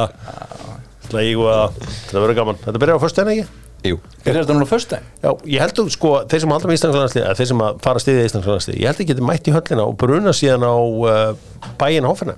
Svona 1.08 1.26
íhuga 1.26 1.58
Þetta 1.76 2.22
verður 2.22 2.38
gaman. 2.42 2.62
Þetta 2.64 2.82
byrjar 2.84 3.00
á 3.00 3.04
föstu 3.04 3.26
ekki? 3.26 3.50
Jú. 3.82 3.98
Er 4.22 4.36
þetta 4.38 4.54
núna 4.54 4.66
fyrst 4.70 4.92
dag? 4.92 5.06
Já, 5.18 5.30
ég 5.50 5.62
held 5.62 5.80
að 5.82 5.88
sko, 5.90 6.10
þeir 6.30 6.42
sem 6.44 6.52
halda 6.54 6.68
með 6.70 6.76
Íslandslandslið 6.78 7.24
þeir 7.38 7.48
sem 7.50 7.62
að 7.66 7.80
fara 7.82 7.98
að 7.98 8.04
stiðja 8.04 8.26
Íslandslandslið 8.28 8.76
ég 8.78 8.86
held 8.86 9.00
að 9.02 9.08
geti 9.08 9.24
mætt 9.26 9.48
í 9.50 9.54
höllina 9.56 9.86
og 9.88 9.96
bruna 9.98 10.34
síðan 10.38 10.66
á 10.70 10.74
uh, 10.78 11.32
bæin 11.80 12.06
hófina 12.06 12.36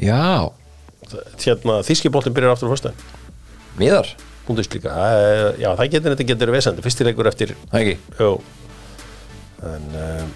Já. 0.00 0.48
Hérna, 1.42 1.76
þískiboltin 1.84 2.36
byrjar 2.36 2.56
aftur 2.56 2.72
á 2.72 2.74
föstu 2.74 2.94
Miðar? 3.76 4.08
Búndist 4.48 4.72
líka, 4.72 4.94
uh, 4.96 5.50
já 5.60 5.68
það 5.76 5.92
getur 5.98 6.16
þetta 6.16 6.28
getur 6.32 6.54
vesandi, 6.56 6.86
fyrstileikur 6.86 7.28
eftir 7.28 7.52
Það 7.68 7.82
ekki? 7.82 7.98
Jó 8.16 8.32
En 9.68 9.86
um, 10.00 10.34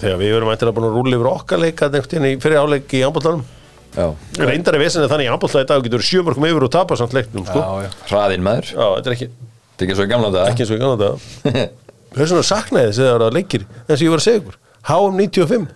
þegar 0.00 0.20
við 0.20 0.34
verum 0.36 0.52
eitthvað 0.52 0.76
búin 0.76 0.88
að 0.90 0.98
rúla 0.98 1.16
yfir 1.18 1.30
okkar 1.30 1.64
leika 1.64 1.90
fyrir 1.94 2.60
áleik 2.60 2.94
í 2.96 3.02
ambóltanum 3.06 3.44
Já. 3.90 4.06
Reyndar 4.38 4.76
er 4.78 4.84
vesenið 4.84 5.10
þannig 5.10 5.26
í 5.26 5.60
í 5.60 5.66
dag 5.66 5.84
getur 5.86 6.04
sjömörkum 6.06 6.46
yfir 6.46 6.66
og 6.66 6.70
tapa 6.70 6.96
samt 6.98 7.14
leiknum 7.16 7.46
sko. 7.46 7.62
Hraðinn 8.06 8.44
maður. 8.46 8.70
Já, 8.70 8.86
þetta 8.96 9.10
er 9.10 9.16
ekki, 9.16 9.28
Þetta 9.30 9.82
er 9.82 9.88
ekki 9.88 9.96
svo 9.98 10.06
í 10.06 10.10
gamla 10.12 10.30
dag 10.34 10.50
ekki 10.52 10.64
eins 10.64 10.70
og 10.70 10.78
í 10.78 10.82
ganna 10.84 10.98
dag 11.00 11.70
Þess 12.14 12.32
vegna 12.34 12.44
saknaði 12.46 12.90
þess 12.90 13.00
að 13.00 13.08
það 13.08 13.24
var 13.24 13.34
leikir 13.38 13.64
eins 13.64 13.96
og 13.96 14.04
ég 14.04 14.12
var 14.12 14.20
að 14.22 14.26
segja 14.26 14.42
ykkur. 14.42 14.58
HM 14.90 15.18
95, 15.20 15.66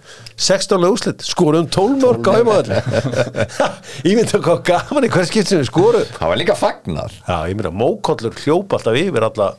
16 0.45 0.81
lega 0.81 0.95
úslit 0.95 1.27
skorum 1.27 1.66
12 1.75 1.99
mörg 2.01 2.31
á 2.31 2.33
heimaðall 2.39 2.70
Ég 4.09 4.16
myndi 4.16 4.39
að 4.39 4.47
hvað 4.47 4.62
gaman 4.70 5.07
í 5.07 5.11
hvers 5.12 5.29
skipt 5.29 5.51
sem 5.51 5.61
við 5.61 5.68
skorum 5.68 6.07
Það 6.14 6.31
var 6.33 6.41
líka 6.41 6.57
fagnar. 6.57 7.18
Já, 7.20 7.37
ég 7.51 7.59
myndi 7.59 7.68
að 7.68 7.77
mókollur 7.83 8.41
hljópa 8.41 8.79
alltaf 8.79 8.97
yfir 9.03 9.29
alla 9.29 9.51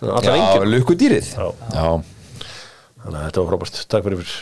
alla 0.00 0.22
Já, 0.24 0.36
engir 0.36 0.70
lukkudýrið. 0.76 1.34
Já. 1.34 1.50
Já 1.74 2.19
þannig 3.04 3.20
að 3.20 3.28
þetta 3.28 3.44
var 3.44 3.52
frábært, 3.52 3.84
takk 3.90 4.08
fyrir 4.08 4.34